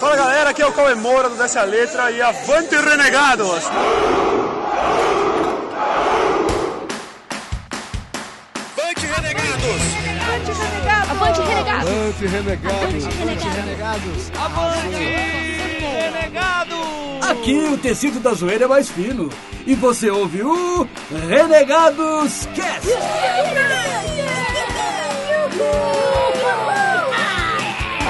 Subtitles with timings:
[0.00, 3.64] Fala galera, aqui é o Cauê Moura do Desce a Letra e avante renegados!
[8.76, 9.82] Avante renegados!
[11.10, 11.90] Avante renegados!
[11.90, 13.06] Avante renegados!
[13.08, 14.30] Avante renegados!
[14.38, 15.04] Avante
[15.80, 17.28] renegados!
[17.28, 19.28] Aqui o tecido da zoeira é mais fino.
[19.66, 20.86] E você ouve o
[21.28, 22.86] Renegados Cast!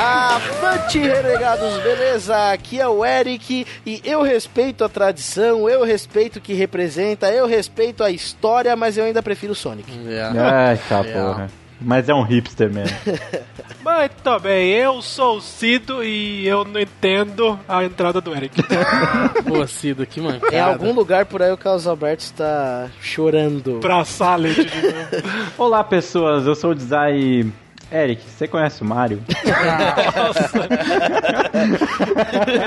[0.01, 2.53] Avante renegados, beleza?
[2.53, 7.48] Aqui é o Eric e eu respeito a tradição, eu respeito o que representa, eu
[7.48, 9.91] respeito a história, mas eu ainda prefiro o Sonic.
[10.41, 11.51] Ai, tá porra.
[11.80, 12.97] Mas é um hipster mesmo.
[13.83, 18.62] Muito bem, eu sou o Cido e eu não entendo a entrada do Eric.
[19.47, 20.55] Pô, Cido, que mancada.
[20.55, 23.78] Em algum lugar por aí o Carlos Alberto está chorando.
[23.80, 25.53] pra Salad de novo.
[25.59, 26.47] Olá, pessoas.
[26.47, 27.53] Eu sou o Design.
[27.91, 29.23] Eric, você conhece o Mario?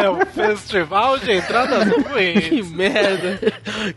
[0.02, 2.50] É o festival de entradas ruins.
[2.50, 3.40] Que merda.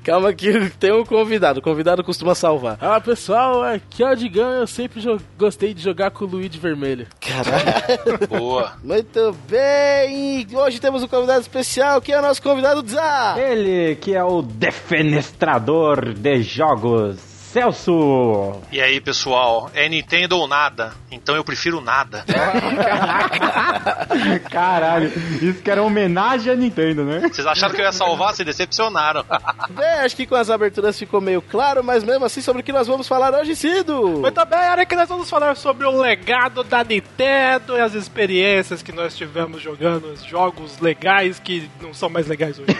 [0.02, 2.78] Calma que tem um convidado, o convidado costuma salvar.
[2.80, 5.02] Ah, pessoal, aqui é o Digão eu sempre
[5.38, 7.06] gostei de jogar com o Luigi vermelho.
[7.20, 8.28] Caralho.
[8.28, 8.74] Boa!
[8.82, 13.34] Muito bem, hoje temos um convidado especial, que é o nosso convidado Zá.
[13.38, 17.18] Ele que é o defenestrador de jogos,
[17.54, 18.60] Celso!
[18.72, 19.70] E aí, pessoal?
[19.74, 20.92] É Nintendo ou nada?
[21.08, 22.24] Então eu prefiro nada.
[24.50, 27.20] Caralho, isso que era homenagem a Nintendo, né?
[27.20, 28.34] Vocês acharam que eu ia salvar?
[28.34, 29.24] Se decepcionaram.
[29.70, 32.72] Bem, acho que com as aberturas ficou meio claro, mas mesmo assim sobre o que
[32.72, 34.18] nós vamos falar hoje, Cido.
[34.18, 38.90] Muito bem, Eric, nós vamos falar sobre o legado da Nintendo e as experiências que
[38.90, 42.76] nós tivemos jogando os jogos legais que não são mais legais hoje.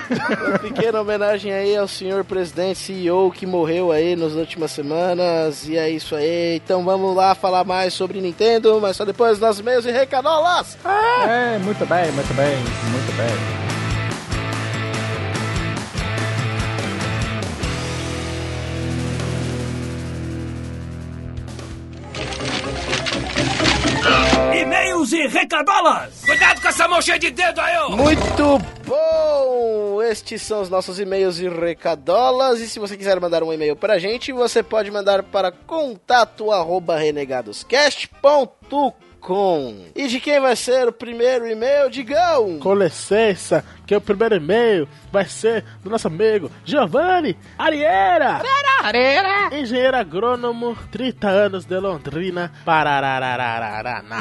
[0.48, 4.34] Uma pequena homenagem aí ao senhor presidente CEO que morreu aí nas
[4.64, 5.68] últimas semanas.
[5.68, 6.56] E é isso aí.
[6.56, 10.76] Então vamos lá falar mais sobre Nintendo, mas só depois nossos meios e recadolas.
[11.28, 12.56] É, muito bem, muito bem,
[12.90, 13.73] muito bem.
[25.04, 26.24] E-mails e recadolas!
[26.24, 27.90] Cuidado com essa mão cheia de dedo aí, ó!
[27.90, 30.02] Muito bom!
[30.02, 32.60] Estes são os nossos e-mails e recadolas.
[32.60, 36.96] E se você quiser mandar um e-mail pra gente, você pode mandar para contato arroba
[36.96, 38.94] renegadoscast.com.
[39.94, 42.58] E de quem vai ser o primeiro e-mail, Digão?
[42.58, 48.42] Com licença, que o primeiro e-mail vai ser do nosso amigo Giovanni Arieira.
[48.82, 49.58] Arieira!
[49.58, 54.20] Engenheiro agrônomo, 30 anos de Londrina, Parararararaná.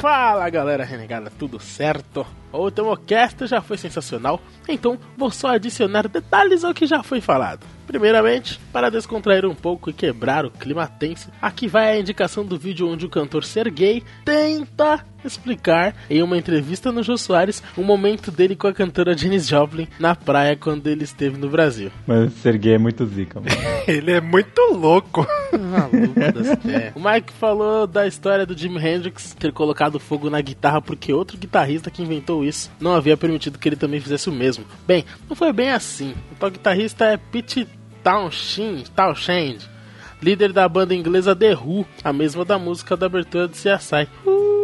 [0.00, 2.26] Fala galera renegada, tudo certo?
[2.52, 7.66] O cast já foi sensacional, então vou só adicionar detalhes ao que já foi falado.
[7.86, 12.58] Primeiramente, para descontrair um pouco e quebrar o clima tenso, aqui vai a indicação do
[12.58, 18.30] vídeo onde o cantor Sergei tenta explicar em uma entrevista no Jô Soares o momento
[18.30, 21.90] dele com a cantora Janis Joplin na praia quando ele esteve no Brasil.
[22.06, 23.54] Mas o Serguei é muito zica, mano.
[23.86, 25.26] Ele é muito louco.
[25.52, 26.92] Maluco das pés.
[26.94, 31.36] O Mike falou da história do Jimi Hendrix ter colocado fogo na guitarra porque outro
[31.36, 34.64] guitarrista que inventou isso não havia permitido que ele também fizesse o mesmo.
[34.86, 36.14] Bem, não foi bem assim.
[36.32, 37.68] O tal guitarrista é Pete
[38.02, 39.74] Townshend, Townshend
[40.22, 44.08] líder da banda inglesa The Who, a mesma da música da abertura de CSI.
[44.24, 44.54] Who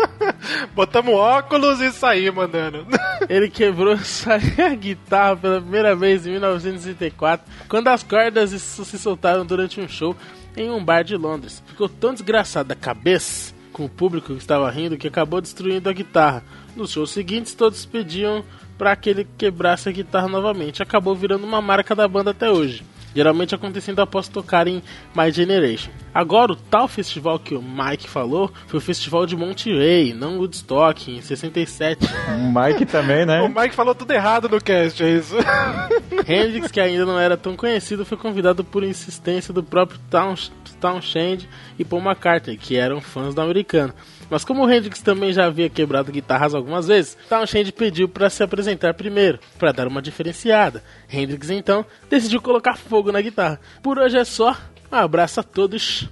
[0.74, 2.86] Botamos óculos e saímos mandando.
[3.28, 9.44] Ele quebrou a guitarra pela primeira vez em 1964, quando as cordas se se soltaram
[9.44, 10.16] durante um show
[10.56, 11.62] em um bar de Londres.
[11.66, 15.92] Ficou tão desgraçado da cabeça com o público que estava rindo que acabou destruindo a
[15.92, 16.44] guitarra.
[16.76, 18.44] Nos shows seguintes, todos pediam
[18.76, 20.82] para que ele quebrasse a guitarra novamente.
[20.82, 22.84] Acabou virando uma marca da banda até hoje.
[23.14, 24.82] Geralmente acontecendo após tocar em
[25.14, 25.90] My Generation.
[26.14, 31.10] Agora, o tal festival que o Mike falou foi o festival de Monterey, não Woodstock,
[31.10, 32.06] em 67.
[32.06, 33.48] O Mike também, O né?
[33.48, 35.34] Mike falou tudo errado no cast, é isso.
[36.28, 41.48] Hendrix, que ainda não era tão conhecido, foi convidado por insistência do próprio Townsh- Townshend
[41.78, 43.92] e Paul McCartney, que eram fãs do americano.
[44.32, 48.42] Mas como o Hendrix também já havia quebrado guitarras algumas vezes, Townshend pediu para se
[48.42, 50.82] apresentar primeiro, para dar uma diferenciada.
[51.06, 53.60] Hendrix então decidiu colocar fogo na guitarra.
[53.82, 54.56] Por hoje é só,
[54.90, 56.08] um abraço a todos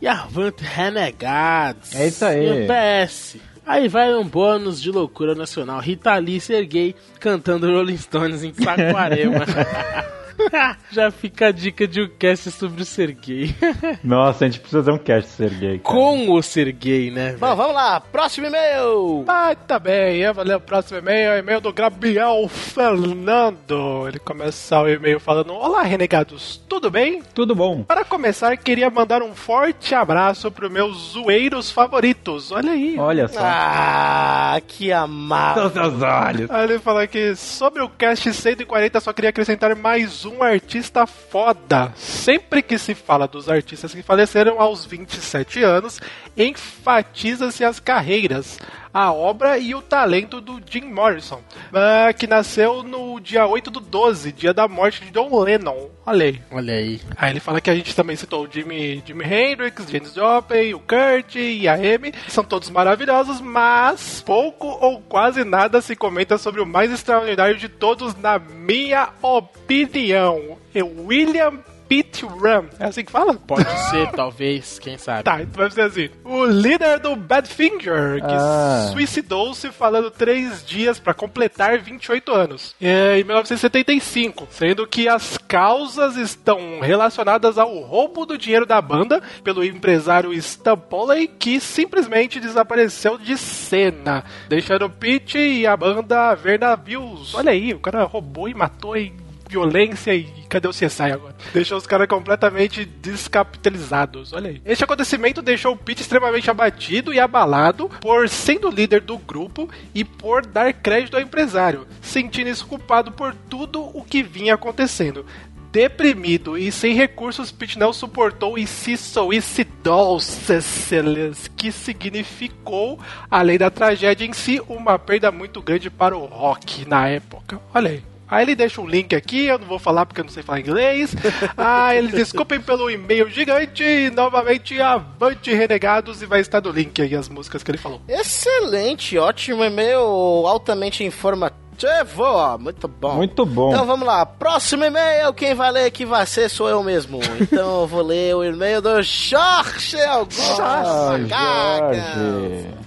[0.00, 1.92] e avante renegados.
[1.96, 2.62] É isso aí.
[2.62, 3.38] E PS.
[3.66, 5.80] Aí vai um bônus de loucura nacional.
[5.80, 9.44] Rita Lee Sergei cantando Rolling Stones em Saquarema.
[10.90, 13.54] Já fica a dica de um cast sobre o ser gay.
[14.02, 15.78] Nossa, a gente precisa fazer um cast ser gay.
[15.78, 15.96] cara.
[15.96, 17.36] Com o ser gay, né?
[17.38, 19.24] Bom, vamos lá, próximo e-mail.
[19.28, 24.06] Ah, tá bem, eu vou ler o próximo e-mail, é o e-mail do Gabriel Fernando.
[24.08, 27.22] Ele começa o e-mail falando: Olá, renegados, tudo bem?
[27.34, 27.82] Tudo bom.
[27.82, 32.52] Para começar, queria mandar um forte abraço pro meus zoeiros favoritos.
[32.52, 32.96] Olha aí.
[32.98, 33.40] Olha só.
[33.42, 35.70] Ah, que amado.
[35.72, 36.50] Seus olhos.
[36.50, 41.92] Aí ele fala que sobre o cast 140 só queria acrescentar mais um artista foda.
[41.96, 46.00] Sempre que se fala dos artistas que faleceram aos 27 anos,
[46.36, 48.58] enfatiza-se as carreiras,
[48.94, 51.42] a obra e o talento do Jim Morrison,
[51.72, 55.90] ah, que nasceu no dia 8 do 12, dia da morte de John Lennon.
[56.06, 56.40] Olha aí.
[56.52, 57.00] Olha aí.
[57.16, 60.78] Aí ele fala que a gente também citou o Jimi, Jimi Hendrix, James Joplin, o
[60.78, 62.14] Kurt e a Amy.
[62.28, 67.68] São todos maravilhosos, mas pouco ou quase nada se comenta sobre o mais extraordinário de
[67.68, 70.56] todos, na minha opinião.
[70.72, 71.58] É William
[72.02, 72.66] Pete Ram.
[72.78, 73.34] É assim que fala?
[73.34, 75.22] Pode ser, talvez, quem sabe.
[75.22, 76.10] Tá, então vai ser assim.
[76.24, 78.90] O líder do Badfinger, que Ah.
[78.92, 86.16] suicidou-se falando três dias pra completar 28 anos, é, em 1975, sendo que as causas
[86.16, 93.16] estão relacionadas ao roubo do dinheiro da banda pelo empresário Stan Polley, que simplesmente desapareceu
[93.18, 97.34] de cena, deixando Pete e a banda ver navios.
[97.34, 99.12] Olha aí, o cara roubou e matou e
[99.54, 101.36] violência e cadê o CSI agora?
[101.52, 104.32] Deixou os caras completamente descapitalizados.
[104.32, 104.60] Olha aí.
[104.64, 110.04] Este acontecimento deixou o Pete extremamente abatido e abalado por sendo líder do grupo e
[110.04, 115.24] por dar crédito ao empresário, sentindo-se culpado por tudo o que vinha acontecendo.
[115.70, 122.98] Deprimido e sem recursos, Pete não suportou e se suicidou, Ceceles, que significou,
[123.30, 127.60] além da tragédia em si, uma perda muito grande para o rock na época.
[127.74, 128.13] Olha aí.
[128.28, 130.60] Aí ele deixa um link aqui, eu não vou falar porque eu não sei falar
[130.60, 131.14] inglês.
[131.56, 133.82] Ah, eles desculpem pelo e-mail gigante.
[133.82, 138.00] E, novamente, avante renegados e vai estar no link aí as músicas que ele falou.
[138.08, 139.98] Excelente, ótimo e-mail,
[140.46, 142.22] altamente informativo.
[142.22, 143.14] ó, Muito bom.
[143.14, 143.70] Muito bom.
[143.72, 147.20] Então vamos lá, próximo e-mail, quem vai ler que vai ser sou eu mesmo.
[147.40, 150.56] Então eu vou ler o e-mail do Jorge Augusto.
[150.56, 151.28] Jorge.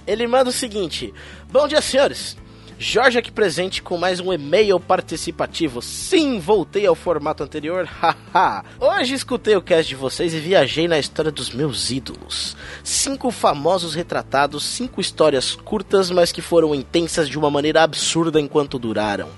[0.06, 1.12] Ele manda o seguinte:
[1.50, 2.36] Bom dia, senhores.
[2.80, 5.82] Jorge aqui presente com mais um e-mail participativo.
[5.82, 7.84] Sim, voltei ao formato anterior.
[8.32, 8.64] Haha.
[8.78, 12.56] Hoje escutei o cast de vocês e viajei na história dos meus ídolos.
[12.84, 18.78] Cinco famosos retratados, cinco histórias curtas, mas que foram intensas de uma maneira absurda enquanto
[18.78, 19.28] duraram.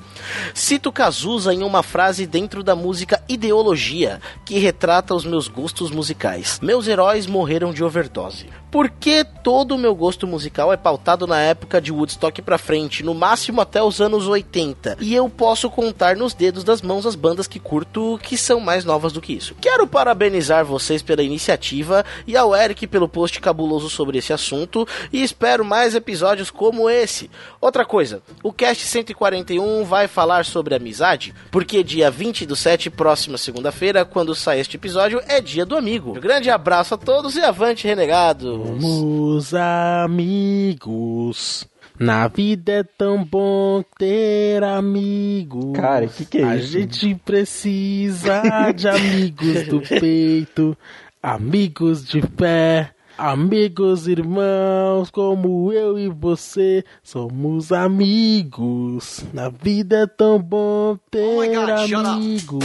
[0.54, 6.58] Cito Cazuza em uma frase dentro da música Ideologia, que retrata os meus gostos musicais.
[6.62, 8.46] Meus heróis morreram de overdose.
[8.70, 13.14] Porque todo o meu gosto musical é pautado na época de Woodstock pra frente, no
[13.14, 14.98] máximo até os anos 80.
[15.00, 18.84] E eu posso contar nos dedos das mãos as bandas que curto que são mais
[18.84, 19.56] novas do que isso.
[19.60, 25.20] Quero parabenizar vocês pela iniciativa e ao Eric pelo post cabuloso sobre esse assunto e
[25.20, 27.28] espero mais episódios como esse.
[27.60, 33.38] Outra coisa, o cast 141 vai falar sobre amizade, porque dia 20 do 7, próxima
[33.38, 36.10] segunda-feira, quando sai este episódio, é dia do amigo.
[36.10, 38.50] Um grande abraço a todos e avante, renegados!
[38.50, 41.66] Somos amigos.
[41.98, 45.72] Na vida é tão bom ter amigos.
[45.78, 46.72] Cara, que que é A isso?
[46.72, 48.42] gente precisa
[48.74, 50.74] de amigos do peito,
[51.22, 56.82] amigos de pé, amigos irmãos como eu e você.
[57.02, 59.24] Somos amigos.
[59.32, 62.64] Na vida é tão bom ter Oh God, amigos.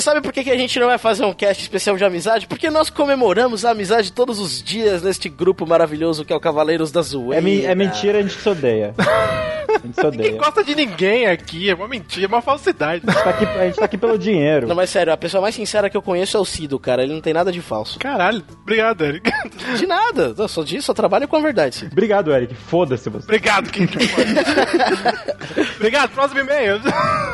[0.00, 2.46] Sabe por que, que a gente não vai fazer um cast especial de amizade?
[2.46, 6.90] Porque nós comemoramos a amizade todos os dias neste grupo maravilhoso que é o Cavaleiros
[6.92, 7.36] da Zoeira.
[7.36, 8.94] É, mi- é mentira, a gente se odeia.
[8.98, 10.38] A gente se Ninguém odeia.
[10.38, 13.02] gosta de ninguém aqui, é uma mentira, é uma falsidade.
[13.06, 14.66] A gente tá aqui, a gente tá aqui pelo dinheiro.
[14.66, 17.02] Não, mas sério, a pessoa mais sincera que eu conheço é o Cido, cara.
[17.02, 17.98] Ele não tem nada de falso.
[17.98, 19.30] Caralho, obrigado, Eric.
[19.76, 20.34] De nada.
[20.36, 21.92] Eu só disso, só trabalho com a verdade, Cido.
[21.92, 22.54] Obrigado, Eric.
[22.54, 23.24] Foda-se você.
[23.24, 23.98] Obrigado, quem que.
[25.76, 26.80] Obrigado, próximo e-mail.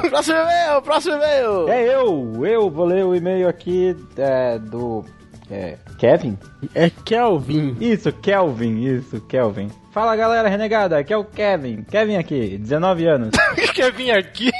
[0.09, 1.69] Próximo e-mail, próximo e-mail.
[1.69, 5.05] É eu, eu vou ler o e-mail aqui é, do
[5.51, 6.39] é, Kevin.
[6.75, 7.77] É Kelvin.
[7.81, 9.71] Isso, Kelvin, isso, Kelvin.
[9.93, 11.83] Fala galera renegada, aqui é o Kevin.
[11.85, 13.31] Kevin aqui, 19 anos.
[13.95, 14.51] Vir aqui?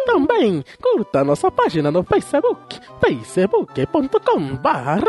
[0.05, 4.59] Também curta nossa página no Facebook, facebook.com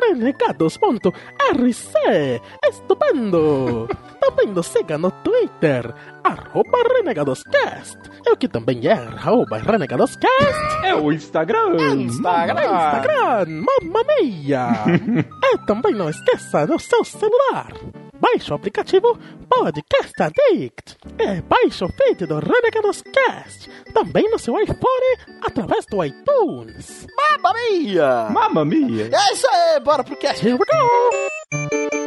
[0.01, 3.89] renegados.rc Estupendo!
[4.21, 7.99] Também nos siga no Twitter, arroba renegadoscast.
[8.27, 10.85] Eu que também é arroba renegadoscast.
[10.85, 11.77] É o Instagram.
[11.95, 12.63] Instagram.
[12.63, 14.69] Instagram, mamma mia!
[15.53, 17.73] e também não esqueça no seu celular.
[18.21, 19.19] Baixe o aplicativo
[19.49, 20.97] Podcast Addict.
[21.19, 23.71] E baixe o feed do Renegados Cast.
[23.93, 27.07] Também no seu iPhone, através do iTunes.
[27.17, 28.29] Mamma mia!
[28.31, 29.11] Mamma mia.
[29.13, 30.47] É isso aí, bora pro cast.
[30.47, 32.04] Here we go!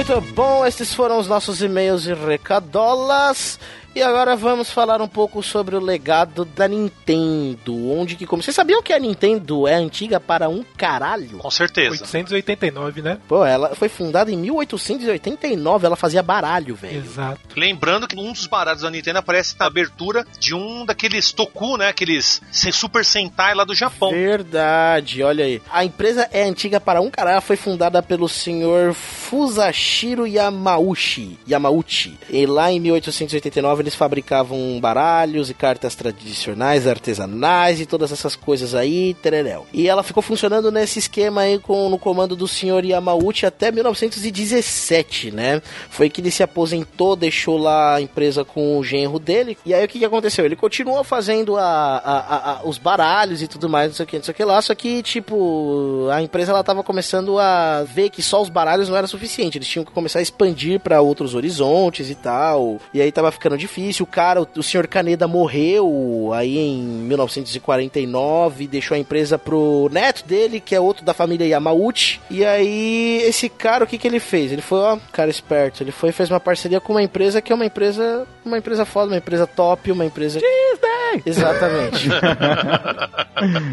[0.00, 3.60] Muito bom, esses foram os nossos e-mails e recadolas.
[3.92, 7.90] E agora vamos falar um pouco sobre o legado da Nintendo.
[7.90, 11.38] Onde que como Vocês sabiam que a Nintendo é antiga para um caralho?
[11.38, 12.04] Com certeza.
[12.04, 13.18] 889, né?
[13.26, 16.98] Pô, ela foi fundada em 1889, ela fazia baralho, velho.
[16.98, 17.40] Exato.
[17.56, 21.88] Lembrando que um dos baralhos da Nintendo aparece na abertura de um daqueles Toku, né?
[21.88, 24.12] Aqueles Super Sentai lá do Japão.
[24.12, 25.60] Verdade, olha aí.
[25.70, 31.38] A empresa é antiga para um caralho, ela foi fundada pelo senhor Fusashiro Yamauchi.
[31.48, 32.16] Yamauchi.
[32.30, 38.74] E lá em 1889 eles fabricavam baralhos e cartas tradicionais, artesanais e todas essas coisas
[38.74, 39.66] aí, tereréu.
[39.72, 45.30] E ela ficou funcionando nesse esquema aí com, no comando do senhor Yamauchi até 1917,
[45.30, 45.60] né?
[45.90, 49.56] Foi que ele se aposentou, deixou lá a empresa com o genro dele.
[49.64, 50.44] E aí o que, que aconteceu?
[50.44, 54.16] Ele continuou fazendo a, a- a- os baralhos e tudo mais, não sei o que,
[54.16, 54.60] não sei o que lá.
[54.62, 58.96] Só que, tipo, a empresa ela tava começando a ver que só os baralhos não
[58.96, 59.58] era suficiente.
[59.58, 62.78] Eles tinham que começar a expandir para outros horizontes e tal.
[62.92, 64.02] E aí tava ficando difícil.
[64.04, 70.24] O cara, o, o senhor Caneda morreu aí em 1949, deixou a empresa pro neto
[70.26, 72.20] dele, que é outro da família Yamauchi.
[72.28, 74.50] E aí, esse cara, o que que ele fez?
[74.52, 75.82] Ele foi, ó, cara esperto.
[75.82, 78.84] Ele foi e fez uma parceria com uma empresa que é uma empresa, uma empresa
[78.84, 80.40] foda, uma empresa top, uma empresa...
[80.40, 81.22] Disney!
[81.26, 82.08] Exatamente.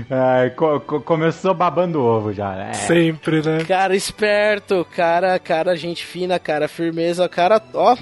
[0.09, 2.55] Ai, co- co- começou babando ovo já.
[2.55, 2.73] É.
[2.73, 3.63] Sempre, né?
[3.67, 7.95] cara esperto, cara, cara, gente fina, cara, firmeza, cara, ó...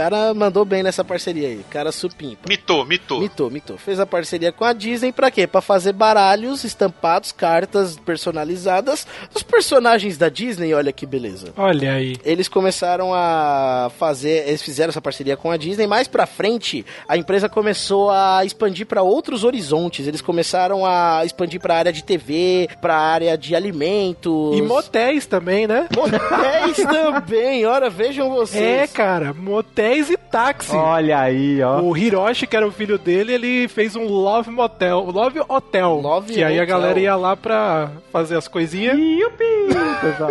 [0.00, 2.48] O cara mandou bem nessa parceria aí, cara supimpa.
[2.48, 3.20] Mitou, mitou.
[3.20, 3.76] Mitou, mitou.
[3.76, 5.46] Fez a parceria com a Disney pra quê?
[5.46, 11.52] Pra fazer baralhos estampados, cartas personalizadas dos personagens da Disney, olha que beleza.
[11.54, 12.16] Olha aí.
[12.24, 15.86] Eles começaram a fazer, eles fizeram essa parceria com a Disney.
[15.86, 20.06] Mais pra frente, a empresa começou a expandir pra outros horizontes.
[20.06, 24.56] Eles começaram a expandir pra área de TV, pra área de alimentos.
[24.56, 25.86] E motéis também, né?
[25.94, 27.66] motéis também.
[27.66, 28.62] Ora, vejam vocês.
[28.64, 30.76] É, cara, motéis Crazy Taxi.
[30.76, 31.80] Olha aí, ó.
[31.80, 35.94] O Hiroshi, que era o filho dele, ele fez um Love Motel, Love Hotel.
[36.00, 38.96] Love que aí a galera ia lá pra fazer as coisinhas.
[38.96, 39.44] Yupi.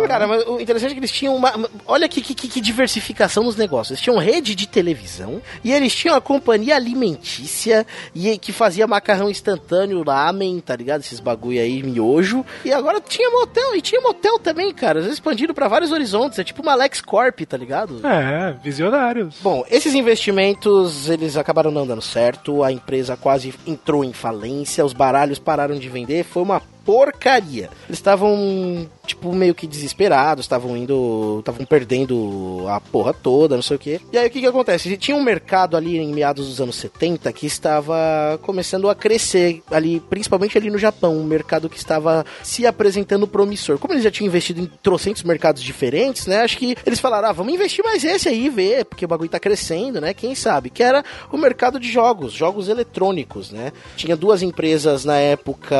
[0.08, 1.54] Cara, mas o interessante é que eles tinham uma.
[1.54, 3.90] uma- Olha que, que, que diversificação nos negócios.
[3.90, 9.28] Eles tinham rede de televisão e eles tinham a companhia alimentícia e que fazia macarrão
[9.28, 11.00] instantâneo, lamen, tá ligado?
[11.02, 12.44] Esses bagulho aí, miojo.
[12.64, 15.00] E agora tinha motel, e tinha motel também, cara.
[15.00, 16.38] Eles expandiram pra vários horizontes.
[16.38, 18.00] É tipo uma Lex Corp, tá ligado?
[18.06, 19.39] É, visionários.
[19.42, 24.92] Bom, esses investimentos, eles acabaram não dando certo, a empresa quase entrou em falência, os
[24.92, 27.70] baralhos pararam de vender, foi uma porcaria.
[27.88, 33.76] Eles estavam, tipo, meio que desesperados, estavam indo, estavam perdendo a porra toda, não sei
[33.76, 34.00] o quê.
[34.12, 34.96] E aí o que que acontece?
[34.96, 40.00] Tinha um mercado ali em meados dos anos 70 que estava começando a crescer ali,
[40.00, 43.78] principalmente ali no Japão, um mercado que estava se apresentando promissor.
[43.78, 46.42] Como eles já tinham investido em trocentos mercados diferentes, né?
[46.42, 49.38] Acho que eles falaram, ah, vamos investir mais esse aí, ver, porque o bagulho tá
[49.38, 50.14] crescendo, né?
[50.14, 50.70] Quem sabe?
[50.70, 53.72] Que era o mercado de jogos, jogos eletrônicos, né?
[53.96, 55.76] Tinha duas empresas na época,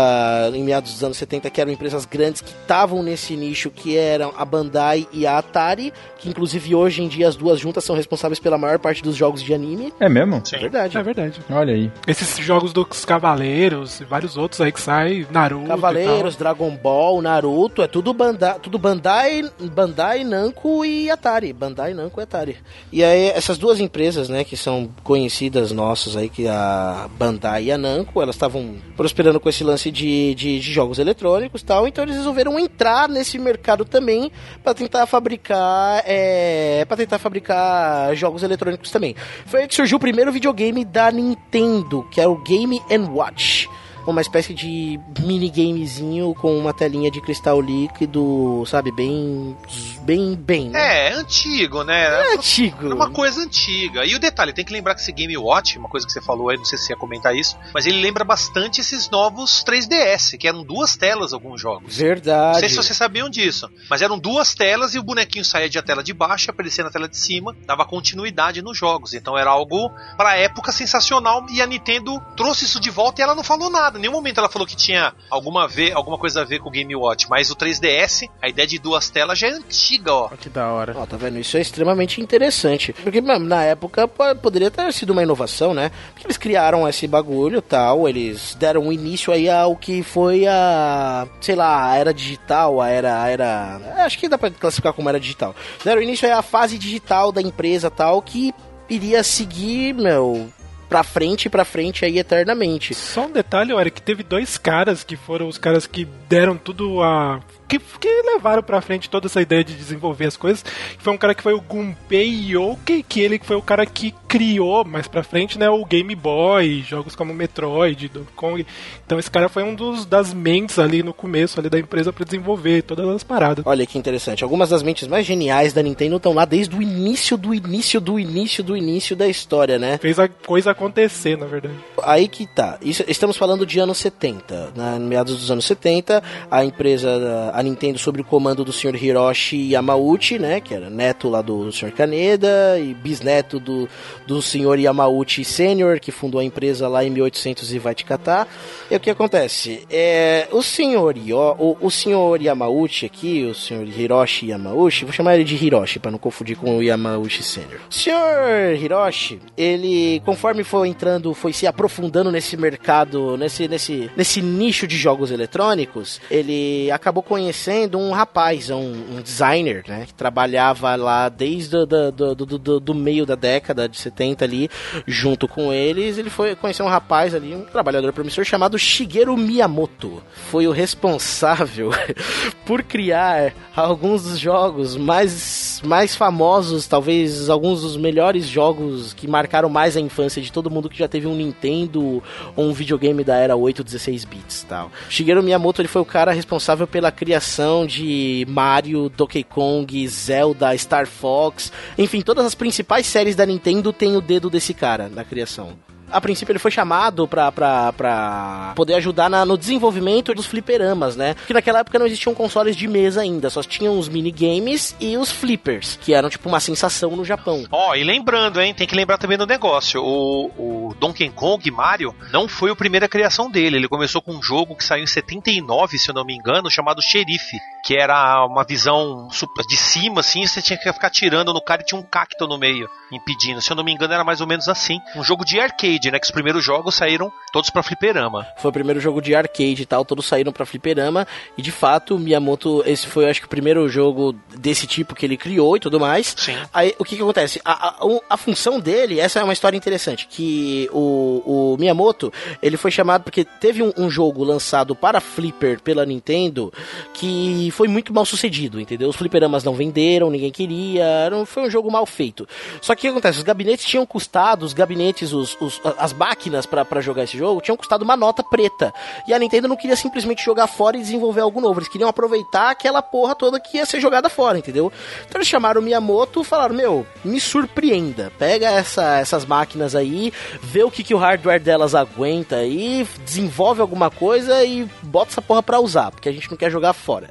[0.54, 4.32] em meados dos anos 70, que eram empresas grandes que estavam nesse nicho, que eram
[4.36, 8.38] a Bandai e a Atari, que inclusive hoje em dia as duas juntas são responsáveis
[8.38, 9.92] pela maior parte dos jogos de anime.
[9.98, 10.40] É mesmo?
[10.44, 10.58] Sim.
[10.58, 10.96] Verdade.
[10.96, 11.40] É verdade.
[11.50, 11.90] Olha aí.
[12.06, 15.66] Esses jogos dos Cavaleiros e vários outros aí que saem, Naruto.
[15.66, 21.52] Cavaleiros, Dragon Ball, Naruto, é tudo Bandai, tudo Bandai, Bandai, Namco e Atari.
[21.52, 22.56] Bandai, Namco e Atari.
[22.92, 27.64] E aí essas duas empresas, né, que são conhecidas nossas aí, que é a Bandai
[27.64, 31.86] e a Namco, elas estavam prosperando com esse lance de, de, de jogos eletrônicos tal,
[31.86, 34.32] então eles resolveram entrar nesse mercado também
[34.64, 39.14] para tentar fabricar, é, para tentar fabricar jogos eletrônicos também.
[39.44, 43.68] Foi aí que surgiu o primeiro videogame da Nintendo, que é o Game Watch
[44.06, 49.56] uma espécie de minigamezinho com uma telinha de cristal líquido, sabe, bem
[50.02, 50.70] bem bem.
[50.70, 51.10] né?
[51.10, 52.04] É, antigo, né?
[52.04, 52.90] É antigo.
[52.90, 54.04] É uma coisa antiga.
[54.04, 56.48] E o detalhe, tem que lembrar que esse Game Watch, uma coisa que você falou
[56.50, 60.48] aí, não sei se ia comentar isso, mas ele lembra bastante esses novos 3DS, que
[60.48, 61.94] eram duas telas alguns jogos.
[61.96, 62.52] Verdade.
[62.54, 65.78] Não sei se vocês sabiam disso, mas eram duas telas e o bonequinho saía de
[65.78, 69.14] a tela de baixo, aparecia na tela de cima, dava continuidade nos jogos.
[69.14, 73.34] Então era algo pra época sensacional e a Nintendo trouxe isso de volta e ela
[73.34, 73.89] não falou nada.
[73.98, 76.72] Em nenhum momento ela falou que tinha alguma, ver, alguma coisa a ver com o
[76.72, 80.28] Game Watch, mas o 3DS, a ideia de duas telas já é antiga, ó.
[80.28, 80.94] Que da hora.
[80.96, 81.38] Ó, tá vendo?
[81.38, 82.92] Isso é extremamente interessante.
[82.92, 85.90] Porque, mano, na época po- poderia ter sido uma inovação, né?
[86.12, 91.26] Porque eles criaram esse bagulho e tal, eles deram início aí ao que foi a,
[91.40, 95.08] sei lá, a era digital, a era, a era, acho que dá pra classificar como
[95.08, 95.54] era digital.
[95.84, 98.52] Deram início aí à fase digital da empresa tal, que
[98.88, 100.48] iria seguir, meu,
[100.90, 102.92] pra frente, pra frente aí eternamente.
[102.94, 107.00] Só um detalhe, olha, que teve dois caras que foram os caras que deram tudo
[107.00, 107.40] a.
[107.70, 110.64] Que, que levaram pra frente toda essa ideia de desenvolver as coisas.
[110.98, 114.84] Foi um cara que foi o Gunpei Yoke, que ele foi o cara que criou
[114.84, 118.66] mais pra frente, né, o Game Boy, jogos como Metroid, Donkey Kong.
[119.06, 122.24] Então esse cara foi um dos das mentes ali no começo ali da empresa pra
[122.24, 123.64] desenvolver todas as paradas.
[123.66, 124.42] Olha que interessante.
[124.44, 128.18] Algumas das mentes mais geniais da Nintendo estão lá desde o início do início do
[128.18, 129.96] início do início da história, né?
[129.98, 131.74] Fez a coisa acontecer, na verdade.
[132.02, 132.78] Aí que tá.
[132.82, 134.72] Isso- estamos falando de anos 70.
[134.74, 138.96] Na meados dos anos 70, a empresa, a Nintendo, sob o comando do Sr.
[138.96, 140.60] Hiroshi Yamauchi, né?
[140.60, 141.92] Que era neto lá do Sr.
[141.92, 143.88] Kaneda e bisneto do,
[144.26, 144.78] do Sr.
[144.78, 148.48] Yamauchi Sênior, que fundou a empresa lá em 1800 e vai te catar.
[148.90, 149.86] E o que acontece?
[149.90, 151.14] É, o Sr.
[151.58, 152.42] O, o Sr.
[152.42, 153.86] Yamauchi aqui, o Sr.
[153.86, 157.80] Hiroshi Yamauchi, vou chamar ele de Hiroshi para não confundir com o Yamauchi Sênior.
[157.90, 158.82] O Sr.
[158.82, 164.96] Hiroshi, ele, conforme foi entrando, foi se aprofundando nesse mercado, nesse, nesse, nesse nicho de
[164.96, 167.49] jogos eletrônicos, ele acabou conhecendo
[167.94, 168.76] um rapaz, um,
[169.16, 173.34] um designer, né, que trabalhava lá desde o do, do, do, do- do meio da
[173.34, 174.68] década de 70 ali,
[175.06, 180.22] junto com eles, ele foi conhecer um rapaz ali, um trabalhador promissor chamado Shigeru Miyamoto.
[180.50, 181.90] Foi o responsável
[182.64, 189.68] por criar alguns dos jogos mais, mais famosos, talvez alguns dos melhores jogos que marcaram
[189.68, 192.22] mais a infância de todo mundo que já teve um Nintendo
[192.56, 194.90] ou um videogame da era 8, 16 bits tal.
[195.08, 197.39] Shigeru Miyamoto ele foi o cara responsável pela criação
[197.86, 204.16] de Mario, Donkey Kong, Zelda, Star Fox, enfim, todas as principais séries da Nintendo tem
[204.16, 205.89] o dedo desse cara na criação.
[206.10, 211.16] A princípio ele foi chamado pra, pra, pra poder ajudar na- no desenvolvimento dos fliperamas,
[211.16, 211.34] né?
[211.34, 215.30] Porque naquela época não existiam consoles de mesa ainda, só tinham os minigames e os
[215.30, 217.64] flippers, que eram tipo uma sensação no Japão.
[217.70, 220.02] Ó, e lembrando, hein, tem que lembrar também do negócio.
[220.02, 223.76] O, o Donkey Kong Mario não foi a primeira criação dele.
[223.76, 227.02] Ele começou com um jogo que saiu em 79, se eu não me engano, chamado
[227.02, 227.56] Xerife.
[227.84, 229.28] que era uma visão
[229.68, 232.58] de cima, assim, você tinha que ficar tirando no cara e tinha um cacto no
[232.58, 233.60] meio, impedindo.
[233.60, 234.98] Se eu não me engano, era mais ou menos assim.
[235.16, 236.20] Um jogo de arcade, né?
[236.20, 238.46] Que os primeiros jogos saíram todos pra fliperama.
[238.58, 241.26] Foi o primeiro jogo de arcade e tal, todos saíram pra fliperama.
[241.58, 245.36] E de fato, Miyamoto, esse foi, acho que, o primeiro jogo desse tipo que ele
[245.36, 246.32] criou e tudo mais.
[246.38, 246.56] Sim.
[246.72, 247.60] Aí, o que que acontece?
[247.64, 247.96] A, a,
[248.30, 252.32] a função dele, essa é uma história interessante, que o, o Miyamoto,
[252.62, 256.72] ele foi chamado porque teve um, um jogo lançado para Flipper pela Nintendo
[257.14, 259.08] que foi muito mal sucedido, entendeu?
[259.08, 262.46] Os fliperamas não venderam, ninguém queria, um- foi um jogo mal feito.
[262.80, 263.38] Só que o que acontece?
[263.38, 267.76] Os gabinetes tinham custado, os gabinetes, os, os- as máquinas pra jogar esse jogo, tinham
[267.76, 268.92] custado uma nota preta.
[269.26, 272.70] E a Nintendo não queria simplesmente jogar fora e desenvolver algo novo, eles queriam aproveitar
[272.70, 274.92] aquela porra toda que ia ser jogada fora, entendeu?
[275.26, 280.32] Então eles chamaram o Miyamoto e falaram: Meu, me surpreenda, pega essa- essas máquinas aí,
[280.62, 285.42] vê o que, que o hardware delas aguenta aí, desenvolve alguma coisa e bota essa
[285.42, 287.30] porra pra usar, porque a gente não quer jogar fora.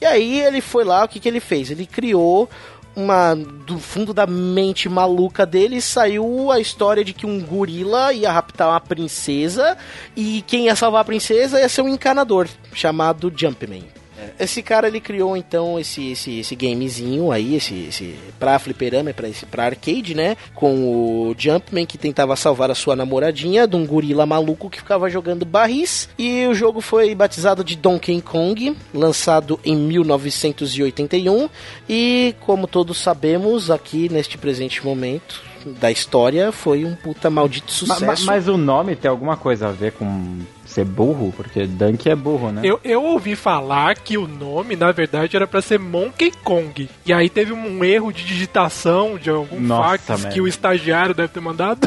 [0.00, 1.70] E aí ele foi lá, o que, que ele fez?
[1.70, 2.48] Ele criou
[2.96, 3.36] uma.
[3.36, 8.68] Do fundo da mente maluca dele saiu a história de que um gorila ia raptar
[8.68, 9.76] uma princesa
[10.16, 13.95] e quem ia salvar a princesa ia ser um encanador chamado Jumpman.
[14.38, 19.28] Esse cara ele criou então esse, esse, esse gamezinho aí, esse, esse pra fliperama, pra,
[19.28, 20.36] esse, pra arcade, né?
[20.54, 20.74] Com
[21.30, 25.44] o Jumpman que tentava salvar a sua namoradinha de um gorila maluco que ficava jogando
[25.44, 26.08] barris.
[26.18, 31.48] E o jogo foi batizado de Donkey Kong, lançado em 1981.
[31.88, 35.42] E como todos sabemos, aqui neste presente momento
[35.80, 38.24] da história, foi um puta maldito Ma- sucesso.
[38.26, 40.38] ma- mas o nome tem alguma coisa a ver com
[40.76, 41.32] ser burro?
[41.36, 42.60] Porque Dunk é burro, né?
[42.64, 46.88] Eu, eu ouvi falar que o nome, na verdade, era pra ser Monkey Kong.
[47.04, 50.28] E aí teve um erro de digitação de algum Nossa, fax merda.
[50.34, 51.80] que o estagiário deve ter mandado.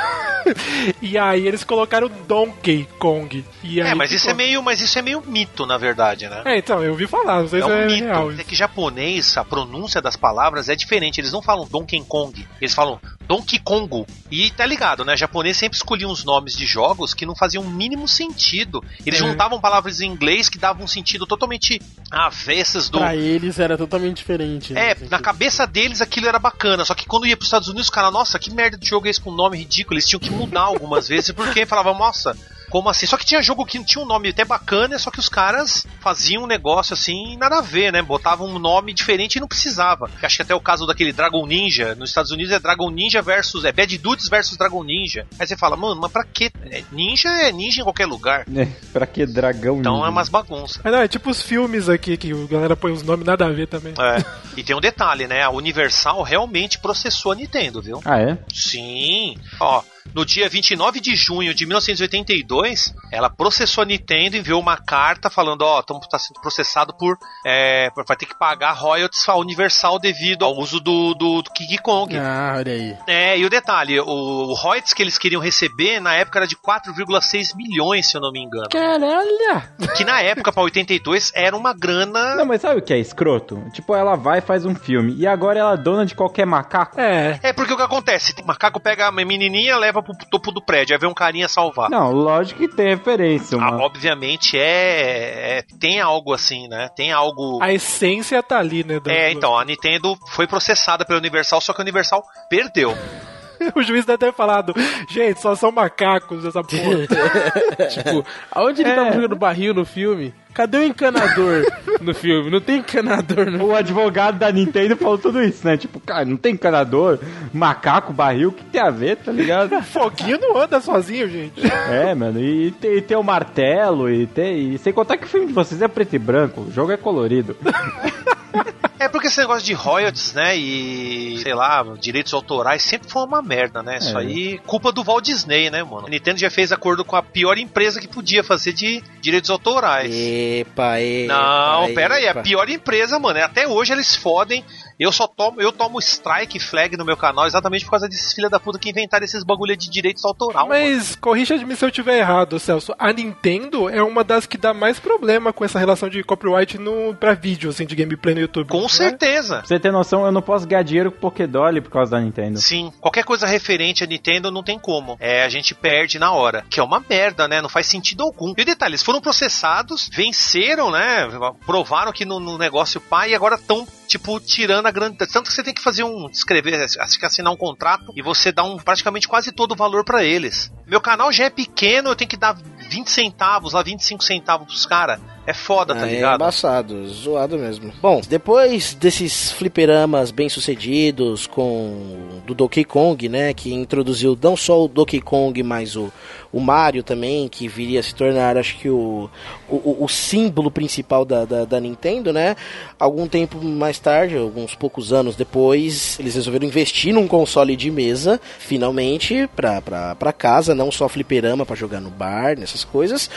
[1.01, 3.43] e aí eles colocaram Donkey Kong.
[3.63, 6.27] E aí É, mas ficou- isso é meio, mas isso é meio mito, na verdade,
[6.27, 6.41] né?
[6.45, 8.03] É, então, eu ouvi falar, não sei É se um é mito.
[8.05, 8.31] real.
[8.31, 11.19] É que japonês, a pronúncia das palavras é diferente.
[11.21, 14.07] Eles não falam Donkey Kong, eles falam Donkey Kongo.
[14.31, 15.15] E tá ligado, né?
[15.15, 18.78] japonês sempre escolhia uns nomes de jogos que não faziam o mínimo sentido.
[19.05, 19.23] Eles É.
[19.25, 22.99] juntavam palavras em inglês que davam um sentido totalmente avessas do.
[22.99, 24.73] Pra eles era totalmente diferente.
[24.73, 27.87] né, É, na cabeça deles aquilo era bacana, só que quando ia pros Estados Unidos,
[27.87, 29.95] os caras, nossa, que merda de jogo é esse com nome ridículo?
[29.95, 32.35] Eles tinham que mudar algumas vezes, porque falavam, nossa,
[32.69, 33.05] como assim?
[33.05, 36.43] Só que tinha jogo que tinha um nome até bacana, só que os caras faziam
[36.43, 38.01] um negócio assim, nada a ver, né?
[38.01, 40.09] Botavam um nome diferente e não precisava.
[40.21, 43.65] Acho que até o caso daquele Dragon Ninja, nos Estados Unidos é Dragon Ninja versus,
[43.65, 45.25] é Bad Dudes versus Dragon Ninja.
[45.39, 46.51] Aí você fala, mano, mas pra quê?
[46.69, 48.45] É, ninja é ninja em qualquer lugar.
[48.55, 50.07] É, pra que dragão Então ninja?
[50.07, 50.81] é umas bagunças.
[50.83, 53.49] Mas não, é tipo os filmes aqui que a galera põe os nomes nada a
[53.49, 53.93] ver também.
[53.99, 54.39] É.
[54.57, 55.41] E tem um detalhe, né?
[55.43, 58.01] A Universal realmente processou a Nintendo, viu?
[58.03, 58.37] Ah, é?
[58.53, 59.37] Sim.
[59.57, 59.81] Ó,
[60.13, 65.29] no dia 29 de junho de 1982, ela processou a Nintendo e enviou uma carta
[65.29, 69.99] falando, ó, estamos tá sendo processado por é, vai ter que pagar royalties à Universal
[69.99, 72.17] devido ao uso do, do, do King Kong.
[72.17, 72.97] Ah, olha aí.
[73.07, 76.55] É, e o detalhe, o, o royalties que eles queriam receber na época era de
[76.55, 78.69] 4,6 milhões, se eu não me engano.
[78.69, 79.63] Caralho!
[79.95, 82.35] Que na época, pra 82, era uma grana.
[82.35, 83.63] Não, mas sabe o que é escroto?
[83.71, 86.99] Tipo, ela vai e faz um filme, e agora ela é dona de qualquer macaco?
[86.99, 87.39] É.
[87.43, 88.33] É porque o que acontece?
[88.41, 91.89] O macaco pega a menininha, leva pro topo do prédio, aí vem um carinha salvar.
[91.89, 96.89] Não, lógico que tem referência, Ah, obviamente é, é- Tem algo assim, né?
[96.95, 97.59] Tem algo.
[97.61, 98.99] A essência tá ali, né?
[98.99, 102.93] das É, então, a Nintendo foi processada pela Universal, só que a Universal perdeu.
[103.75, 104.73] O juiz deve ter falado,
[105.09, 107.05] gente, só são macacos essa porra.
[107.91, 108.95] tipo, aonde ele É.
[108.95, 110.33] tava jogando barril no filme?
[110.53, 111.65] Cadê o encanador
[112.01, 112.49] no filme?
[112.49, 115.77] Não tem encanador no O advogado da Nintendo falou tudo isso, né?
[115.77, 117.19] Tipo, cara, não tem encanador,
[117.53, 119.79] macaco, barril, o que tem a ver, tá ligado?
[119.83, 121.61] Foguinho não anda sozinho, gente.
[121.65, 124.73] É, mano, e tem, e tem o martelo, e tem.
[124.73, 126.97] E sem contar que o filme de vocês é preto e branco, o jogo é
[126.97, 127.55] colorido.
[128.99, 130.57] É porque esse negócio de royalties, né?
[130.57, 133.97] E sei lá, direitos autorais sempre foi uma merda, né?
[133.97, 134.21] Isso É.
[134.21, 136.07] aí, culpa do Walt Disney, né, mano?
[136.07, 140.13] A Nintendo já fez acordo com a pior empresa que podia fazer de direitos autorais.
[140.13, 141.33] Epa, epa.
[141.33, 142.41] Não, pera aí, a epa.
[142.41, 143.41] pior empresa, mano.
[143.41, 144.65] Até hoje eles fodem.
[144.99, 148.49] Eu só tomo, eu tomo strike flag no meu canal exatamente por causa desses filha
[148.49, 150.67] da puta que inventaram esses bagulho de direitos autoral.
[150.67, 150.81] mano.
[150.81, 152.93] Mas corrija-me se eu tiver errado, Celso.
[152.99, 157.15] A Nintendo é uma das que dá mais problema com essa relação de copyright no,
[157.15, 158.67] pra vídeo, assim, de gameplay no YouTube.
[158.67, 158.89] Com né?
[158.89, 159.59] certeza.
[159.59, 162.59] Pra você ter noção, eu não posso ganhar dinheiro com Pokédolly por causa da Nintendo.
[162.59, 165.15] Sim, qualquer coisa referente a Nintendo não tem como.
[165.17, 166.65] É, a gente perde na hora.
[166.69, 167.61] Que é uma merda, né?
[167.61, 168.53] Não faz sentido algum.
[168.57, 171.25] E o detalhe, eles foram processados, venceram, né?
[171.65, 175.17] Provaram que no, no negócio pai e agora estão, tipo, tirando a grande.
[175.17, 176.27] Tanto que você tem que fazer um.
[176.29, 176.85] escrever,
[177.21, 180.71] assinar um contrato e você dá um praticamente quase todo o valor pra eles.
[180.87, 182.53] Meu canal já é pequeno, eu tenho que dar
[182.89, 185.19] 20 centavos, lá 25 centavos pros caras.
[185.49, 186.35] É foda, tá É ligado?
[186.35, 187.91] embaçado, zoado mesmo.
[187.99, 194.83] Bom, depois desses fliperamas bem sucedidos com do Donkey Kong, né, que introduziu não só
[194.85, 196.11] o Donkey Kong, mas o,
[196.53, 199.27] o Mario também, que viria a se tornar, acho que o,
[199.67, 202.55] o, o símbolo principal da, da, da Nintendo, né?
[202.99, 208.39] Algum tempo mais tarde, alguns poucos anos depois, eles resolveram investir num console de mesa,
[208.59, 213.29] finalmente, pra, pra, pra casa, não só fliperama pra jogar no bar, nessas coisas,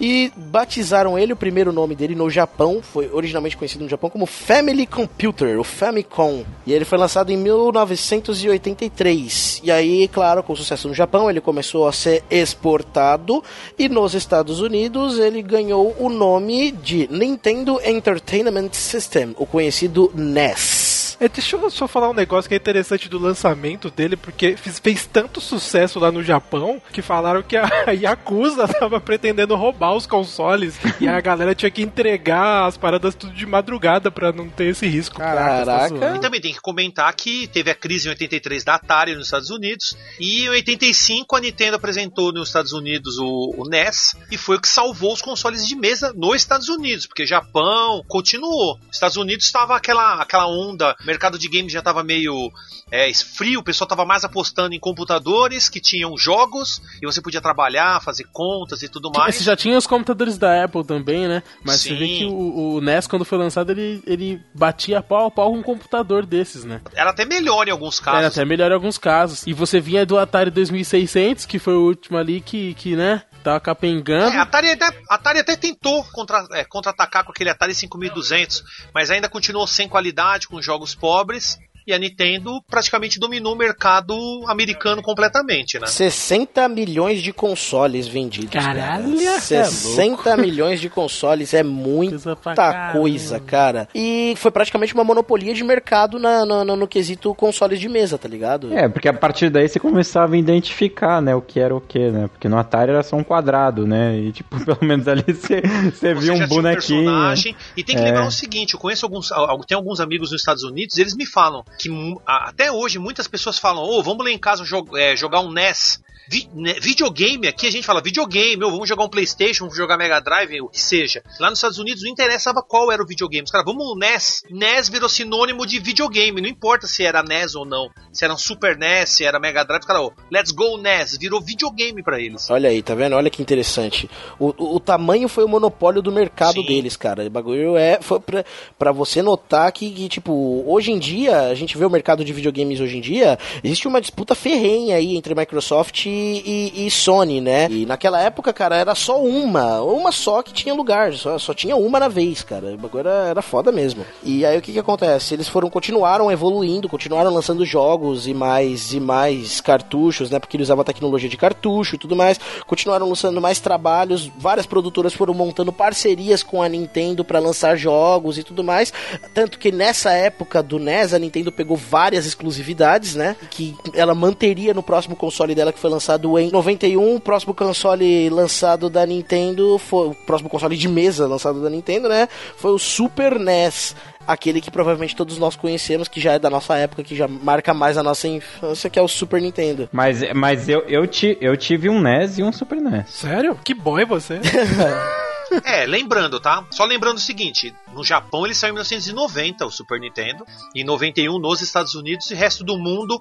[0.00, 4.24] e batizaram ele, o primeiro nome dele no Japão, foi originalmente conhecido no Japão como
[4.24, 10.88] Family Computer, o Famicom, e ele foi lançado em 1983, e aí, claro, com sucesso
[10.88, 13.44] no Japão, ele começou a ser exportado,
[13.78, 20.89] e nos Estados Unidos ele ganhou o nome de Nintendo Entertainment System, o conhecido NES.
[21.20, 24.78] É, deixa eu só falar um negócio que é interessante do lançamento dele, porque fez,
[24.78, 30.06] fez tanto sucesso lá no Japão que falaram que a Yakuza tava pretendendo roubar os
[30.06, 34.68] consoles e a galera tinha que entregar as paradas tudo de madrugada pra não ter
[34.68, 35.18] esse risco.
[35.18, 35.94] Caraca.
[35.98, 36.16] tá.
[36.16, 39.50] E também tem que comentar que teve a crise em 83 da Atari nos Estados
[39.50, 44.56] Unidos e em 85 a Nintendo apresentou nos Estados Unidos o, o NES e foi
[44.56, 48.78] o que salvou os consoles de mesa nos Estados Unidos, porque Japão continuou.
[48.90, 52.52] Estados Unidos estava aquela, aquela onda, mercado de games já estava meio
[52.90, 57.40] é, frio, o pessoal estava mais apostando em computadores que tinham jogos e você podia
[57.40, 59.34] trabalhar, fazer contas e tudo mais.
[59.34, 61.42] Você já tinha os computadores da Apple também, né?
[61.64, 62.18] Mas você vê Sim.
[62.18, 65.62] que o, o NES, quando foi lançado, ele, ele batia pau a pau com um
[65.62, 66.80] computador desses, né?
[66.94, 68.18] Era até melhor em alguns casos.
[68.18, 69.46] Era até melhor em alguns casos.
[69.46, 73.60] E você vinha do Atari 2600, que foi o último ali que, que né, tava
[73.60, 74.34] capengando.
[74.34, 78.62] É, a Atari até, Atari até tentou contra, é, contra-atacar com aquele Atari 5200,
[78.94, 81.58] mas ainda continuou sem qualidade, com jogos pobres.
[81.90, 84.14] E a Nintendo praticamente dominou o mercado
[84.46, 85.86] americano completamente, né?
[85.86, 88.50] 60 milhões de consoles vendidos.
[88.50, 89.36] Caralho, cara.
[89.36, 93.88] é 60 milhões de consoles é muita coisa, cara.
[93.94, 98.16] E foi praticamente uma monopolia de mercado na, na- no, no quesito consoles de mesa,
[98.18, 98.72] tá ligado?
[98.72, 102.10] É, porque a partir daí você começava a identificar, né, o que era o que,
[102.10, 102.28] né?
[102.28, 104.16] Porque no Atari era só um quadrado, né?
[104.18, 105.60] E, tipo, pelo menos ali você,
[105.92, 107.04] você um bonequinho.
[107.04, 107.56] personagem.
[107.76, 108.04] E tem que É.
[108.04, 109.32] lembrar o seguinte: eu conheço alguns.
[109.32, 111.88] al- Tem alguns amigos nos Estados Unidos, eles me falam que
[112.26, 114.64] até hoje muitas pessoas falam: Ô, vamos lá em casa
[114.96, 116.02] é, jogar um NES.
[116.30, 119.98] Vi- né, videogame, aqui a gente fala videogame, ou vamos jogar um Playstation, vamos jogar
[119.98, 121.24] Mega Drive, o que seja.
[121.40, 123.42] Lá nos Estados Unidos não interessava qual era o videogame.
[123.44, 124.42] Os caras, vamos no NES.
[124.48, 127.88] NES virou sinônimo de videogame, não importa se era NES ou não.
[128.12, 131.16] Se era um Super NES, se era Mega Drive, os caras, ô, let's go NES,
[131.18, 132.48] virou videogame pra eles.
[132.48, 133.16] Olha aí, tá vendo?
[133.16, 134.08] Olha que interessante.
[134.38, 136.66] O, o, o tamanho foi o monopólio do mercado Sim.
[136.66, 137.26] deles, cara.
[137.26, 137.98] O bagulho é.
[138.00, 138.44] Foi pra,
[138.78, 142.32] pra você notar que, que, tipo, hoje em dia, a gente vê o mercado de
[142.32, 147.40] videogames hoje em dia, existe uma disputa ferrenha aí entre Microsoft e, e- e Sony,
[147.40, 147.68] né?
[147.70, 149.80] E naquela época, cara, era só uma.
[149.82, 151.12] Uma só que tinha lugar.
[151.14, 152.76] Só, só tinha uma na vez, cara.
[152.76, 154.04] Bagulho era, foda mesmo.
[154.22, 155.34] E aí o que que acontece?
[155.34, 160.38] Eles foram, continuaram evoluindo, continuaram lançando jogos e mais e mais cartuchos, né?
[160.38, 162.38] Porque eles usavam a tecnologia de cartucho e tudo mais.
[162.66, 164.30] Continuaram lançando mais trabalhos.
[164.38, 168.92] Várias produtoras foram montando parcerias com a Nintendo para lançar jogos e tudo mais.
[169.34, 173.36] Tanto que nessa época do NES, a Nintendo pegou várias exclusividades, né?
[173.50, 177.16] Que ela manteria no próximo console dela, que foi lançado em 91.
[177.16, 180.08] O próximo console lançado da Nintendo foi.
[180.08, 182.28] O próximo console de mesa lançado da Nintendo, né?
[182.56, 183.94] Foi o Super NES.
[184.26, 187.74] Aquele que provavelmente todos nós conhecemos, que já é da nossa época, que já marca
[187.74, 189.88] mais a nossa infância, que é o Super Nintendo.
[189.90, 193.08] Mas, mas eu, eu, ti, eu tive um NES e um Super NES.
[193.08, 193.58] Sério?
[193.64, 194.40] Que boy você.
[195.64, 196.64] É, lembrando, tá?
[196.70, 201.38] Só lembrando o seguinte: no Japão ele saiu em 1990, o Super Nintendo, em 91
[201.38, 203.20] nos Estados Unidos e resto do mundo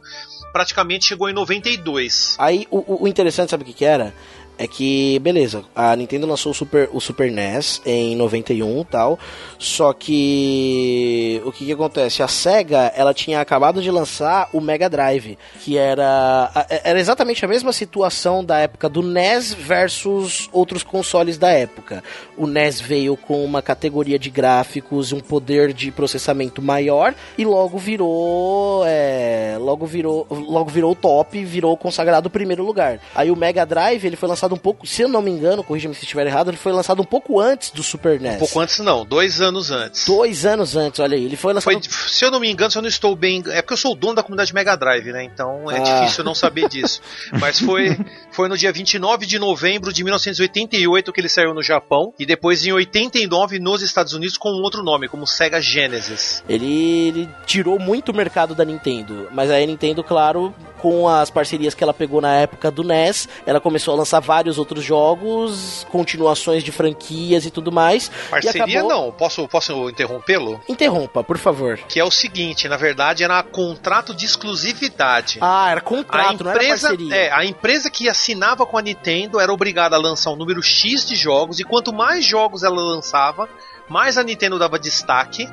[0.54, 2.36] praticamente chegou em 92.
[2.40, 4.14] Aí o, o- o interessante, sabe o que, que era?
[4.62, 9.18] É que, beleza, a Nintendo lançou o Super, o Super NES em 91 e tal.
[9.58, 11.42] Só que.
[11.46, 12.22] O que, que acontece?
[12.22, 16.52] A SEGA ela tinha acabado de lançar o Mega Drive, que era.
[16.54, 22.04] a- Era exatamente a mesma situação da época do NES versus outros consoles da época.
[22.38, 27.46] O NES veio com uma categoria de gráficos e um poder de processamento maior e
[27.46, 28.84] logo virou.
[28.86, 30.28] é, logo virou.
[30.30, 33.00] Logo virou top, virou consagrado primeiro lugar.
[33.16, 35.94] Aí o Mega Drive ele foi lançado um pouco, se eu não me engano, corrija-me
[35.96, 38.36] se estiver errado, ele foi lançado um pouco antes do Super NES.
[38.36, 40.06] Um pouco antes, não, dois anos antes.
[40.06, 41.24] Dois anos antes, olha aí.
[41.26, 41.74] Ele foi lançado.
[41.74, 43.44] Foi, se eu não me engano, se eu não estou bem.
[43.48, 45.24] É porque eu sou o dono da comunidade Mega Drive, né?
[45.24, 45.82] Então é Ah.
[46.02, 47.02] difícil eu não saber disso.
[47.40, 47.98] Mas foi,
[48.32, 52.14] foi no dia 29 de novembro de 1988 que ele saiu no Japão.
[52.20, 56.44] E depois em 89 nos Estados Unidos com um outro nome, como Sega Genesis.
[56.48, 59.28] Ele, ele tirou muito o mercado da Nintendo.
[59.32, 63.28] Mas aí a Nintendo, claro, com as parcerias que ela pegou na época do NES,
[63.46, 68.10] ela começou a lançar vários vários outros jogos, continuações de franquias e tudo mais.
[68.30, 68.90] Parceria acabou...
[68.90, 70.62] não, posso, posso interrompê-lo?
[70.70, 71.78] Interrompa, por favor.
[71.90, 75.40] Que é o seguinte, na verdade era contrato de exclusividade.
[75.42, 77.16] Ah, era contrato, a não era empresa, parceria.
[77.16, 81.06] é, a empresa que assinava com a Nintendo era obrigada a lançar um número X
[81.06, 83.50] de jogos e quanto mais jogos ela lançava,
[83.90, 85.50] mais a Nintendo dava destaque,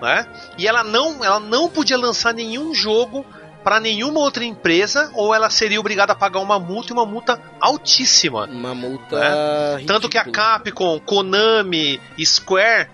[0.00, 0.26] né?
[0.56, 3.26] E ela não, ela não podia lançar nenhum jogo
[3.62, 7.40] para nenhuma outra empresa ou ela seria obrigada a pagar uma multa e uma multa
[7.60, 8.46] altíssima.
[8.46, 9.18] Uma multa.
[9.18, 9.84] Né?
[9.86, 10.24] Tanto que a.
[10.24, 12.88] Capcom, Konami, Square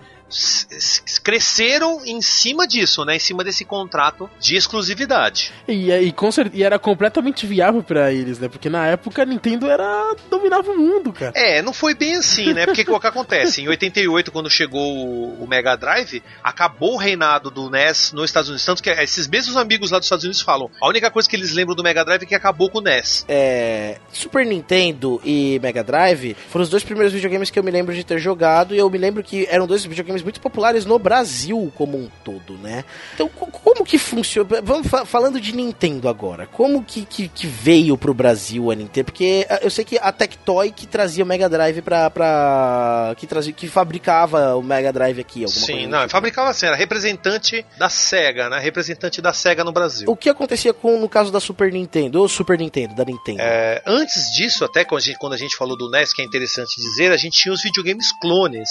[1.23, 3.15] cresceram em cima disso, né?
[3.15, 5.53] Em cima desse contrato de exclusividade.
[5.67, 6.13] E, e,
[6.53, 8.47] e era completamente viável pra eles, né?
[8.47, 11.31] Porque na época a Nintendo era dominava o mundo, cara.
[11.35, 12.65] É, não foi bem assim, né?
[12.65, 13.61] Porque o que acontece?
[13.61, 18.49] Em 88, quando chegou o, o Mega Drive, acabou o reinado do NES nos Estados
[18.49, 18.65] Unidos.
[18.65, 21.51] Tanto que esses mesmos amigos lá dos Estados Unidos falam: a única coisa que eles
[21.53, 23.25] lembram do Mega Drive é que acabou com o NES.
[23.27, 27.93] É, Super Nintendo e Mega Drive foram os dois primeiros videogames que eu me lembro
[27.93, 31.71] de ter jogado e eu me lembro que eram dois videogames muito populares no Brasil
[31.75, 32.83] como um todo, né?
[33.13, 34.61] Então, co- como que funciona?
[34.63, 36.45] Vamos fa- falando de Nintendo agora.
[36.47, 39.05] Como que, que, que veio pro Brasil a Nintendo?
[39.05, 42.09] Porque ah, eu sei que a Tectoy que trazia o Mega Drive pra.
[42.09, 45.87] pra que, trazia, que fabricava o Mega Drive aqui, alguma Sim, coisa.
[45.87, 46.11] não, tipo.
[46.11, 48.59] fabricava assim, era representante da SEGA, né?
[48.59, 50.09] Representante da SEGA no Brasil.
[50.09, 53.39] O que acontecia com no caso da Super Nintendo, ou Super Nintendo, da Nintendo?
[53.41, 56.25] É, antes disso, até quando a, gente, quando a gente falou do NES, que é
[56.25, 58.69] interessante dizer, a gente tinha os videogames clones.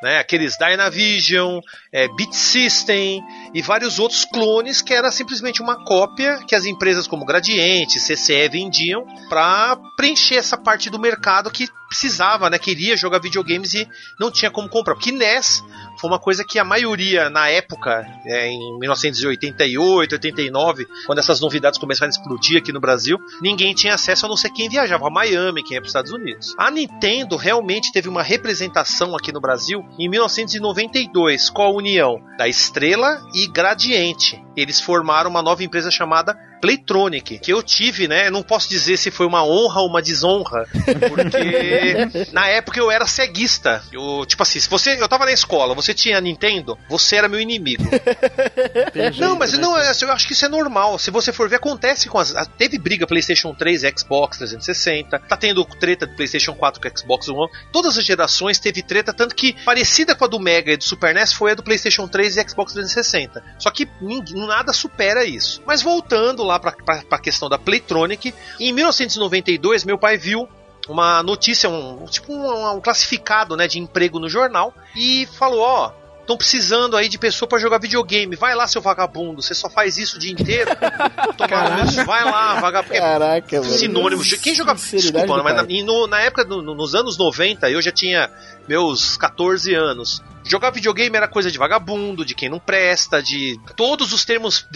[0.00, 1.60] Né, aqueles Dynavision,
[1.92, 3.20] é, Beat System
[3.52, 8.48] e vários outros clones que era simplesmente uma cópia que as empresas como Gradiente, CCE
[8.48, 14.30] vendiam para preencher essa parte do mercado que precisava, né, queria jogar videogames e não
[14.30, 14.94] tinha como comprar.
[14.94, 15.64] Porque NES
[15.98, 21.78] foi uma coisa que a maioria na época, é, em 1988, 89, quando essas novidades
[21.78, 25.10] começaram a explodir aqui no Brasil, ninguém tinha acesso a não ser quem viajava a
[25.10, 26.54] Miami, quem ia para os Estados Unidos.
[26.58, 32.46] A Nintendo realmente teve uma representação aqui no Brasil em 1992 com a união da
[32.46, 34.42] Estrela e Gradiente.
[34.56, 38.26] Eles formaram uma nova empresa chamada Playtronic, que eu tive, né?
[38.28, 40.66] Eu não posso dizer se foi uma honra ou uma desonra,
[41.08, 43.82] porque na época eu era ceguista.
[43.92, 47.40] Eu, tipo assim, se você, eu tava na escola, você tinha Nintendo, você era meu
[47.40, 47.84] inimigo.
[49.18, 49.58] Não, mas né?
[49.58, 50.98] não, é- eu acho que isso é normal.
[50.98, 52.34] Se você for ver, acontece com as.
[52.56, 55.18] Teve briga PlayStation 3 e Xbox 360.
[55.20, 57.50] Tá tendo treta do PlayStation 4 com Xbox One.
[57.72, 61.14] Todas as gerações teve treta, tanto que parecida com a do Mega e do Super
[61.14, 63.42] NES foi a do PlayStation 3 e Xbox 360.
[63.58, 65.62] Só que ninguém- nada supera isso.
[65.66, 70.48] Mas voltando lá pra, pra, pra questão da Playtronic, em 1992 meu pai viu
[70.88, 75.92] uma notícia, um tipo um, um classificado né, de emprego no jornal e falou: Ó,
[76.20, 78.34] estão precisando aí de pessoa pra jogar videogame.
[78.36, 80.70] Vai lá, seu vagabundo, você só faz isso o dia inteiro.
[81.36, 82.94] Tomar no- vai lá, vagabundo.
[82.94, 83.70] É Caraca, mano.
[83.72, 84.22] sinônimo.
[84.42, 84.78] Quem jogava.
[84.78, 87.92] Sinceridade Desculpa, do mas na, e no- na época, no- nos anos 90, eu já
[87.92, 88.30] tinha
[88.68, 90.22] meus 14 anos.
[90.44, 93.60] Jogar videogame era coisa de vagabundo, de quem não presta, de.
[93.76, 94.66] Todos os termos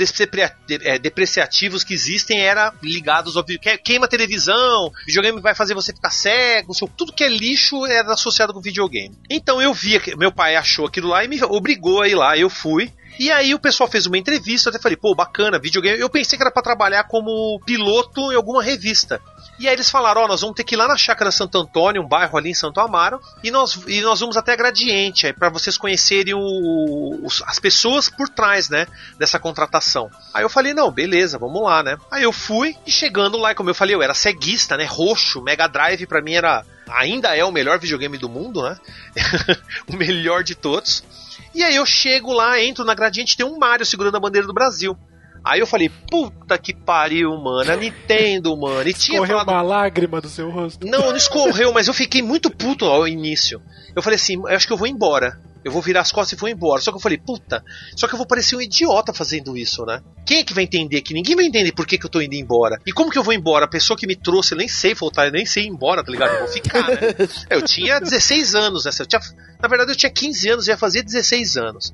[0.82, 3.60] é, depreciativos que existem era ligados ao vídeo.
[3.82, 8.60] Queima televisão, videogame vai fazer você ficar cego, tudo que é lixo era associado com
[8.60, 9.16] videogame.
[9.30, 12.36] Então eu via que meu pai achou aquilo lá e me obrigou a ir lá,
[12.36, 12.92] eu fui.
[13.18, 15.98] E aí o pessoal fez uma entrevista, eu até falei, pô, bacana, videogame.
[15.98, 19.20] Eu pensei que era pra trabalhar como piloto em alguma revista.
[19.58, 22.02] E aí eles falaram, ó, nós vamos ter que ir lá na Chácara Santo Antônio,
[22.02, 25.50] um bairro ali em Santo Amaro, e nós, e nós vamos até Gradiente, aí para
[25.50, 28.86] vocês conhecerem o- as pessoas por trás, né,
[29.18, 30.10] dessa contratação.
[30.34, 31.96] Aí eu falei, não, beleza, vamos lá, né.
[32.10, 35.68] Aí eu fui, e chegando lá, como eu falei, eu era ceguista, né, roxo, Mega
[35.68, 38.76] Drive pra mim era, ainda é o melhor videogame do mundo, né,
[39.86, 41.04] o melhor de todos.
[41.54, 44.54] E aí eu chego lá, entro na Gradiente, tem um Mario segurando a bandeira do
[44.54, 44.96] Brasil.
[45.44, 48.88] Aí eu falei, puta que pariu, mano, a Nintendo, mano.
[48.88, 50.86] E tinha Correu falado uma lágrima do seu rosto.
[50.86, 53.60] não, não escorreu, mas eu fiquei muito puto ao início.
[53.94, 55.40] Eu falei assim, eu acho que eu vou embora.
[55.64, 56.80] Eu vou virar as costas e vou embora.
[56.80, 57.64] Só que eu falei, puta,
[57.96, 60.02] só que eu vou parecer um idiota fazendo isso, né?
[60.26, 62.34] Quem é que vai entender que ninguém vai entender por que, que eu tô indo
[62.34, 62.80] embora?
[62.86, 63.64] E como que eu vou embora?
[63.64, 66.10] A pessoa que me trouxe, eu nem sei voltar, eu nem sei ir embora, tá
[66.10, 66.32] ligado?
[66.34, 66.98] Eu vou ficar, né?
[67.50, 68.90] Eu tinha 16 anos, né?
[68.98, 69.20] Eu tinha,
[69.60, 71.92] na verdade, eu tinha 15 anos, ia fazer 16 anos.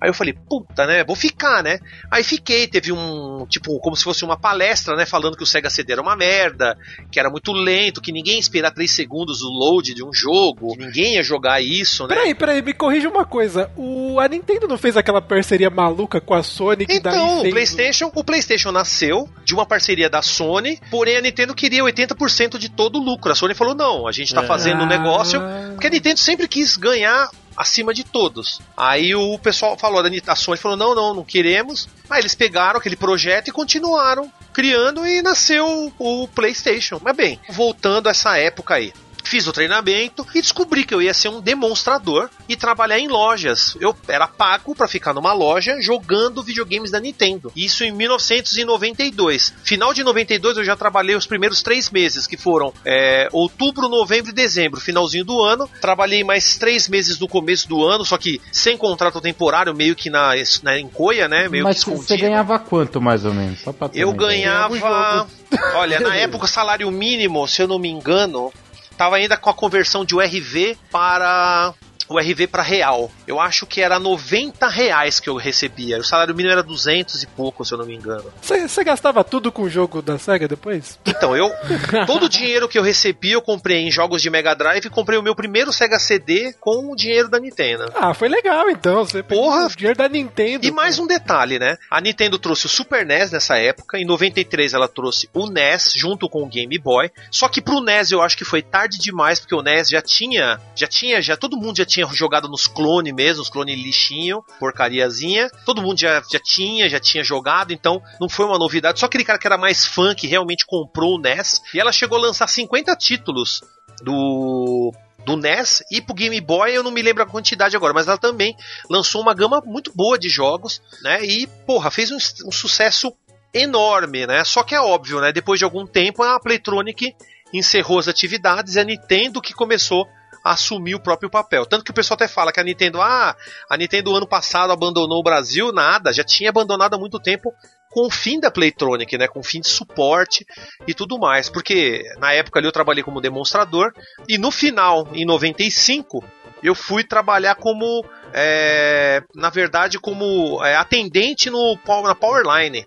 [0.00, 1.04] Aí eu falei, puta, né?
[1.04, 1.78] Vou ficar, né?
[2.10, 5.06] Aí fiquei, teve um, tipo, como se fosse uma palestra, né?
[5.06, 6.76] Falando que o Sega CD era uma merda,
[7.10, 10.76] que era muito lento, que ninguém ia esperar 3 segundos o load de um jogo,
[10.76, 12.14] que ninguém ia jogar isso, né?
[12.14, 13.70] Peraí, peraí, me corrija uma coisa.
[13.76, 17.52] O, a Nintendo não fez aquela parceria maluca com a Sony que Então, o fez
[17.52, 22.68] PlayStation, o PlayStation nasceu de uma parceria da Sony, porém a Nintendo queria 80% de
[22.68, 23.32] todo o lucro.
[23.32, 24.46] A Sony falou: "Não, a gente tá É.
[24.46, 25.40] fazendo um negócio
[25.72, 28.60] porque a Nintendo sempre quis ganhar acima de todos.
[28.76, 31.88] Aí o pessoal falou, a Sony falou: "Não, não, não queremos".
[32.08, 37.00] Aí eles pegaram aquele projeto e continuaram criando e nasceu o PlayStation.
[37.02, 38.92] Mas bem, voltando a essa época aí.
[39.22, 43.76] Fiz o treinamento e descobri que eu ia ser um demonstrador e trabalhar em lojas.
[43.80, 47.52] Eu era pago para ficar numa loja jogando videogames da Nintendo.
[47.56, 49.54] Isso em 1992.
[49.62, 54.30] Final de 92 eu já trabalhei os primeiros três meses, que foram é, outubro, novembro
[54.30, 55.68] e dezembro, finalzinho do ano.
[55.80, 60.10] Trabalhei mais três meses no começo do ano, só que sem contrato temporário, meio que
[60.10, 60.32] na,
[60.62, 61.48] na encoia, né?
[61.48, 63.60] Meio Mas que você ganhava quanto mais ou menos?
[63.60, 65.26] Só pra ter Eu ganhava.
[65.74, 68.52] Olha, na época o salário mínimo, se eu não me engano,
[68.96, 71.74] tava ainda com a conversão de URV para.
[72.08, 73.10] O RV para real.
[73.26, 75.98] Eu acho que era 90 reais que eu recebia.
[75.98, 78.24] O salário mínimo era 200 e pouco, se eu não me engano.
[78.40, 80.98] Você gastava tudo com o jogo da SEGA depois?
[81.06, 81.50] Então, eu.
[82.06, 85.18] Todo o dinheiro que eu recebi, eu comprei em jogos de Mega Drive e comprei
[85.18, 87.92] o meu primeiro Sega CD com o dinheiro da Nintendo.
[87.94, 89.04] Ah, foi legal então.
[89.04, 89.66] Você Porra.
[89.66, 90.66] o dinheiro da Nintendo.
[90.66, 91.76] E mais um detalhe, né?
[91.90, 96.28] A Nintendo trouxe o Super NES nessa época, em 93 ela trouxe o NES junto
[96.28, 97.10] com o Game Boy.
[97.30, 100.60] Só que pro NES eu acho que foi tarde demais, porque o NES já tinha,
[100.74, 105.50] já tinha, já todo mundo já tinha jogado nos clones mesmo, os clones lixinho, porcariazinha.
[105.64, 109.00] Todo mundo já, já tinha, já tinha jogado, então não foi uma novidade.
[109.00, 111.60] Só aquele cara que era mais fã que realmente comprou o NES.
[111.74, 113.62] E ela chegou a lançar 50 títulos
[114.02, 114.92] do
[115.24, 118.18] do NES e pro Game Boy, eu não me lembro a quantidade agora, mas ela
[118.18, 118.56] também
[118.90, 121.24] lançou uma gama muito boa de jogos, né?
[121.24, 122.16] E, porra, fez um,
[122.46, 123.12] um sucesso
[123.54, 124.42] enorme, né?
[124.44, 125.32] Só que é óbvio, né?
[125.32, 127.14] Depois de algum tempo, a Playtronic
[127.52, 130.08] encerrou as atividades e a Nintendo que começou
[130.44, 131.66] assumir o próprio papel.
[131.66, 133.36] Tanto que o pessoal até fala que a Nintendo, ah,
[133.68, 137.52] a Nintendo ano passado abandonou o Brasil, nada, já tinha abandonado há muito tempo
[137.92, 140.46] com o fim da Playtronic, né, com o fim de suporte
[140.86, 143.92] e tudo mais, porque na época ali eu trabalhei como demonstrador
[144.26, 146.24] e no final, em 95,
[146.62, 152.86] eu fui trabalhar como, é, na verdade, como é, atendente no na Powerline.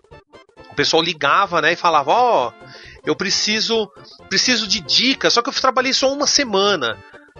[0.72, 2.51] O pessoal ligava, né, e falava, ó,
[3.06, 3.88] eu preciso,
[4.28, 6.97] preciso de dicas, só que eu trabalhei só uma semana.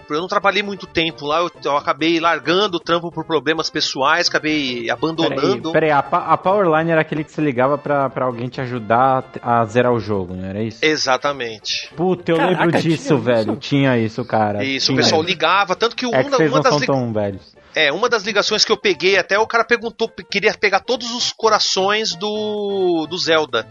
[0.08, 4.28] Eu não trabalhei muito tempo lá, eu, eu acabei largando o trampo por problemas pessoais,
[4.28, 5.72] acabei Peraí, abandonando.
[5.72, 9.24] peraí, a, pa- a Powerline era aquele que você ligava pra, pra alguém te ajudar
[9.42, 10.78] a, a zerar o jogo, não era isso?
[10.84, 11.90] Exatamente.
[11.96, 13.18] Puta, eu Caraca, lembro tinha disso, isso?
[13.18, 13.56] velho.
[13.56, 14.62] Tinha isso, cara.
[14.64, 15.04] Isso, o Tinha.
[15.04, 17.56] pessoal ligava, tanto que É uma, que vocês uma não das são tão velhos.
[17.74, 21.32] É, uma das ligações que eu peguei, até o cara perguntou, queria pegar todos os
[21.32, 23.66] corações do, do Zelda.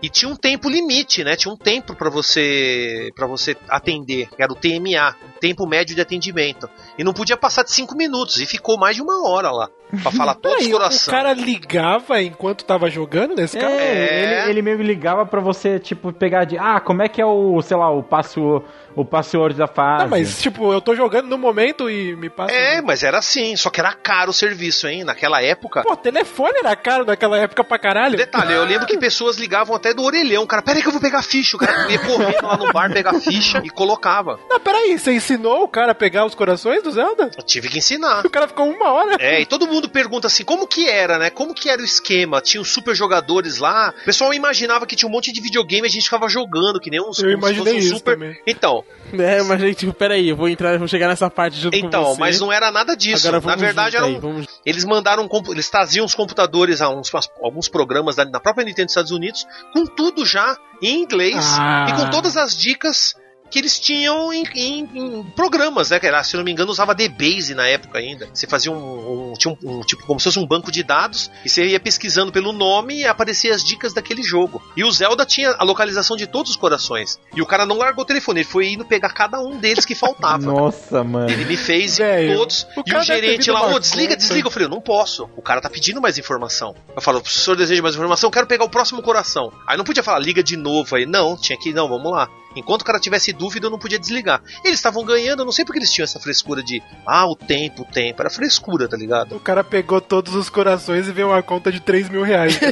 [0.00, 1.34] E tinha um tempo limite, né?
[1.34, 6.00] Tinha um tempo pra você para você atender, que era o TMA, tempo médio de
[6.00, 6.68] atendimento.
[6.96, 9.68] E não podia passar de 5 minutos, e ficou mais de uma hora lá,
[10.02, 11.06] pra falar todos os Peraí, o corações.
[11.08, 13.72] cara ligava enquanto tava jogando nesse cara?
[13.72, 14.42] É, É.
[14.42, 16.56] Ele, ele meio ligava pra você, tipo, pegar de.
[16.56, 18.62] Ah, como é que é o, sei lá, o passo.
[18.96, 20.02] O password da fase.
[20.02, 22.52] Não, mas tipo, eu tô jogando no momento e me passa.
[22.52, 25.04] É, mas era assim, só que era caro o serviço, hein?
[25.04, 25.84] Naquela época.
[25.84, 28.16] Pô, telefone era caro naquela época pra caralho.
[28.16, 30.46] Detalhe, eu lembro que pessoas ligavam até do orelhão.
[30.46, 31.56] Cara, peraí que eu vou pegar ficha.
[31.56, 34.38] O cara ia correndo lá no bar, pegar ficha e colocava.
[34.48, 37.30] Não, peraí, você ensinou o cara a pegar os corações do Zelda?
[37.36, 38.24] Eu tive que ensinar.
[38.24, 39.16] O cara ficou uma hora.
[39.18, 41.30] É, e todo mundo pergunta assim, como que era, né?
[41.30, 42.40] Como que era o esquema?
[42.40, 43.94] Tinha os super jogadores lá.
[44.02, 46.90] O pessoal imaginava que tinha um monte de videogame e a gente ficava jogando, que
[46.90, 48.14] nem uns, Eu imaginei fosse um isso super.
[48.14, 48.36] também.
[48.46, 48.84] Então,
[49.18, 51.86] É, mas gente, tipo, peraí, eu vou entrar, eu vou chegar nessa parte junto com
[51.86, 52.20] então, você.
[52.20, 53.26] mas não era nada disso.
[53.28, 54.46] Agora Na verdade, um, aí, vamos...
[54.64, 57.10] eles mandaram, eles traziam os computadores a uns,
[57.42, 59.46] alguns programas da, na própria Nintendo dos Estados Unidos,
[59.78, 61.86] com tudo já em inglês Ah.
[61.88, 63.14] e com todas as dicas
[63.50, 65.98] que eles tinham em, em- em programas, né?
[65.98, 68.28] Que era, se eu não me engano, usava DBase na época ainda.
[68.32, 71.30] Você fazia um, um- tinha um, um tipo como se fosse um banco de dados
[71.44, 74.62] e você ia pesquisando pelo nome e aparecia as dicas daquele jogo.
[74.76, 77.18] E o Zelda tinha a localização de todos os corações.
[77.34, 79.94] E o cara não largou o telefone, ele foi indo pegar cada um deles que
[79.94, 80.38] faltava.
[80.46, 81.30] Nossa, mano.
[81.30, 82.66] Ele me fez Velho, todos.
[82.76, 84.16] o E o gerente lá, ô, desliga, conta.
[84.16, 84.46] desliga.
[84.48, 85.28] Eu falei, eu não posso.
[85.36, 86.74] O cara tá pedindo mais informação.
[86.94, 89.52] Eu falo, o senhor deseja mais informação, eu quero pegar o próximo coração.
[89.66, 91.06] Aí não podia falar, liga de novo aí.
[91.06, 92.28] Não, tinha que, não, vamos lá.
[92.58, 94.42] Enquanto o cara tivesse dúvida, eu não podia desligar.
[94.64, 97.82] Eles estavam ganhando, eu não sei porque eles tinham essa frescura de, ah, o tempo,
[97.82, 98.20] o tempo.
[98.20, 99.36] Era frescura, tá ligado?
[99.36, 102.58] O cara pegou todos os corações e veio uma conta de 3 mil reais.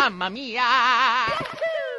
[0.00, 0.62] Mamma mia!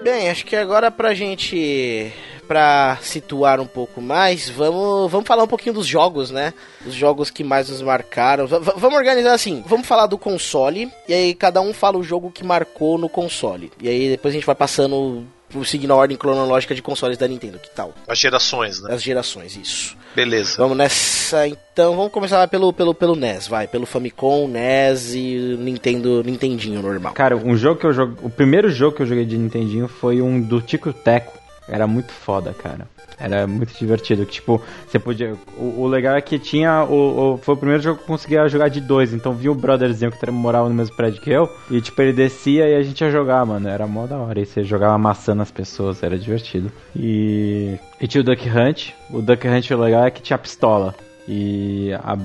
[0.02, 2.12] Bem, acho que agora pra gente.
[2.48, 6.54] Pra situar um pouco mais, vamos, vamos falar um pouquinho dos jogos, né?
[6.86, 8.46] Os jogos que mais nos marcaram.
[8.46, 12.04] V- v- vamos organizar assim: vamos falar do console, e aí cada um fala o
[12.04, 13.72] jogo que marcou no console.
[13.82, 15.26] E aí depois a gente vai passando,
[15.64, 17.94] seguindo a ordem cronológica de consoles da Nintendo, que tal?
[18.08, 18.94] As gerações, né?
[18.94, 19.96] As gerações, isso.
[20.16, 20.56] Beleza.
[20.58, 23.68] Vamos nessa, então, vamos começar pelo, pelo, pelo NES, vai.
[23.68, 27.14] Pelo Famicom, NES e Nintendo, Nintendinho normal.
[27.14, 28.16] Cara, um jogo que eu joguei.
[28.24, 31.38] O primeiro jogo que eu joguei de Nintendinho foi um do Tico Teco.
[31.68, 32.88] Era muito foda, cara.
[33.18, 34.26] Era muito divertido.
[34.26, 35.36] Tipo, você podia.
[35.58, 36.84] O, o legal é que tinha.
[36.84, 39.14] O, o- foi o primeiro jogo que eu conseguia jogar de dois.
[39.14, 41.50] Então vinha o brotherzinho que morava no mesmo prédio que eu.
[41.72, 43.70] E tipo, ele descia e a gente ia jogar, mano.
[43.70, 44.40] Era mó da hora.
[44.40, 46.72] E você jogava amassando as pessoas, era divertido.
[46.96, 47.78] E.
[48.02, 48.90] E tinha o Duck Hunt.
[49.10, 50.94] O Duck Hunt o legal é que tinha pistola.
[51.28, 52.18] E a-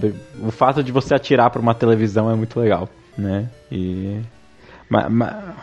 [0.46, 3.48] o fato de você atirar pra uma televisão é muito legal, né?
[3.70, 4.18] E.
[4.90, 5.54] Ma- ma-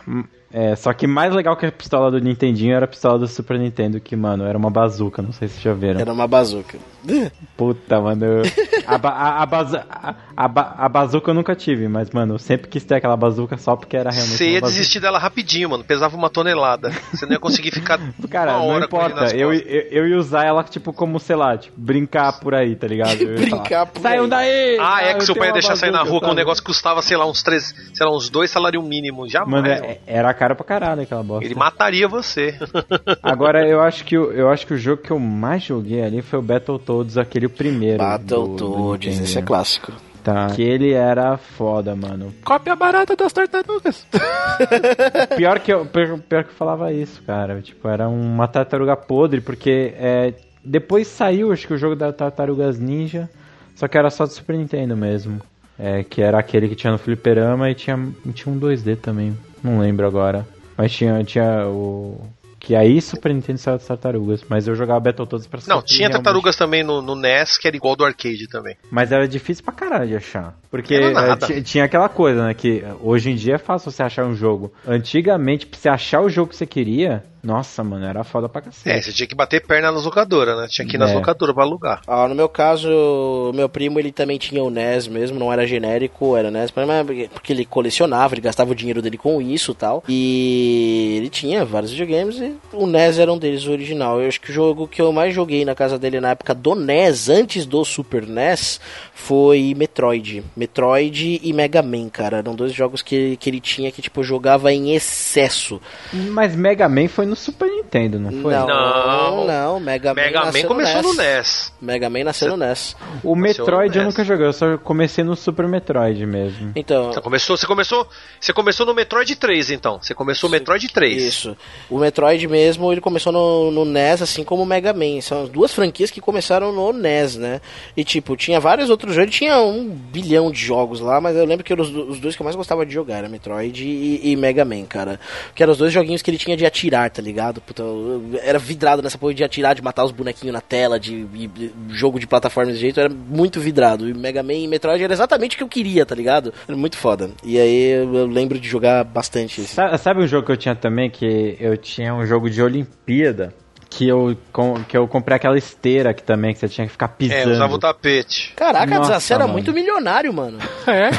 [0.51, 3.59] é, só que mais legal que a pistola do Nintendinho era a pistola do Super
[3.59, 5.99] Nintendo, que, mano, era uma bazuca, não sei se vocês já viram.
[5.99, 6.77] Era uma bazuca.
[7.55, 8.23] Puta, mano.
[8.25, 8.43] eu-
[8.85, 12.35] A, ba- a, a, bazu- a, a ba- a bazuca eu nunca tive, mas, mano,
[12.35, 14.71] eu sempre quis ter aquela bazuca só porque era realmente Você ia bazuca.
[14.79, 15.83] desistir dela rapidinho, mano.
[15.83, 16.89] Pesava uma tonelada.
[17.13, 20.63] Você não ia conseguir ficar Cara, uma não importa, eu, eu, eu ia usar ela,
[20.63, 23.17] tipo, como, sei lá, tipo, brincar por aí, tá ligado?
[23.25, 24.77] Brincar por Saiam aí." daí!
[24.79, 26.67] Ah, é que seu pai ia deixar sair na bazuca, rua com um negócio que
[26.67, 29.31] custava, sei lá, uns três, sei lá, uns dois salários mínimos.
[29.31, 29.51] Jamais.
[29.63, 29.85] Mano, mano.
[29.85, 31.43] é- era caro pra caralho aquela bosta.
[31.45, 32.55] Ele mataria você.
[33.21, 36.21] Agora, eu acho, que, o- eu acho que o jogo que eu mais joguei ali
[36.21, 37.97] foi o Battletoads, aquele primeiro.
[37.97, 39.91] Battletoads, esse é clássico.
[40.23, 40.47] Tá.
[40.47, 42.33] Que ele era foda, mano.
[42.43, 44.05] Cópia barata das tartarugas.
[45.37, 47.61] Pior que eu, pior, pior que eu falava isso, cara.
[47.61, 50.33] Tipo, era uma tartaruga podre, porque é,
[50.63, 53.29] depois saiu, acho que o jogo da Tartarugas Ninja,
[53.75, 55.39] só que era só do Super Nintendo mesmo.
[55.79, 57.97] É, que era aquele que tinha no fliperama e tinha,
[58.33, 59.37] tinha um 2D também.
[59.63, 60.47] Não lembro agora.
[60.77, 62.19] Mas tinha, tinha o.
[62.59, 64.43] Que aí Super Nintendo saiu das tartarugas.
[64.49, 67.77] Mas eu jogava Battletoads pra Não, tinha realmente- tartarugas também no, no NES, que era
[67.77, 68.75] igual do arcade também.
[68.91, 70.53] Mas era difícil pra caralho de achar.
[70.69, 72.53] Porque eh, tinha aquela coisa, né?
[72.53, 74.73] Que hoje em dia é fácil você achar um jogo.
[74.85, 78.63] Antigamente, pra você achar o jogo que você queria, nossa, mano, era foda pra É,
[78.65, 79.05] cacete.
[79.05, 80.67] você tinha que bater perna nas locadoras, né?
[80.69, 81.13] Tinha que ir nas É.
[81.15, 82.01] locadoras pra alugar.
[82.07, 86.35] Ah, no meu caso, meu primo ele também tinha o NES mesmo, não era genérico,
[86.35, 90.03] era NES, mas porque- ele colecionava, ele gastava o dinheiro dele com isso e tal.
[90.07, 94.19] E ele tinha vários videogames e o NES era um deles, o original.
[94.21, 96.75] Eu acho que o jogo que eu mais joguei na casa dele na época do
[96.75, 98.79] NES, antes do Super NES,
[99.13, 100.43] foi Metroid.
[100.55, 102.37] Metroid e Mega Man, cara.
[102.37, 105.79] Eram dois jogos que, que ele tinha que, tipo, jogava em excesso.
[106.13, 108.53] Mas Mega Man foi no Super Nintendo, não foi?
[108.53, 109.45] Não, Não.
[109.47, 111.73] não, Mega Man Mega Man nasceu começou no NES.
[111.81, 112.95] Mega Man nasceu no NES.
[113.23, 114.13] O Metroid eu NES.
[114.13, 116.71] nunca joguei, eu só comecei no Super Metroid mesmo.
[116.75, 118.07] Então, Você começou, você começou,
[118.39, 119.99] você começou no Metroid 3, então.
[120.01, 121.21] Você começou no Metroid 3.
[121.21, 121.57] Isso.
[121.89, 125.21] O Metroid mesmo, ele começou no, no NES, assim como o Mega Man.
[125.21, 127.61] São as duas franquias que começaram no NES, né?
[127.95, 129.35] E, tipo, tinha vários outros jogos.
[129.35, 132.45] Tinha um bilhão de jogos lá, mas eu lembro que os, os dois que eu
[132.45, 133.17] mais gostava de jogar.
[133.17, 135.19] Era Metroid e, e Mega Man, cara.
[135.55, 137.59] Que eram os dois joguinhos que ele tinha de atirar, tá ligado?
[137.61, 141.25] Puta, eu era vidrado nessa porra de atirar, de matar os bonequinhos na tela, de,
[141.25, 142.99] de- de jogo de plataforma desse jeito.
[142.99, 144.07] Eu era muito vidrado.
[144.07, 146.53] E Mega Man e Metroid era exatamente o que eu queria, tá ligado?
[146.67, 147.31] Era muito foda.
[147.43, 149.73] E aí eu, lembro de jogar bastante esse.
[149.73, 151.09] Sa- Sabe um jogo que eu tinha também?
[151.09, 153.53] Que eu tinha um jogo de Olimpíada.
[153.97, 157.05] Que eu, com- que eu comprei aquela esteira que também, que você tinha que ficar
[157.07, 157.51] É, pisando.
[157.53, 158.53] usava o tapete.
[158.55, 159.53] Caraca, Nossa, você era mano.
[159.53, 160.59] muito milionário, mano.
[160.87, 161.09] É.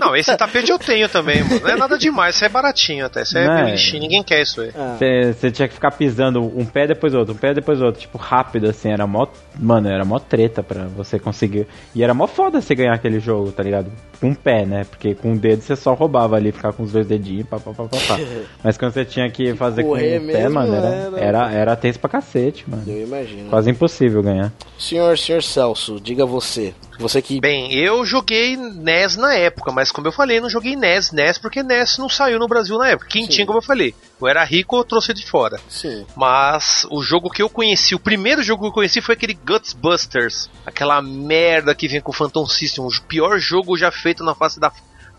[0.00, 1.60] Não, esse tapete eu tenho também, mano.
[1.60, 3.22] Não é nada demais, isso é baratinho até.
[3.22, 3.70] Isso é é.
[3.70, 4.70] lixinho, ninguém quer isso aí.
[4.74, 4.96] Ah.
[5.32, 8.68] Você tinha que ficar pisando um pé depois outro, um pé depois outro, tipo, rápido,
[8.68, 9.26] assim, era mó.
[9.56, 11.66] Mano, era mó treta pra você conseguir.
[11.94, 13.92] E era mó foda você ganhar aquele jogo, tá ligado?
[14.20, 14.84] Com um pé, né?
[14.88, 17.70] Porque com o dedo você só roubava ali, ficar com os dois dedinhos, pá, pá,
[17.72, 18.18] pá, pá, pá.
[18.64, 21.76] Mas quando você tinha que fazer com o Correr pé, mano, era, era- era, era
[21.76, 22.84] tenso pra cacete, mano.
[22.86, 23.50] Eu imagino.
[23.50, 24.52] Quase impossível ganhar.
[24.78, 26.72] Senhor, senhor Celso, diga você.
[26.98, 27.40] Você que.
[27.40, 31.62] Bem, eu joguei NES na época, mas como eu falei, não joguei NES, NES porque
[31.62, 33.08] NES não saiu no Brasil na época.
[33.08, 35.58] Quem tinha, como eu falei, eu era rico, eu trouxe de fora.
[35.68, 36.06] Sim.
[36.14, 39.72] Mas o jogo que eu conheci, o primeiro jogo que eu conheci foi aquele Guts
[39.72, 40.48] Busters.
[40.64, 44.60] Aquela merda que vem com o Phantom System, o pior jogo já feito na face
[44.60, 44.70] da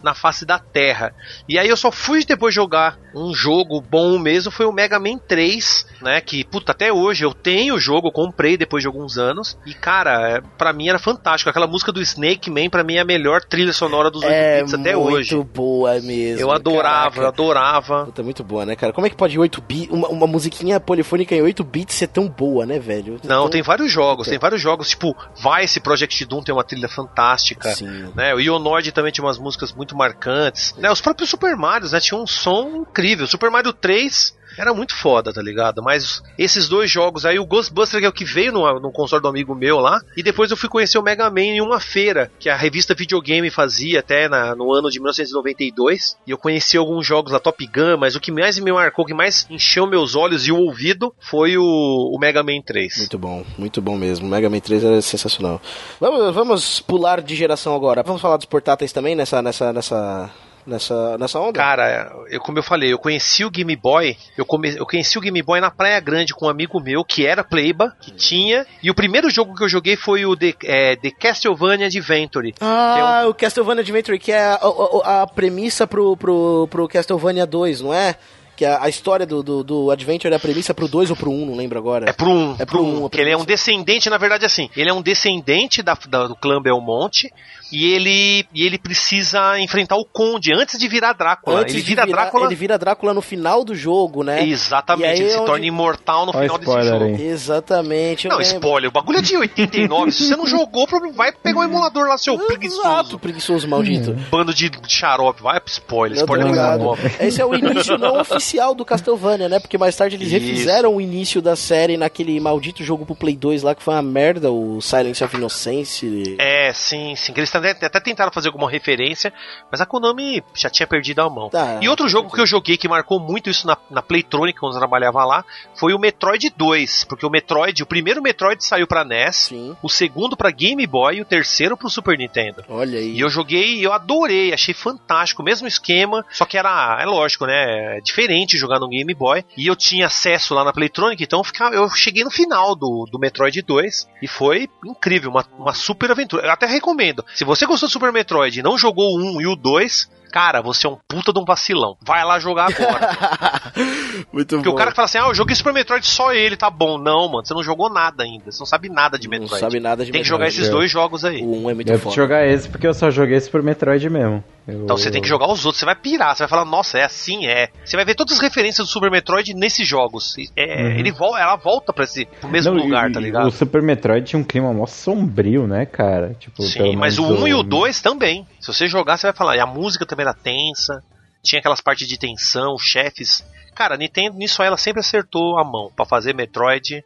[0.03, 1.13] na face da Terra.
[1.49, 5.17] E aí eu só fui depois jogar um jogo bom mesmo, foi o Mega Man
[5.17, 9.17] 3, né, que puta até hoje eu tenho o jogo, eu comprei depois de alguns
[9.17, 9.57] anos.
[9.65, 11.49] E cara, é, pra mim era fantástico.
[11.49, 14.59] Aquela música do Snake Man pra mim é a melhor trilha sonora dos 8 É
[14.61, 15.43] bits até muito hoje.
[15.53, 16.41] boa mesmo.
[16.41, 17.27] Eu adorava, eu caraca.
[17.27, 18.05] adorava.
[18.05, 18.93] Puta, muito boa, né, cara?
[18.93, 22.27] Como é que pode 8 bits, uma, uma musiquinha polifônica em 8 bits ser tão
[22.27, 23.13] boa, né, velho?
[23.23, 26.87] Não, Tão- tem vários jogos, tem vários jogos, tipo, Vice Project Doom tem uma trilha
[26.89, 27.73] fantástica.
[27.73, 28.09] Sim.
[28.15, 30.73] Né, o Ionord também tinha umas músicas muito marcantes.
[30.77, 33.27] Né, os próprios Super Marios, né, tinham um som incrível.
[33.27, 35.81] Super Mario 3 era muito foda, tá ligado?
[35.83, 39.21] Mas esses dois jogos aí, o Ghostbuster que é o que veio no, no console
[39.21, 42.31] do amigo meu lá, e depois eu fui conhecer o Mega Man em uma feira
[42.39, 47.05] que a revista Videogame fazia até na- no ano de 1992, e eu conheci alguns
[47.05, 50.15] jogos da Top Gun, mas o que mais me marcou, o que mais encheu meus
[50.15, 52.97] olhos e o ouvido foi o, o Mega Man 3.
[52.99, 54.27] Muito bom, muito bom mesmo.
[54.27, 55.61] Mega Man 3 era sensacional.
[55.99, 58.03] Vamos, vamos pular de geração agora.
[58.03, 60.29] Vamos falar dos portáteis também nessa, nessa, nessa
[60.65, 61.59] nessa, nessa onda?
[61.59, 65.21] Cara, eu, como eu falei, eu conheci o Game Boy, eu, come, eu conheci o
[65.21, 68.89] Game Boy na Praia Grande com um amigo meu que era Playba, que tinha, e
[68.89, 72.53] o primeiro jogo que eu joguei foi o The, é, The Castlevania Adventure.
[72.61, 74.59] Ah, o Castlevania Adventure, que é a,
[75.03, 78.15] a, a premissa pro, pro, pro Castlevania 2, não é?
[78.55, 81.29] Que a, a história do, do, do Adventure é a premissa pro 2 ou pro
[81.29, 82.09] 1, um, não lembro agora.
[82.09, 82.31] É pro 1.
[82.31, 83.05] Um, é pro 1.
[83.05, 84.69] Um, que ele é um descendente, na verdade, assim.
[84.75, 87.31] Ele é um descendente da, da, do clã Belmonte
[87.71, 91.61] e ele, e ele precisa enfrentar o Conde antes de virar Drácula.
[91.61, 92.45] Antes ele vira virar, Drácula.
[92.45, 94.47] Ele vira Drácula no final do jogo, né?
[94.47, 95.45] Exatamente, ele se onde...
[95.45, 97.05] torna imortal no Olha final desse jogo.
[97.05, 97.27] Aí.
[97.27, 98.27] Exatamente.
[98.27, 98.55] Não, lembro.
[98.55, 100.11] spoiler, o bagulho é de 89.
[100.11, 102.81] se você não jogou, vai pegar o um emulador lá, seu preguiçoso.
[102.81, 104.13] Exato, preguiçoso maldito.
[104.29, 106.17] Bando de xarope, vai pro spoiler.
[106.19, 108.44] Spoiler é muito Esse é o início não oficial
[108.75, 109.59] do Castlevania, né?
[109.59, 110.39] Porque mais tarde eles Isso.
[110.39, 114.01] refizeram o início da série naquele maldito jogo pro Play 2 lá que foi uma
[114.01, 116.35] merda, o Silence of Innocence.
[116.39, 117.33] É, sim, sim.
[117.35, 119.33] Eles até tentaram fazer alguma referência,
[119.71, 121.49] mas a Konami já tinha perdido a mão.
[121.49, 124.73] Tá, e outro jogo que eu joguei que marcou muito isso na, na Playtronic, quando
[124.73, 125.43] eu trabalhava lá,
[125.75, 127.05] foi o Metroid 2.
[127.05, 129.75] Porque o Metroid, o primeiro Metroid saiu pra NES, Sim.
[129.81, 132.63] o segundo pra Game Boy e o terceiro pro Super Nintendo.
[132.69, 133.11] Olha aí.
[133.15, 137.05] E eu joguei e eu adorei, achei fantástico, o mesmo esquema, só que era, é
[137.05, 137.97] lógico, né?
[137.97, 138.01] É
[138.35, 139.43] diferente jogar no Game Boy.
[139.57, 143.07] E eu tinha acesso lá na Playtronic, então eu, ficava, eu cheguei no final do,
[143.09, 146.45] do Metroid 2 e foi incrível, uma, uma super aventura.
[146.45, 147.23] Eu até recomendo.
[147.33, 150.61] Se você gostou do Super Metroid e não jogou o 1 e o 2, cara,
[150.61, 151.97] você é um puta de um vacilão.
[152.05, 153.61] Vai lá jogar agora.
[154.31, 154.75] Muito Porque bom.
[154.75, 156.97] o cara que fala assim, ah, eu joguei Super Metroid, só ele, tá bom.
[156.97, 158.51] Não, mano, você não jogou nada ainda.
[158.51, 159.51] Você não sabe nada de Metroid.
[159.51, 160.23] Não sabe nada de Tem Metroid.
[160.23, 161.41] que jogar esses dois jogos aí.
[161.41, 162.15] O 1 é muito eu foda.
[162.15, 164.43] jogar esse porque eu só joguei Super Metroid mesmo.
[164.67, 164.83] Eu...
[164.83, 167.03] Então você tem que jogar os outros, você vai pirar, você vai falar, nossa, é
[167.03, 167.69] assim, é.
[167.83, 170.35] Você vai ver todas as referências do Super Metroid nesses jogos.
[170.55, 170.91] É, uhum.
[170.99, 173.47] ele vo ela volta pra esse pro mesmo não, lugar, e, tá ligado?
[173.47, 176.35] O Super Metroid tinha um clima mó sombrio, né, cara?
[176.39, 178.47] Tipo, Sim, mas o 1 e o 2 também.
[178.59, 179.55] Se você jogar, você vai falar.
[179.57, 181.03] E a música também era tensa.
[181.43, 183.45] Tinha aquelas partes de tensão, chefes.
[183.75, 187.03] Cara, Nintendo nisso ela sempre acertou a mão para fazer Metroid.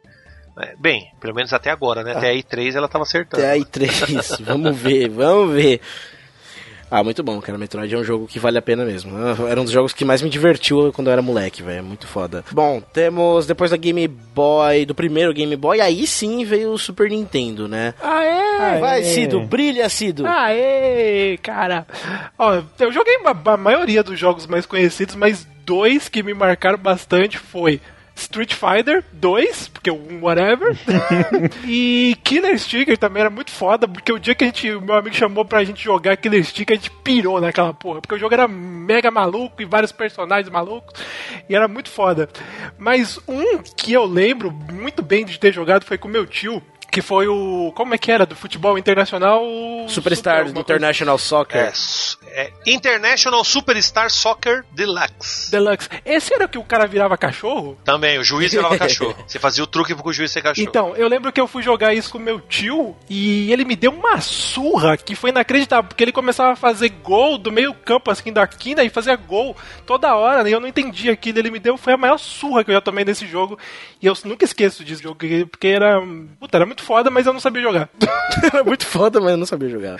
[0.58, 2.12] É, bem, pelo menos até agora, né?
[2.12, 3.42] Até a i3 ela tava acertando.
[3.42, 5.80] Até a i3, vamos ver, vamos ver.
[6.90, 7.56] Ah, muito bom, cara.
[7.56, 9.12] Metroid é um jogo que vale a pena mesmo.
[9.48, 11.84] Era um dos jogos que mais me divertiu quando eu era moleque, velho.
[11.84, 12.44] Muito foda.
[12.50, 17.08] Bom, temos depois da Game Boy, do primeiro Game Boy, aí sim veio o Super
[17.10, 17.94] Nintendo, né?
[18.02, 18.80] Aê!
[18.80, 20.26] Vai, Cido, brilha, Cido.
[20.26, 21.86] Aê, cara.
[22.38, 27.38] Ó, eu joguei a maioria dos jogos mais conhecidos, mas dois que me marcaram bastante
[27.38, 27.80] foi
[28.20, 30.76] Street Fighter 2, porque um whatever.
[31.66, 34.94] e Killer Sticker também era muito foda, porque o dia que a gente, o meu
[34.94, 38.34] amigo chamou pra gente jogar Killer Sticker, a gente pirou naquela porra, porque o jogo
[38.34, 40.94] era mega maluco e vários personagens malucos,
[41.48, 42.28] e era muito foda.
[42.78, 47.00] Mas um que eu lembro muito bem de ter jogado foi com meu tio, que
[47.00, 47.72] foi o.
[47.74, 48.26] Como é que era?
[48.26, 49.42] Do futebol internacional.
[49.88, 51.28] Superstar Super, International coisa.
[51.28, 51.60] Soccer.
[51.60, 51.72] É,
[52.32, 55.50] é, International Superstar Soccer Deluxe.
[55.50, 55.88] Deluxe.
[56.04, 57.78] Esse era o que o cara virava cachorro?
[57.84, 59.16] Também, o juiz virava cachorro.
[59.26, 60.66] Você fazia o truque pro juiz ser cachorro.
[60.68, 63.92] Então, eu lembro que eu fui jogar isso com meu tio e ele me deu
[63.92, 68.32] uma surra que foi inacreditável, porque ele começava a fazer gol do meio campo, assim,
[68.32, 70.50] da quina e fazia gol toda hora, né?
[70.50, 71.38] Eu não entendi aquilo.
[71.38, 73.58] Ele me deu, foi a maior surra que eu já tomei nesse jogo
[74.00, 76.00] e eu nunca esqueço disso, porque era.
[76.38, 77.88] Puta, era muito muito foda, mas eu não sabia jogar.
[78.42, 79.96] Era muito foda, mas eu não sabia jogar.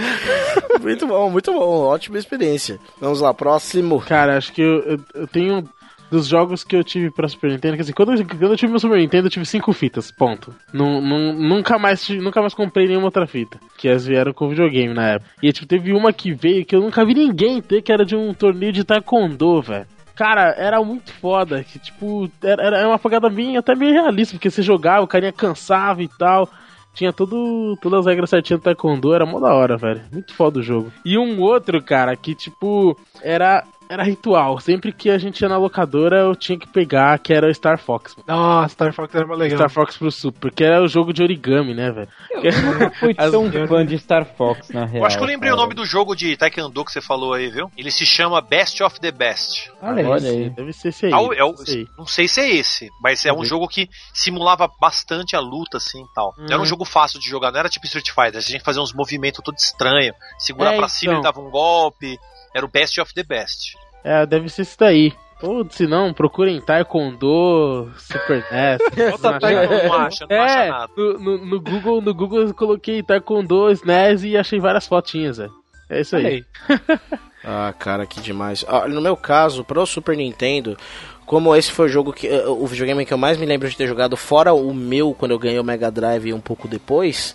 [0.81, 1.85] muito bom, muito bom.
[1.85, 2.79] Ótima experiência.
[3.01, 4.01] Vamos lá, próximo.
[4.01, 5.69] Cara, acho que eu, eu, eu tenho
[6.11, 8.71] dos jogos que eu tive pra Super Nintendo, que assim, quando eu, quando eu tive
[8.71, 10.53] meu Super Nintendo, eu tive cinco fitas, ponto.
[10.73, 14.93] Num, num, nunca, mais, nunca mais comprei nenhuma outra fita, que as vieram com videogame
[14.93, 15.31] na época.
[15.41, 18.17] E tipo, teve uma que veio que eu nunca vi ninguém ter, que era de
[18.17, 19.87] um torneio de taekwondo, velho.
[20.17, 24.51] Cara, era muito foda, que tipo, era, era uma pegada bem, até meio realista, porque
[24.51, 26.49] você jogava, o carinha cansava e tal
[26.93, 30.03] tinha tudo, todas as regras certinhas do Taekwondo, era mó da hora, velho.
[30.13, 30.93] Muito foda o jogo.
[31.05, 34.61] E um outro, cara, que tipo, era era ritual.
[34.61, 37.77] Sempre que a gente ia na locadora, eu tinha que pegar, que era o Star
[37.77, 38.15] Fox.
[38.25, 39.59] Nossa, Star Fox era mais legal.
[39.59, 42.09] Star Fox pro Super, porque era o jogo de origami, né, velho?
[42.31, 45.03] Eu nunca fui tão fã de Star Fox, na real.
[45.03, 45.61] Eu acho que eu lembrei cara.
[45.61, 47.69] o nome do jogo de Taekwondo que você falou aí, viu?
[47.77, 49.73] Ele se chama Best of the Best.
[49.83, 50.51] Olha, Olha aí.
[50.51, 51.13] Deve ser esse aí.
[51.13, 51.53] Ah, é o,
[51.99, 56.01] não sei se é esse, mas é um jogo que simulava bastante a luta, assim,
[56.01, 56.33] e tal.
[56.39, 56.47] Hum.
[56.49, 58.41] Era um jogo fácil de jogar, não era tipo Street Fighter.
[58.41, 60.15] Tinha que fazer uns movimentos todo estranhos.
[60.39, 61.23] Segurar é, pra cima então.
[61.23, 62.17] e dava um golpe.
[62.55, 63.77] Era o Best of the Best.
[64.05, 65.13] É, deve ser isso daí.
[65.43, 68.79] Ou se não, procurem Taekwondo, Super NES.
[69.41, 70.93] não, não acha, não é, acha nada.
[70.97, 75.53] No, no, no, Google, no Google eu coloquei Taekwondo, SNES e achei várias fotinhas, velho.
[75.89, 76.45] É isso aí.
[77.43, 78.65] ah, cara, que demais.
[78.69, 80.77] Ah, no meu caso, pro Super Nintendo,
[81.25, 83.87] como esse foi o jogo que o videogame que eu mais me lembro de ter
[83.87, 87.35] jogado, fora o meu quando eu ganhei o Mega Drive um pouco depois,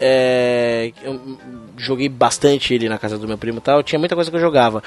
[0.00, 1.20] é eu
[1.76, 4.40] joguei bastante ele na casa do meu primo e tal, tinha muita coisa que eu
[4.40, 4.82] jogava.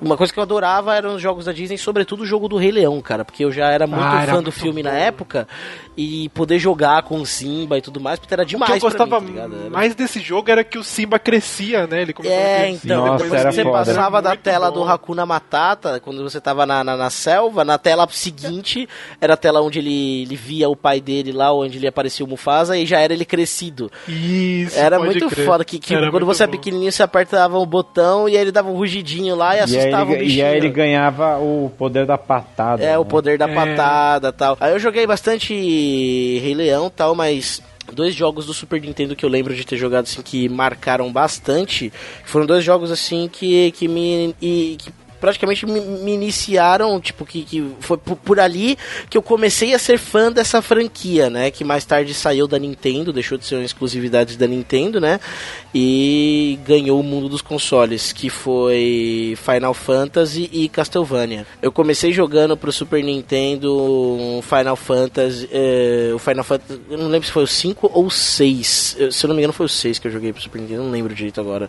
[0.00, 2.70] Uma coisa que eu adorava eram os jogos da Disney, sobretudo o jogo do Rei
[2.70, 4.96] Leão, cara, porque eu já era muito Ah, era fã do muito filme na bom.
[4.96, 5.48] época
[5.96, 8.80] e poder jogar com o Simba e tudo mais, porque era O que demais eu
[8.80, 12.02] gostava mim, tá mais desse jogo era que o Simba crescia, né?
[12.02, 13.78] Ele começava a É, crescer, então, Nossa, depois que você foda.
[13.84, 14.78] passava da tela bom.
[14.80, 18.88] do Hakuna Matata, quando você tava na, na, na selva, na tela seguinte
[19.20, 22.28] era a tela onde ele, ele via o pai dele lá, onde ele aparecia o
[22.28, 23.90] Mufasa, e já era ele crescido.
[24.08, 25.46] Isso, Era pode muito crer.
[25.46, 26.52] foda, que, que Era quando muito você é bom.
[26.52, 30.10] pequenininho, você apertava o botão e aí ele dava um rugidinho lá e E assustava
[30.10, 30.40] o ele, bichinho.
[30.40, 32.82] e aí ele ganhava o poder da patada.
[32.82, 32.98] É, né?
[32.98, 33.54] o poder da É.
[33.54, 34.56] patada tal.
[34.60, 35.52] Aí eu joguei bastante
[36.38, 40.04] Rei Leão tal, mas dois jogos do Super Nintendo que eu lembro de ter jogado
[40.04, 41.92] assim que marcaram bastante.
[42.24, 44.34] Foram dois jogos assim que, que me.
[44.40, 48.76] E, que praticamente me, me iniciaram, tipo, que, que foi por, por ali
[49.08, 51.50] que eu comecei a ser fã dessa franquia, né?
[51.50, 55.20] Que mais tarde saiu da Nintendo, deixou de ser uma exclusividade da Nintendo, né?
[55.74, 61.46] E ganhou o mundo dos consoles, que foi Final Fantasy e Castlevania.
[61.62, 67.26] Eu comecei jogando pro Super Nintendo Final Fantasy, eh, o Final Fantasy, eu não lembro
[67.26, 68.96] se foi o 5 ou o 6.
[68.98, 70.82] Eu- Se eu não me engano foi o 6 que eu joguei pro Super Nintendo,
[70.84, 71.68] não lembro direito agora.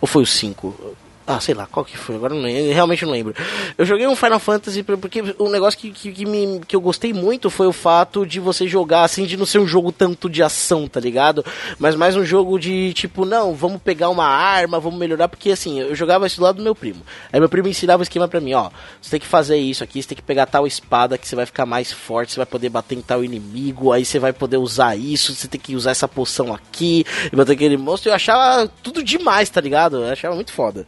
[0.00, 0.96] Ou foi o 5?
[1.32, 2.16] Ah, sei lá, qual que foi?
[2.16, 3.34] Agora não eu realmente não lembro.
[3.78, 6.80] Eu joguei um Final Fantasy por- porque um negócio que, que, que, me, que eu
[6.80, 10.28] gostei muito foi o fato de você jogar assim, de não ser um jogo tanto
[10.28, 11.44] de ação, tá ligado?
[11.78, 15.78] Mas mais um jogo de tipo, não, vamos pegar uma arma, vamos melhorar, porque assim,
[15.78, 17.00] eu jogava isso do lado do meu primo.
[17.32, 18.68] Aí meu primo ensinava o esquema pra mim, ó,
[19.00, 21.46] você tem que fazer isso aqui, você tem que pegar tal espada que você vai
[21.46, 24.96] ficar mais forte, você vai poder bater em tal inimigo, aí você vai poder usar
[24.96, 28.10] isso, você tem que usar essa poção aqui, e bater aquele monstro.
[28.10, 29.98] Eu achava tudo demais, tá ligado?
[29.98, 30.84] Eu achava muito foda.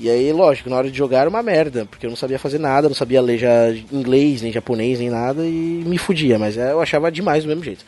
[0.00, 2.58] E aí, lógico, na hora de jogar era uma merda, porque eu não sabia fazer
[2.58, 6.72] nada, não sabia ler já inglês, nem japonês, nem nada, e me fudia, mas é,
[6.72, 7.84] eu achava demais do mesmo jeito.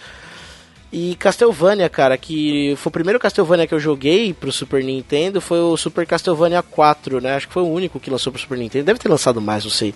[0.93, 5.59] E Castlevania, cara, que foi o primeiro Castlevania que eu joguei pro Super Nintendo, foi
[5.59, 7.35] o Super Castlevania 4, né?
[7.35, 9.71] Acho que foi o único que lançou pro Super Nintendo, deve ter lançado mais, não
[9.71, 9.95] sei.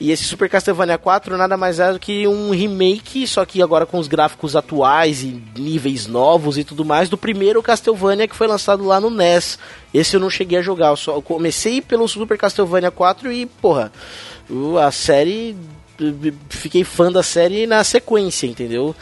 [0.00, 3.86] E esse Super Castlevania 4 nada mais é do que um remake, só que agora
[3.86, 8.48] com os gráficos atuais e níveis novos e tudo mais, do primeiro Castlevania que foi
[8.48, 9.60] lançado lá no NES.
[9.94, 13.92] Esse eu não cheguei a jogar, eu só comecei pelo Super Castlevania 4 e, porra,
[14.84, 15.56] a série.
[16.48, 18.96] Fiquei fã da série na sequência, entendeu?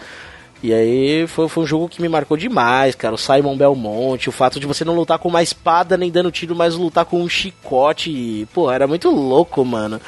[0.62, 3.14] E aí foi, foi um jogo que me marcou demais, cara.
[3.14, 6.56] O Simon Belmonte, o fato de você não lutar com uma espada nem dando tiro,
[6.56, 8.10] mas lutar com um chicote.
[8.10, 10.00] e, Pô, era muito louco, mano.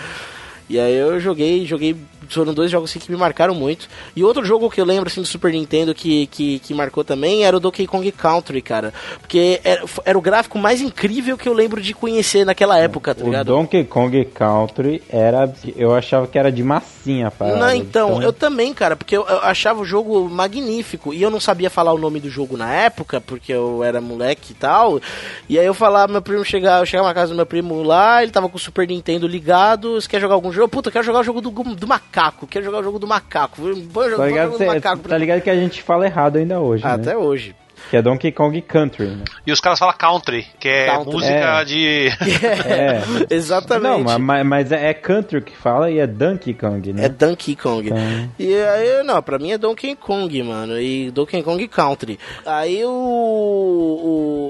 [0.68, 1.96] E aí eu joguei, joguei.
[2.30, 3.88] Foram dois jogos assim, que me marcaram muito.
[4.14, 7.44] E outro jogo que eu lembro assim do Super Nintendo que, que, que marcou também
[7.44, 8.92] era o Donkey Kong Country, cara.
[9.20, 13.22] Porque era, era o gráfico mais incrível que eu lembro de conhecer naquela época, tá
[13.22, 13.46] O ligado?
[13.46, 15.52] Donkey Kong Country era.
[15.76, 17.58] Eu achava que era de massinha parada.
[17.58, 21.30] Não, então, Então, eu também, cara, porque eu, eu achava o jogo magnífico e eu
[21.30, 25.00] não sabia falar o nome do jogo na época, porque eu era moleque e tal.
[25.48, 28.22] E aí eu falava, meu primo chegava, eu chegava na casa do meu primo lá,
[28.22, 30.68] ele tava com o Super Nintendo ligado, você quer jogar algum jogo?
[30.68, 33.56] Puta, eu quero jogar o jogo do, do macaco, quero jogar o jogo do macaco.
[33.60, 35.08] Põe o Tá jogo ligado, do cê- macaco.
[35.08, 37.02] tá ligado que a gente fala errado ainda hoje, Ah, né?
[37.02, 37.54] Até hoje.
[37.88, 39.24] Que é Donkey Kong Country, né?
[39.46, 41.12] E os caras falam country, que é Country.
[41.12, 41.64] música É.
[41.64, 42.08] de.
[43.30, 43.34] É.
[43.34, 43.82] Exatamente.
[43.82, 47.06] Não, ma- ma- mas é, é Country que fala e é Donkey Kong, né?
[47.06, 47.86] É Donkey Kong.
[47.88, 50.78] Então- E aí, não, pra mim é Donkey Kong, mano.
[50.80, 52.18] E Donkey Kong Country.
[52.46, 52.88] Aí o,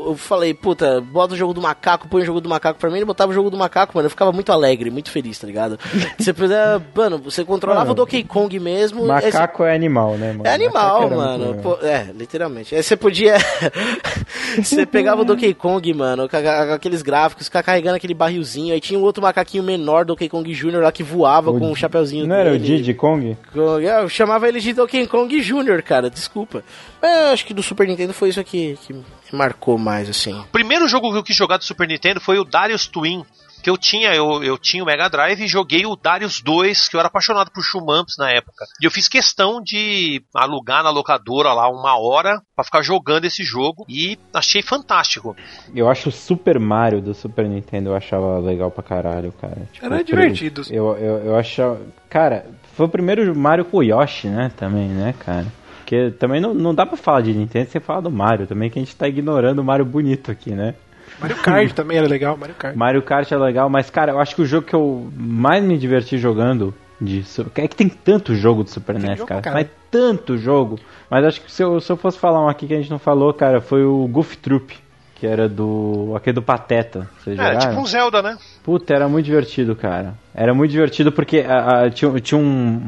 [0.07, 2.91] o- eu falei, puta, bota o jogo do macaco, põe o jogo do macaco pra
[2.91, 2.97] mim.
[2.97, 4.07] Ele botava o jogo do macaco, mano.
[4.07, 5.79] Eu ficava muito alegre, muito feliz, tá ligado?
[6.19, 9.07] você puder, mano, você controlava Mano, o Donkey Kong mesmo.
[9.07, 10.47] Macaco é animal, né, mano?
[10.47, 11.55] É animal, Macaco mano.
[11.63, 12.75] Pô, é, literalmente.
[12.75, 13.20] Aí você podia.
[14.63, 18.73] você pegava o Donkey Kong, mano, com, aqueles gráficos, ficar carregando aquele barrilzinho.
[18.73, 21.75] Aí tinha um outro macaquinho menor, Donkey Kong Jr., lá que voava O com um
[21.75, 22.59] chapeuzinho Não era o.
[22.59, 23.37] Diddy Kong?
[23.53, 23.85] Kong.
[23.85, 26.63] Eu chamava ele de Donkey Kong Jr., cara, desculpa.
[27.01, 28.95] Mas eu acho que do Super Nintendo foi isso aqui que
[29.33, 30.39] marcou mais, assim.
[30.39, 33.25] O primeiro jogo que eu quis jogar do Super Nintendo foi o Darius Twin.
[33.63, 36.97] Que eu tinha, eu, eu tinha o Mega Drive e joguei o Darius 2, que
[36.97, 38.65] eu era apaixonado por Shumamps na época.
[38.81, 43.43] E eu fiz questão de alugar na locadora lá uma hora pra ficar jogando esse
[43.43, 45.37] jogo e achei fantástico.
[45.75, 49.69] Eu acho o Super Mario do Super Nintendo, eu achava legal pra caralho, cara.
[49.73, 50.63] Tipo, Era divertido.
[50.71, 51.81] Eu, eu, eu achava.
[52.09, 54.51] Cara, foi o primeiro Mario com Yoshi, né?
[54.57, 55.47] Também, né, cara?
[55.91, 58.79] Porque também não, não dá pra falar de Nintendo sem falar do Mario também, que
[58.79, 60.75] a gente tá ignorando o Mario bonito aqui, né?
[61.21, 62.77] Mario Kart também era legal, Mario Kart.
[62.77, 65.79] Mario Kart é legal, mas, cara, eu acho que o jogo que eu mais me
[65.79, 69.41] diverti jogando de Su- É que tem tanto jogo do Super NES, jogo cara.
[69.41, 70.79] pra Mas tanto jogo.
[71.11, 72.99] Mas acho que se eu, se eu fosse falar um aqui que a gente não
[72.99, 74.77] falou, cara, foi o Goof Troop.
[75.15, 76.15] Que era do.
[76.17, 77.07] aquele do Pateta.
[77.19, 77.59] Vocês É, jogaram?
[77.69, 78.39] tipo um Zelda, né?
[78.63, 80.15] Puta, era muito divertido, cara.
[80.35, 82.43] Era muito divertido porque a- a- tinha, tinha um,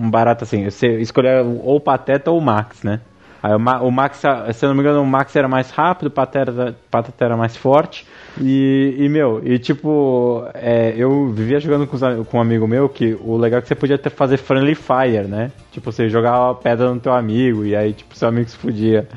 [0.04, 3.00] um barato assim, você escolher ou o Pateta ou o Max, né?
[3.42, 4.18] Aí o, Ma- o Max,
[4.54, 7.56] se eu não me engano, o Max era mais rápido, o Pateta, Pateta era mais
[7.56, 8.06] forte.
[8.40, 12.88] E, e, meu, e tipo, é, eu vivia jogando com, os com um amigo meu
[12.88, 15.50] que o legal é que você podia ter, fazer friendly fire, né?
[15.72, 19.08] Tipo, você jogava pedra no teu amigo e aí, tipo, seu amigo se fudia.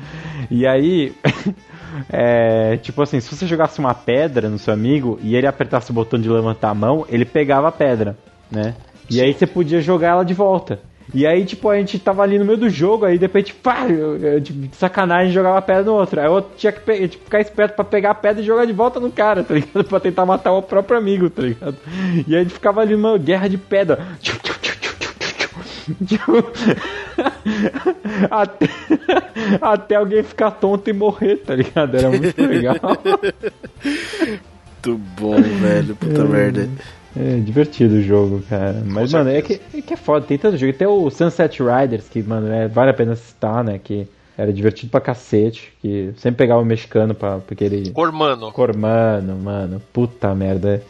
[0.50, 1.14] E aí,
[2.10, 5.94] é, tipo assim, se você jogasse uma pedra no seu amigo e ele apertasse o
[5.94, 8.16] botão de levantar a mão, ele pegava a pedra,
[8.50, 8.74] né?
[9.08, 10.80] E aí você podia jogar ela de volta.
[11.14, 13.86] E aí, tipo, a gente tava ali no meio do jogo, aí de repente, pá,
[13.88, 16.20] eu, eu, tipo, de sacanagem jogava a pedra no outro.
[16.20, 18.72] Aí eu tinha que pe- tipo, ficar esperto pra pegar a pedra e jogar de
[18.72, 19.84] volta no cara, tá ligado?
[19.88, 21.76] Pra tentar matar o próprio amigo, tá ligado?
[22.26, 24.00] E aí a gente ficava ali numa guerra de pedra.
[26.04, 26.52] Tipo,
[28.30, 28.68] até,
[29.62, 31.96] até alguém ficar tonto e morrer, tá ligado?
[31.96, 32.74] Era muito legal.
[34.84, 35.94] Muito bom, velho.
[35.96, 36.68] Puta merda.
[37.18, 38.82] É divertido o jogo, cara.
[38.84, 40.72] Mas, mano, é que, é que é foda, tem tanto jogo.
[40.72, 43.80] Tem o Sunset Riders, que, mano, é, vale a pena citar, né?
[43.82, 44.06] Que
[44.36, 45.72] era divertido pra cacete.
[45.80, 47.90] Que sempre pegava o mexicano pra, porque ele.
[47.90, 48.52] Cormano.
[48.52, 49.82] Cormano, mano.
[49.92, 50.82] Puta merda.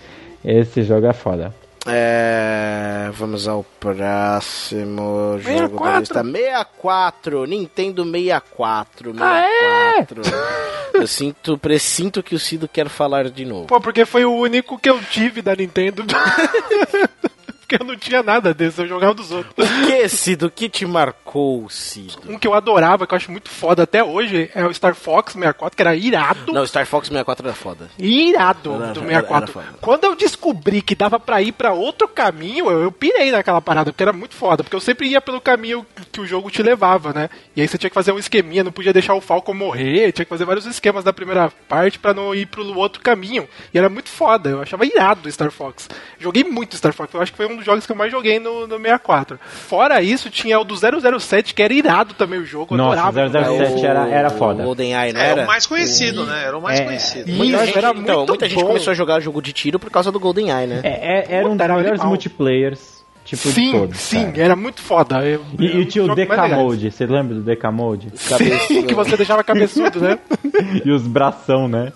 [0.45, 1.55] Esse jogo é foda.
[1.89, 6.01] É, vamos ao próximo jogo da 64.
[6.01, 6.23] lista.
[6.25, 9.13] 64, Nintendo 64.
[9.13, 10.23] 64.
[10.27, 13.67] Ah, Eu sinto, presinto que o Cido quer falar de novo.
[13.67, 16.05] Pô, porque foi o único que eu tive da Nintendo.
[17.67, 19.53] porque eu não tinha nada desse, eu jogava dos outros.
[19.69, 20.47] O que, Cido?
[20.47, 22.17] O que te marcou, Cido?
[22.29, 25.33] Um que eu adorava, que eu acho muito foda até hoje, é o Star Fox
[25.33, 26.53] 64, que era irado.
[26.53, 27.91] Não, Star Fox 64 era foda.
[27.99, 29.37] Irado Era- do era- 64.
[29.43, 29.79] era foda.
[29.81, 33.93] Quando eu descobri que dava pra ir pra outro caminho, eu, eu pirei naquela parada,
[33.93, 34.63] porque era muito foda.
[34.63, 37.29] Porque eu sempre ia pelo caminho que o jogo te levava, né?
[37.57, 40.25] E aí você tinha que fazer um esqueminha, não podia deixar o Falcon morrer, tinha
[40.25, 43.49] que fazer vários esquemas da primeira parte pra não ir pro outro caminho.
[43.75, 45.89] E era muito foda, eu achava irado o Star Fox.
[46.19, 48.39] Joguei muito Star Fox, eu acho que foi um dos jogos que eu mais joguei
[48.39, 49.39] no, no 64.
[49.47, 53.57] Fora isso, tinha o do 007, que era irado também o jogo, eu Nossa, adorava.
[53.69, 54.63] 007 era, era foda.
[54.63, 55.45] O GoldenEye, não É, era?
[55.45, 56.45] o mais conhecido, né?
[56.45, 57.29] Era o mais É, conhecido.
[57.29, 59.91] Isso, Muita gente, era então, muito muita gente começou a jogar jogo de tiro por
[59.91, 60.81] causa do GoldenEye, né?
[60.83, 63.99] É, é- era um dos era melhores multiplayers, tipo, de Sim, todos.
[63.99, 64.43] sim, cara.
[64.43, 65.17] era muito foda.
[65.27, 66.63] Eu- E, eu- e tinha o jogo mais DK legais.
[66.63, 68.13] Mode, você lembra do DK Mode?
[68.15, 70.19] Sim, que você deixava cabeçudo, né?
[70.85, 71.93] E os bração, né?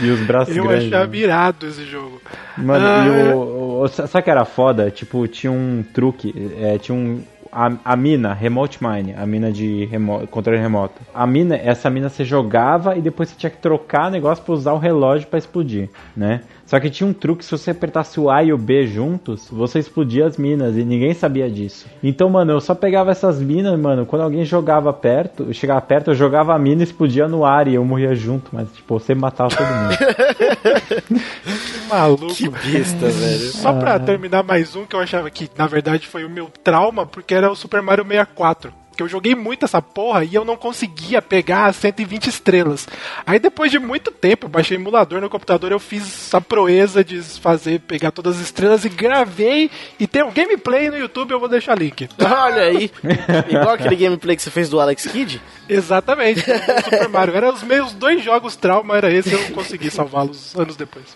[0.00, 0.86] E os braços Eu grandes.
[0.86, 1.16] achava né?
[1.18, 2.22] irado esse jogo.
[2.56, 3.34] Mano, Ah, e é.
[3.34, 3.38] o,
[3.84, 4.90] o- que era foda?
[4.90, 7.20] Tipo, tinha um truque, é, tinha um.
[7.54, 10.94] A, a mina, Remote Mine, a mina de remo, controle remoto.
[11.12, 14.72] A mina, essa mina você jogava e depois você tinha que trocar negócio pra usar
[14.72, 16.40] o relógio pra explodir, né?
[16.64, 19.78] Só que tinha um truque, se você apertasse o A e o B juntos, você
[19.78, 21.84] explodia as minas e ninguém sabia disso.
[22.02, 26.14] Então, mano, eu só pegava essas minas, mano, quando alguém jogava perto, chegava perto, eu
[26.14, 29.50] jogava a mina e explodia no ar e eu morria junto, mas tipo, você matava
[29.50, 29.96] todo mundo.
[31.92, 32.34] Maluco.
[32.34, 33.52] Que besta, velho.
[33.52, 37.04] Só pra terminar mais um que eu achava que, na verdade, foi o meu trauma,
[37.04, 38.81] porque era o Super Mario 64.
[39.02, 42.88] Que eu joguei muito essa porra e eu não conseguia pegar as 120 estrelas.
[43.26, 47.20] Aí depois de muito tempo, eu baixei emulador no computador, eu fiz a proeza de
[47.20, 49.70] fazer, pegar todas as estrelas e gravei.
[49.98, 52.08] E tem um gameplay no YouTube, eu vou deixar link.
[52.20, 52.90] Olha aí.
[53.48, 55.42] Igual aquele gameplay que você fez do Alex Kidd.
[55.68, 57.36] Exatamente, o Super Mario.
[57.36, 61.06] Eram os meus dois jogos trauma, era esse, eu não consegui salvá-los anos depois.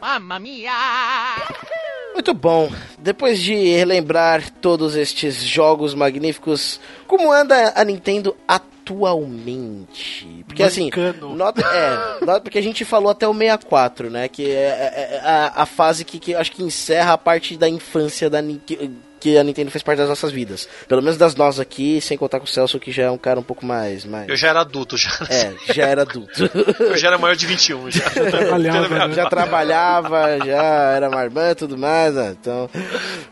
[0.00, 0.72] Mamma mia!
[2.16, 2.70] Muito bom.
[2.98, 10.44] Depois de relembrar todos estes jogos magníficos, como anda a Nintendo atualmente?
[10.46, 11.28] Porque assim, Mancando.
[11.34, 14.28] nota, é, nota porque a gente falou até o 64, né?
[14.28, 17.68] Que é, é- é a, a fase que, que acho que encerra a parte da
[17.68, 18.90] infância da Nin- que,
[19.26, 20.68] que a Nintendo fez parte das nossas vidas.
[20.86, 23.40] Pelo menos das nossas aqui, sem contar com o Celso, que já é um cara
[23.40, 24.04] um pouco mais.
[24.04, 25.10] mais Eu já era adulto, já.
[25.28, 26.48] É, já era adulto.
[26.78, 27.90] Eu já era maior de 21.
[27.90, 29.14] Já, trabalhava, né?
[29.14, 30.62] já trabalhava, já
[30.94, 32.36] era marmã e tudo mais, né?
[32.40, 32.70] Então,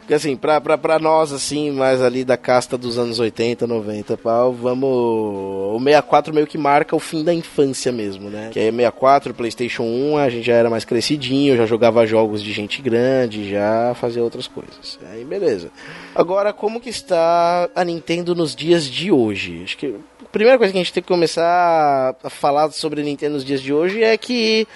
[0.01, 4.17] porque assim, pra, pra, pra nós, assim, mais ali da casta dos anos 80, 90,
[4.17, 4.89] pau, vamos.
[4.91, 8.51] O 64 meio que marca o fim da infância mesmo, né?
[8.53, 12.53] Que aí 64, PlayStation 1, a gente já era mais crescidinho, já jogava jogos de
[12.53, 14.99] gente grande, já fazia outras coisas.
[15.13, 15.71] Aí, beleza.
[16.15, 19.63] Agora, como que está a Nintendo nos dias de hoje?
[19.65, 23.05] Acho que a primeira coisa que a gente tem que começar a falar sobre a
[23.05, 24.67] Nintendo nos dias de hoje é que,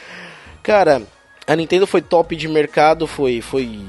[0.63, 1.03] cara,
[1.47, 3.81] a Nintendo foi top de mercado, foi, foi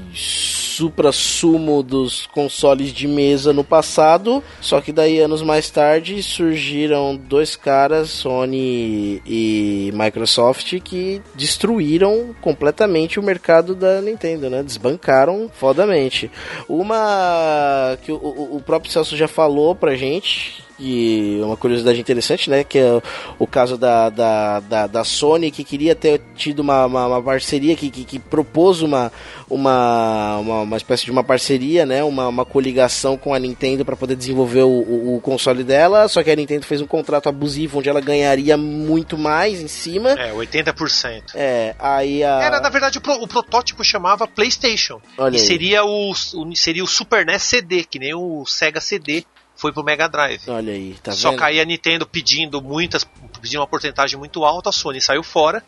[0.80, 7.54] supra-sumo dos consoles de mesa no passado, só que daí anos mais tarde surgiram dois
[7.54, 14.62] caras, Sony e Microsoft, que destruíram completamente o mercado da Nintendo, né?
[14.62, 16.30] Desbancaram fodamente.
[16.66, 22.64] Uma que o, o- próprio Celso já falou pra gente, E uma curiosidade interessante, né?
[22.64, 23.02] Que é
[23.38, 27.76] o caso da, da, da, da Sony, que queria ter tido uma, uma, uma parceria,
[27.76, 29.12] que, que, que, propôs uma,
[29.48, 32.02] uma, uma, uma, espécie de uma parceria, né?
[32.02, 36.08] Uma, uma coligação com a Nintendo para poder desenvolver o, o, o, console dela.
[36.08, 40.10] Só que a Nintendo fez um contrato abusivo onde ela ganharia muito mais em cima.
[40.12, 41.32] É, 80%.
[41.34, 42.40] É, aí a...
[42.40, 44.98] Era, na verdade, o, pro, o protótipo chamava PlayStation.
[45.18, 45.46] Olha e aí.
[45.46, 49.26] seria o, o, seria o Super NES CD, que nem o Sega CD
[49.60, 50.42] foi pro Mega Drive.
[50.48, 51.38] Olha aí, tá Só vendo?
[51.38, 53.04] que aí a Nintendo pedindo muitas,
[53.40, 55.62] pedindo uma porcentagem muito alta, a Sony saiu fora.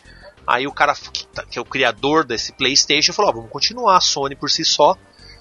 [0.47, 4.01] Aí o cara que, tá- é o criador desse PlayStation falou: ó, vamos continuar a
[4.01, 4.97] Sony por si só,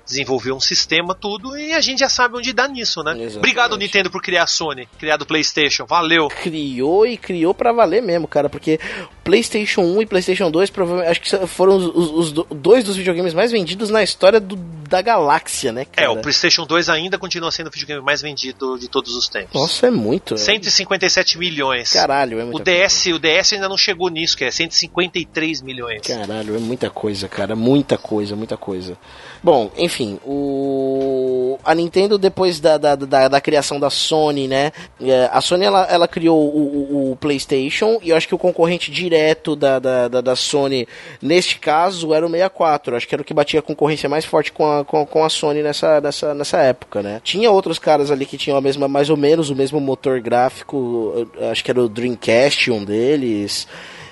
[0.05, 3.11] desenvolver um sistema, tudo, e a gente já sabe onde dá nisso, né?
[3.13, 3.37] Exatamente.
[3.37, 6.27] Obrigado, Nintendo, por criar a Sony, criado o PlayStation, valeu.
[6.27, 8.79] criou e criou pra valer mesmo, cara, porque
[9.23, 12.95] PlayStation 1 e PlayStation 2 provavelmente acho que foram os, os- os do- dois dos
[12.97, 14.55] videogames mais vendidos na história do-
[14.91, 16.11] da galáxia, né, É, cara?
[16.11, 19.53] o PlayStation 2 ainda continua sendo o videogame mais vendido de todos os tempos.
[19.53, 20.33] Nossa, é muito.
[20.33, 20.37] é.
[20.37, 21.91] 157 milhões.
[21.93, 26.01] Caralho, é O muita DS, o DS ainda não chegou nisso, que é 153 milhões.
[26.01, 27.55] Caralho, é muita coisa, cara.
[27.55, 28.97] Muita coisa, muita coisa.
[29.41, 31.57] Bom, enfim, o.
[31.63, 34.71] A Nintendo, depois da, da, da, da criação da Sony, né?
[35.01, 38.37] é, A Sony ela, ela criou o, o- o PlayStation e eu acho que o
[38.37, 39.20] concorrente direto
[39.55, 40.87] da, da, da, da Sony,
[41.21, 42.95] neste caso, era o 64.
[42.95, 45.29] Acho que era o que batia a concorrência mais forte com a, com, com a
[45.29, 47.21] Sony nessa, nessa, nessa época, né?
[47.23, 51.29] Tinha outros caras ali que tinham a mesma, mais ou menos o mesmo motor gráfico.
[51.35, 53.67] eu Acho que era o Dreamcast, um deles.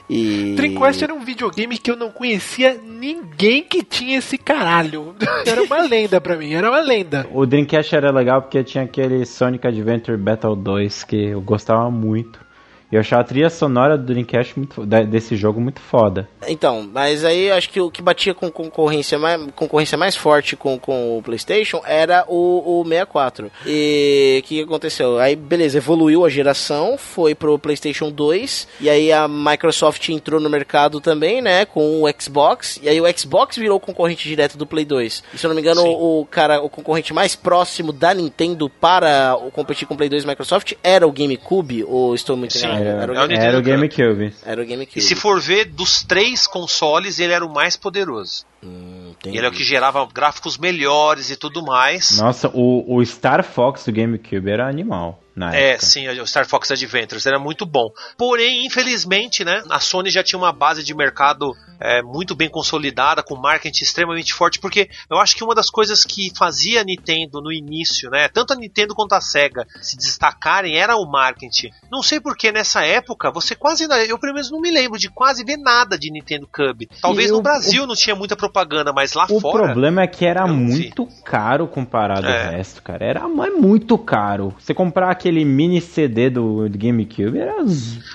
[0.10, 0.56] E...
[0.56, 5.16] Dreamcast era um videogame que eu não conhecia ninguém que tinha esse caralho.
[5.46, 7.28] Era uma lenda pra mim, era uma lenda.
[7.32, 12.40] O Dreamcast era legal porque tinha aquele Sonic Adventure Battle 2 que eu gostava muito.
[12.92, 16.28] Eu achava a trilha sonora do Dreamcast muito, desse jogo muito foda.
[16.48, 20.80] Então, mas aí acho que o que batia com concorrência mais, concorrência mais forte com,
[20.80, 23.52] com o PlayStation era o, o 64.
[23.66, 25.20] E o que aconteceu?
[25.20, 30.50] Aí, beleza, evoluiu a geração, foi pro PlayStation 2, e aí a Microsoft entrou no
[30.50, 34.86] mercado também, né, com o Xbox, e aí o Xbox virou concorrente direto do Play
[34.86, 35.24] 2.
[35.34, 35.96] E se eu não me engano, Sim.
[35.96, 40.28] o, cara, o concorrente mais próximo da Nintendo para competir com o Play 2 e
[40.28, 42.79] Microsoft era o GameCube, ou estou muito enganado?
[42.80, 44.34] Era, Era o É o era o Nintendo GameCube.
[44.46, 45.00] Era o GameCube.
[45.00, 48.46] E se for ver, dos três consoles, ele era o mais poderoso.
[48.64, 49.14] Hum.
[49.26, 52.20] Ele é o que gerava gráficos melhores e tudo mais.
[52.20, 55.86] Nossa, o, o Star Fox do GameCube era animal na É, época.
[55.86, 57.88] sim, o Star Fox Adventures era muito bom.
[58.18, 63.24] Porém, infelizmente, né, a Sony já tinha uma base de mercado é, muito bem consolidada,
[63.24, 67.40] com marketing extremamente forte, porque eu acho que uma das coisas que fazia a Nintendo
[67.42, 71.70] no início, né, tanto a Nintendo quanto a Sega se destacarem era o marketing.
[71.90, 75.46] Não sei porque nessa época você quase, eu pelo menos não me lembro de quase
[75.46, 76.86] ver nada de Nintendo Cub.
[77.02, 79.64] Talvez E no o- Brasil não tinha muita propaganda, mas lá O fora.
[79.64, 80.64] problema é que era não vi.
[80.74, 82.46] muito caro comparado É.
[82.48, 83.06] ao resto, cara.
[83.06, 84.54] Era é muito caro.
[84.60, 87.56] Você comprar aquele mini CD do GameCube era.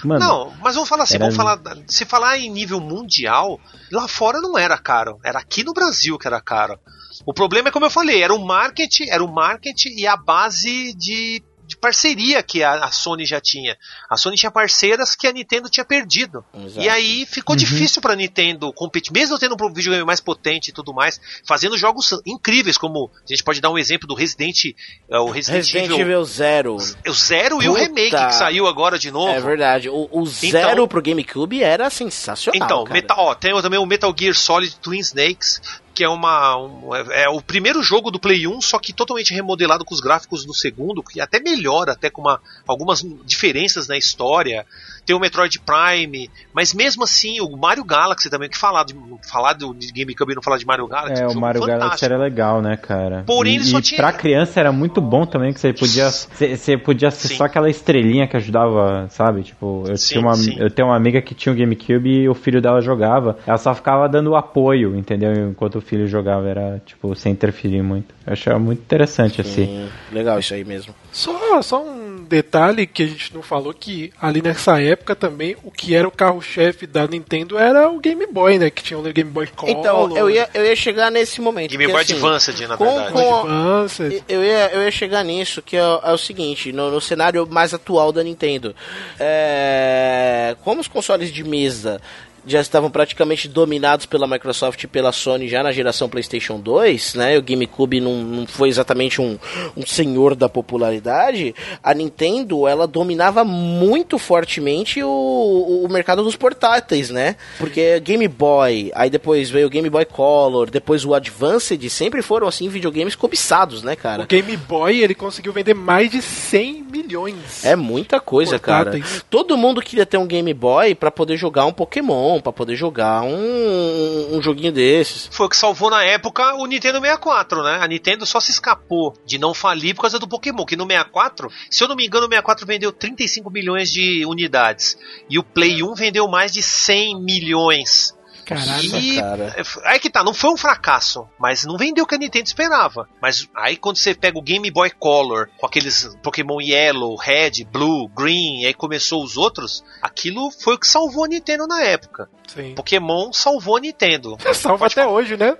[0.04, 1.60] Mano, Não, mas vamos falar assim, Era- vamos falar.
[1.86, 3.60] Se falar em nível mundial,
[3.90, 5.18] lá fora não era caro.
[5.24, 6.78] Era aqui no Brasil que era caro.
[7.24, 10.92] O problema é como eu falei, era o marketing, era o marketing e a base
[10.94, 11.42] de
[11.84, 13.76] parceria que a, a Sony já tinha.
[14.08, 16.42] A Sony tinha parceiras que a Nintendo tinha perdido.
[16.54, 16.80] Exato.
[16.80, 20.94] E aí ficou difícil pra Nintendo competir, mesmo tendo um videogame mais potente e tudo
[20.94, 25.28] mais, fazendo jogos incríveis, como a gente pode dar um exemplo do Resident, eh, o
[25.30, 26.76] Resident, Resident Evil, Evil Zero.
[26.76, 27.84] o Zero e o Puta.
[27.84, 29.32] remake que saiu agora de novo.
[29.32, 29.90] É verdade.
[29.90, 32.64] O, o Zero pro GameCube era sensacional.
[32.64, 32.94] Então, cara.
[32.94, 35.60] Metal, ó, tem também o Metal Gear Solid Twin Snakes,
[35.94, 39.32] que é uma um- é, é o primeiro jogo do Play 1, só que totalmente
[39.32, 43.96] remodelado com os gráficos do segundo, que até melhora, até com uma, algumas diferenças na
[43.96, 44.66] história.
[45.06, 48.94] Tem o Metroid Prime, mas mesmo assim, o Mario Galaxy também, que falar de,
[49.30, 52.04] falar do, GameCube e não falar de Mario Galaxy, É, um o Mario Galaxy fantástico.
[52.12, 53.22] era legal, né, cara?
[53.26, 56.10] Porém, e, ele só e tinha- pra criança era muito bom também, que você podia.
[56.10, 57.36] Você podia ser Sim.
[57.36, 59.42] só aquela estrelinha que ajudava, sabe?
[59.42, 60.56] Tipo, eu, Sim, tinha uma, sim.
[60.58, 63.38] eu tenho uma amiga que tinha o GameCube e o filho dela jogava.
[63.46, 65.32] Ela só ficava dando apoio, entendeu?
[65.50, 68.14] Enquanto o filho jogava, era, tipo, sem interferir muito.
[68.26, 69.66] Eu achava muito interessante, assim.
[69.66, 70.94] Sim, legal isso aí mesmo.
[71.12, 75.70] Só, só um detalhe que a gente não falou que ali nessa época também o
[75.70, 78.70] que era o carro-chefe da Nintendo era o Game Boy, né?
[78.70, 79.72] Que tinha o Game Boy Color.
[79.78, 81.70] Então, eu ia, eu ia chegar nesse momento.
[81.70, 83.12] Game porque, Boy assim, Advanced, na com- verdade.
[83.12, 84.22] com- Advanced.
[84.28, 87.74] Eu ia, eu ia chegar nisso, que é, é o seguinte, no, no cenário mais
[87.74, 88.74] atual da Nintendo.
[89.18, 92.00] É, como os consoles de mesa
[92.46, 97.38] já estavam praticamente dominados pela Microsoft e pela Sony já na geração PlayStation 2, né?
[97.38, 99.38] O GameCube não, não foi exatamente um,
[99.76, 101.54] um senhor da popularidade.
[101.82, 107.36] A Nintendo, ela dominava muito fortemente o, o mercado dos portáteis, né?
[107.58, 112.46] Porque Game Boy, aí depois veio o Game Boy Color, depois o Advanced, sempre foram
[112.46, 114.24] assim videogames cobiçados, né, cara?
[114.24, 117.64] O Game Boy, ele conseguiu vender mais de 100 milhões.
[117.64, 118.92] É muita coisa, cara.
[118.92, 119.24] Portáteis.
[119.30, 123.22] Todo mundo queria ter um Game Boy pra poder jogar um Pokémon, pra poder jogar
[123.22, 125.28] um, um joguinho desses.
[125.30, 127.78] Foi o que salvou na época o Nintendo 64, né?
[127.80, 131.50] A Nintendo só se escapou de não falir por causa do Pokémon, que no 64,
[131.70, 134.96] se eu não me engano, o 64 vendeu 35 milhões de unidades.
[135.28, 138.14] E o Play 1 vendeu mais de 100 milhões.
[138.44, 138.96] Caralho.
[138.98, 139.54] E cara.
[139.84, 143.08] aí que tá, não foi um fracasso, mas não vendeu o que a Nintendo esperava.
[143.20, 148.08] Mas aí quando você pega o Game Boy Color, com aqueles Pokémon Yellow, Red, Blue,
[148.08, 152.28] Green, e aí começou os outros, aquilo foi o que salvou a Nintendo na época.
[152.46, 152.74] Sim.
[152.74, 154.36] Pokémon salvou a Nintendo.
[154.54, 155.12] Salva Pode até falar.
[155.12, 155.56] hoje, né?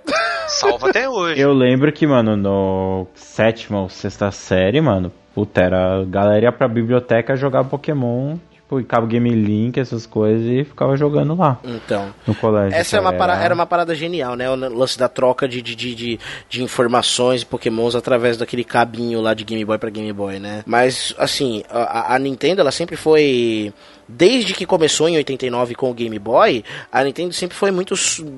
[0.47, 1.41] Salva até hoje.
[1.41, 6.51] Eu lembro que, mano, no sétima ou sexta série, mano, puta, era a galera ia
[6.51, 12.09] pra biblioteca jogar Pokémon, tipo, Cabo Game Link, essas coisas, e ficava jogando lá Então.
[12.25, 12.77] no colégio.
[12.77, 13.33] Essa é uma cara.
[13.33, 14.49] para- era uma parada genial, né?
[14.49, 19.21] O lance da troca de, de, de, de, de informações e pokémons através daquele cabinho
[19.21, 20.63] lá de Game Boy pra Game Boy, né?
[20.65, 23.71] Mas, assim, a, a Nintendo, ela sempre foi...
[24.07, 27.95] Desde que começou em 89 com o Game Boy, a Nintendo sempre foi muito...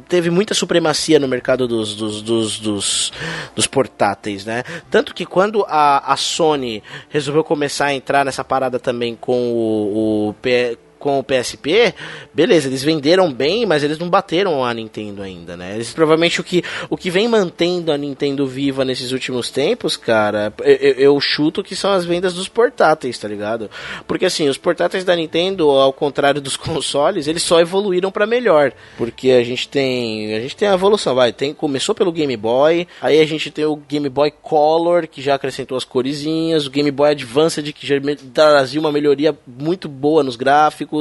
[0.07, 3.13] Teve muita supremacia no mercado dos, dos, dos, dos,
[3.55, 4.63] dos portáteis, né?
[4.89, 10.29] Tanto que quando a, a Sony resolveu começar a entrar nessa parada também com o,
[10.29, 11.93] o P- com o PSP,
[12.33, 15.75] beleza, eles venderam bem, mas eles não bateram a Nintendo ainda, né?
[15.75, 20.53] Eles provavelmente o que, o que vem mantendo a Nintendo viva nesses últimos tempos, cara,
[20.63, 23.69] eu, eu- chuto que são as vendas dos portáteis, tá ligado?
[24.07, 28.71] Porque assim, os portáteis da Nintendo, ao contrário dos consoles, eles só evoluíram pra melhor,
[28.97, 32.87] porque a gente tem, a gente tem a evolução, vai, tem começou pelo Game Boy,
[33.01, 36.89] aí a gente tem o Game Boy Color que já acrescentou as coresinhas, o Game
[36.91, 37.95] Boy Advanced que já
[38.33, 40.96] trazia uma melhoria muito boa nos gráficos,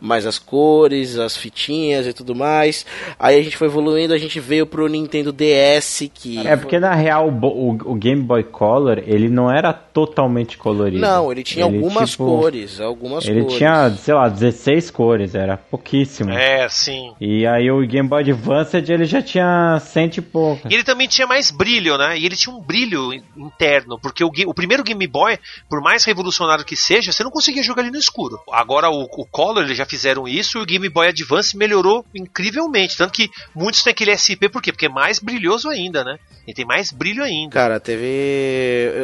[0.00, 2.84] mais as cores, as fitinhas e tudo mais.
[3.18, 6.94] Aí a gente foi evoluindo, a gente veio pro Nintendo DS que É porque na
[6.94, 11.00] real o, o- o Game Boy Color ele não era totalmente colorido.
[11.00, 13.56] não, ele tinha algumas tipo, cores, algumas Ele cores.
[13.58, 16.30] tinha, sei lá, 16 cores, era pouquíssimo.
[16.30, 17.12] É, sim.
[17.20, 20.68] E aí o Game Boy Advanced ele já tinha cento e pouco.
[20.70, 22.18] E ele também tinha mais brilho, né?
[22.18, 26.04] E ele tinha um brilho in- interno, porque o, o primeiro Game Boy, por mais
[26.04, 28.38] revolucionário que seja, você não conseguia jogar ele no escuro.
[28.52, 32.96] Agora o, o Color, eles já fizeram isso e o Game Boy Advance melhorou incrivelmente.
[32.96, 34.70] Tanto que muitos têm aquele SP, por quê?
[34.70, 36.20] Porque é mais brilhoso ainda, né?
[36.46, 37.52] Ele tem mais brilho ainda.
[37.52, 38.06] Cara, teve.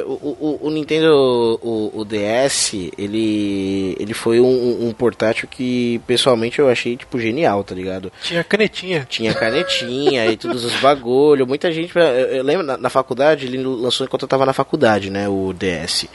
[0.06, 1.08] O, o, o Nintendo,
[1.60, 3.96] o, o DS, ele.
[3.98, 8.10] ele foi um, um portátil que pessoalmente eu achei, tipo, genial, tá ligado?
[8.22, 9.06] Tinha canetinha.
[9.10, 11.46] Tinha canetinha e todos os bagulho.
[11.46, 11.94] Muita gente.
[11.94, 15.28] Eu, eu lembro na, na faculdade, ele lançou enquanto eu tava na faculdade, né?
[15.28, 16.06] O DS.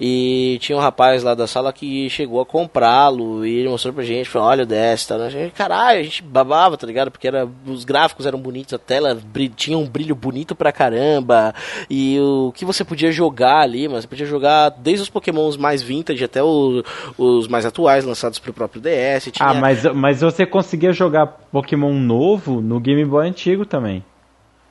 [0.00, 4.04] E tinha um rapaz lá da sala que chegou a comprá-lo e ele mostrou pra
[4.04, 5.16] gente, falou, olha o DS, tá?
[5.16, 7.10] A gente, caralho, a gente babava, tá ligado?
[7.10, 9.18] Porque era, os gráficos eram bonitos, a tela
[9.56, 11.54] tinha um brilho bonito pra caramba.
[11.90, 15.82] E o que você podia jogar ali, mas você podia jogar desde os pokémons mais
[15.82, 16.82] vintage até o-
[17.16, 19.30] os mais atuais, lançados pro próprio DS.
[19.32, 19.48] Tinha...
[19.48, 24.04] Ah, mas, mas você conseguia jogar Pokémon novo no Game Boy antigo também.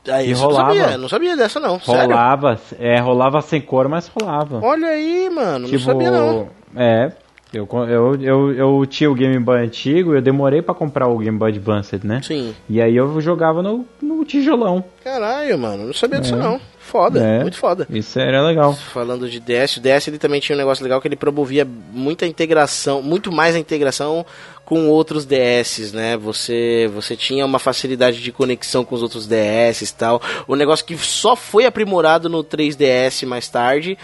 [0.10, 0.74] Ah, e rolava.
[0.74, 2.02] não sabia, não sabia dessa não, sério.
[2.10, 4.60] Rolava, é, rolava sem cor, mas rolava.
[4.64, 6.50] Olha aí, mano, tipo, não sabia não.
[6.76, 7.12] É,
[7.54, 11.18] eu, eu, eu, eu tinha o Game Boy antigo e eu demorei pra comprar o
[11.18, 12.22] Game Boy Advanced, né?
[12.22, 12.54] Sim.
[12.70, 14.84] E aí eu jogava no, no tijolão.
[15.04, 16.60] Caralho, mano, não sabia disso não.
[16.88, 17.42] Foda, É.
[17.42, 17.86] muito foda.
[17.90, 18.74] Isso era legal.
[18.74, 22.26] Falando de DS, o DS ele também tinha um negócio legal que ele promovia muita
[22.26, 24.26] integração, muito mais a integração
[24.64, 26.16] com outros DS, né?
[26.18, 30.22] Você você tinha uma facilidade de conexão com os outros DS e tal.
[30.48, 33.98] O negócio que só foi aprimorado no 3DS mais tarde.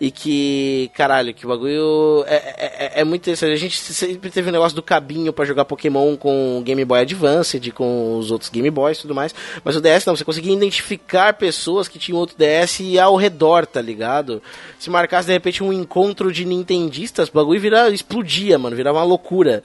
[0.00, 2.54] E que, caralho, que bagulho é, é,
[2.96, 3.52] é- é muito interessante.
[3.52, 7.60] A gente sempre teve o negócio do cabinho pra jogar Pokémon com Game Boy Advance,
[7.70, 9.34] com os outros Game Boys e tudo mais.
[9.64, 13.80] Mas o DS não, você conseguia identificar pessoas que tinham outro DS ao redor, tá
[13.80, 14.42] ligado?
[14.78, 19.04] Se marcasse de repente um encontro de nintendistas, o bagulho vira, explodia, mano, virava uma
[19.04, 19.62] loucura.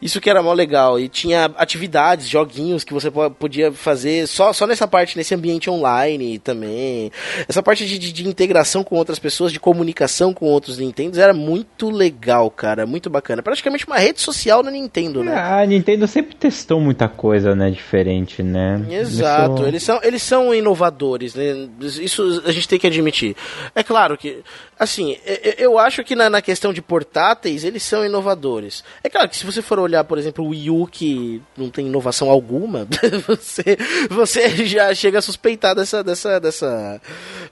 [0.00, 0.98] Isso que era mó legal.
[1.00, 5.70] E tinha atividades, joguinhos que você po- podia fazer só, só nessa parte, nesse ambiente
[5.70, 7.10] online também.
[7.48, 11.32] Essa parte de, de, de integração com outras pessoas, de comunicação com outros Nintendos, era
[11.32, 12.86] muito legal, cara.
[12.86, 13.42] Muito bacana.
[13.42, 15.34] Praticamente uma rede social na Nintendo, né?
[15.36, 18.84] A Nintendo sempre testou muita coisa, né, diferente, né?
[18.90, 21.68] Exato, eles são, eles são inovadores, né?
[21.80, 23.36] Isso a gente tem que admitir.
[23.74, 24.42] É claro que,
[24.78, 25.16] assim,
[25.58, 28.84] eu acho que na, na questão de portáteis, eles são inovadores.
[29.02, 31.86] É claro que se você for olhar, por exemplo, o Wii U, que não tem
[31.86, 32.86] inovação alguma,
[33.26, 33.76] você,
[34.10, 37.00] você já chega a suspeitar dessa, dessa, dessa,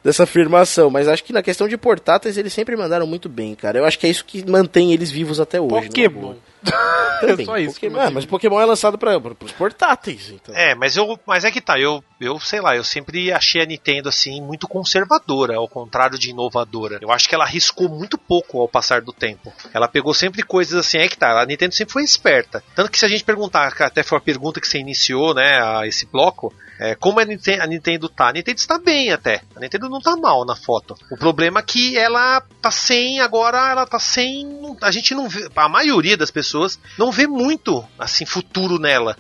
[0.03, 0.91] dessa afirmação.
[0.91, 3.79] Mas acho que na questão de portáteis eles sempre mandaram muito bem, cara.
[3.79, 5.89] Eu acho que é isso que mantém eles vivos até hoje.
[5.89, 6.21] Pokémon.
[6.21, 6.52] boa.
[6.63, 7.75] Também, É só isso.
[7.75, 10.55] Pokémon, ah, mas Pokémon é lançado para os portáteis, então.
[10.55, 13.67] É, mas eu, mas é que tá, eu, eu sei lá, eu sempre achei a
[13.67, 16.99] Nintendo assim muito conservadora, ao contrário de inovadora.
[17.01, 19.53] Eu acho que ela arriscou muito pouco ao passar do tempo.
[19.73, 22.63] Ela pegou sempre coisas assim, é que tá, a Nintendo sempre foi esperta.
[22.75, 25.87] Tanto que se a gente perguntar, até foi a pergunta que você iniciou, né, a
[25.87, 26.53] esse bloco,
[26.83, 28.31] é, como a Nintendo, a Nintendo tá?
[28.31, 29.41] A Nintendo está bem até.
[29.55, 30.97] A Nintendo não tá mal na foto.
[31.13, 34.77] O problema é que ela tá sem, agora ela tá sem.
[34.81, 35.49] A gente não vê.
[35.55, 36.52] A maioria das pessoas
[36.99, 39.17] não vê muito assim futuro nela.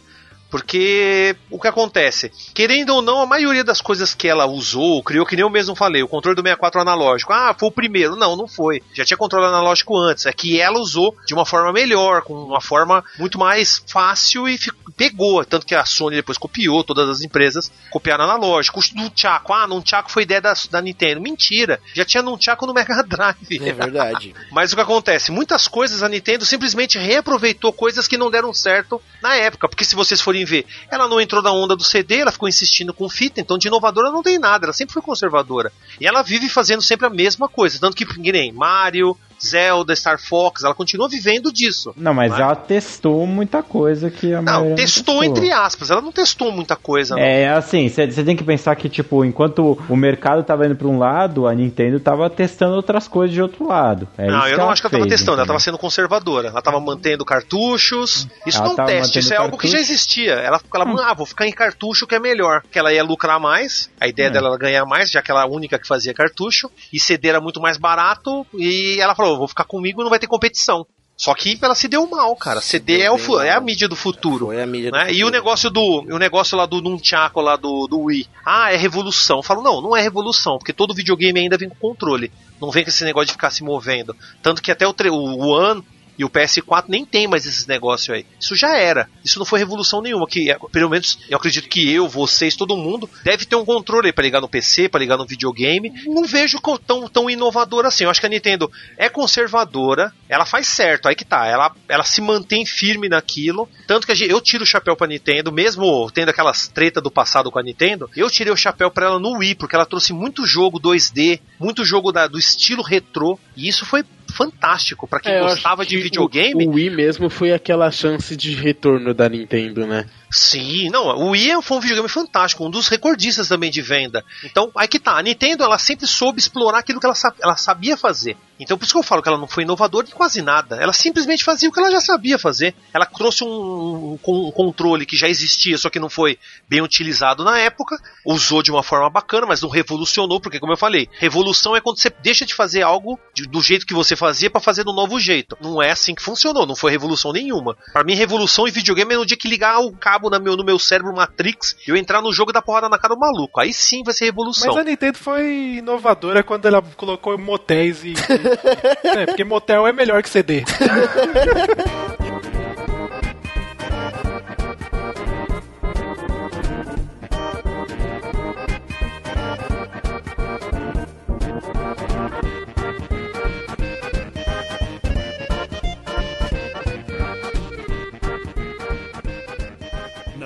[0.52, 2.30] Porque o que acontece?
[2.54, 5.74] Querendo ou não, a maioria das coisas que ela usou, criou, que nem eu mesmo
[5.74, 7.32] falei, o controle do 64 analógico.
[7.32, 8.16] Ah, foi o primeiro.
[8.16, 8.82] Não, não foi.
[8.92, 10.26] Já tinha controle analógico antes.
[10.26, 14.58] É que ela usou de uma forma melhor, com uma forma muito mais fácil e
[14.58, 15.42] fi- pegou.
[15.42, 18.78] Tanto que a Sony depois copiou, todas as empresas copiaram analógico.
[18.78, 21.18] O Nunchaku, ah, Nunchaku foi ideia da, da Nintendo.
[21.20, 21.80] Mentira.
[21.94, 23.58] Já tinha Nunchaku no Mega Drive.
[23.66, 24.34] É verdade.
[24.52, 25.32] Mas o que acontece?
[25.32, 29.66] Muitas coisas a Nintendo simplesmente reaproveitou coisas que não deram certo na época.
[29.66, 32.92] Porque se vocês forem ver, ela não entrou na onda do CD, ela ficou insistindo
[32.92, 35.72] com fita, então de inovadora não tem nada, ela sempre foi conservadora.
[36.00, 37.78] E ela vive fazendo sempre a mesma coisa.
[37.78, 41.92] Tanto que, que nem Mario, Zelda, Star Fox, ela continua vivendo disso.
[41.96, 42.42] Não, mas é?
[42.42, 45.24] ela testou muita coisa que a Não, testou testou.
[45.24, 47.14] entre aspas, ela não testou muita coisa.
[47.16, 47.22] não.
[47.22, 50.98] É assim, você tem que pensar que, tipo, enquanto o mercado tava indo pra um
[50.98, 54.08] lado, a Nintendo tava testando outras coisas de outro lado.
[54.16, 56.48] É não, eu não acho que ela tava fez, testando, ela tava sendo conservadora.
[56.48, 58.26] Ela tava mantendo cartuchos.
[58.46, 59.92] Isso Ela não é um tava teste, isso é mantendo algo que já cartucho.
[59.92, 60.32] existia.
[60.34, 62.62] Ela, ela ah, vou ficar em cartucho que é melhor.
[62.70, 64.30] Que ela ia lucrar mais, a ideia É.
[64.30, 66.70] dela era ganhar mais, já que ela era a única que fazia cartucho.
[66.92, 68.46] E CD era muito mais barato.
[68.54, 70.86] E ela falou: vou ficar comigo não vai ter competição.
[71.16, 72.60] Só que ela se deu mal, cara.
[72.60, 74.46] CD é, o, é a mídia do futuro.
[74.46, 75.12] Foi a mídia né?
[75.12, 75.30] E o futuro.
[75.30, 78.26] negócio do o negócio lá do Nunchaku lá do, do Wii.
[78.44, 79.36] Ah, é revolução.
[79.36, 82.32] Eu falo, não, não é revolução, porque todo videogame ainda vem com controle.
[82.60, 84.16] Não vem com esse negócio de ficar se movendo.
[84.42, 85.84] Tanto que até o, o One
[86.22, 88.24] e o PS4 nem tem mais esses negócios aí.
[88.40, 89.08] Isso já era.
[89.24, 90.26] Isso não foi revolução nenhuma.
[90.26, 94.12] Que, é, pelo menos, eu acredito que eu, vocês, todo mundo, deve ter um controle
[94.12, 95.92] pra ligar no PC, pra ligar no videogame.
[96.06, 98.04] Não vejo tão, tão inovador assim.
[98.04, 101.46] Eu acho que a Nintendo é conservadora, ela faz certo, aí que tá.
[101.46, 103.68] Ela, ela se mantém firme naquilo.
[103.86, 107.58] Tanto que eu tiro o chapéu pra Nintendo, mesmo tendo aquelas treta do passado com
[107.58, 110.78] a Nintendo, eu tirei o chapéu pra ela no Wii, porque ela trouxe muito jogo
[110.80, 115.84] 2D, muito jogo da- do estilo retrô, e isso foi fantástico pra quem É, gostava
[115.84, 116.66] de videogame.
[116.66, 120.06] O, o Wii mesmo foi aquela chance de retorno da Nintendo, né?
[120.32, 124.24] Sim, não, o Wii foi um videogame fantástico, um dos recordistas também de venda.
[124.42, 127.96] Então, aí que tá, a Nintendo ela sempre soube explorar aquilo que ela, ela sabia
[127.98, 128.36] fazer.
[128.58, 130.76] Então, por isso que eu falo que ela não foi inovadora em quase nada.
[130.76, 132.74] Ela simplesmente fazia o que ela já sabia fazer.
[132.94, 136.38] Ela trouxe um, um um controle que já existia, só que não foi
[136.68, 140.76] bem utilizado na época, usou de uma forma bacana, mas não revolucionou, porque, como eu
[140.76, 144.48] falei, revolução é quando você deixa de fazer algo de- do jeito que você fazia
[144.48, 145.56] pra fazer do novo jeito.
[145.60, 147.76] Não é assim que funcionou, não foi revolução nenhuma.
[147.92, 150.64] Pra mim, revolução em videogame é no dia que ligar o cabo na meu, no
[150.64, 153.60] meu cérebro Matrix e eu entrar no jogo e dar porrada na cara do maluco.
[153.60, 154.74] Aí sim vai ser revolução.
[154.74, 158.14] Mas a Nintendo foi inovadora quando ela colocou motéis e.
[159.04, 160.64] é, porque motel é melhor que CD.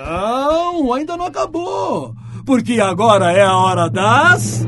[0.07, 2.15] Não, ainda não acabou.
[2.45, 4.65] Porque agora é a hora das.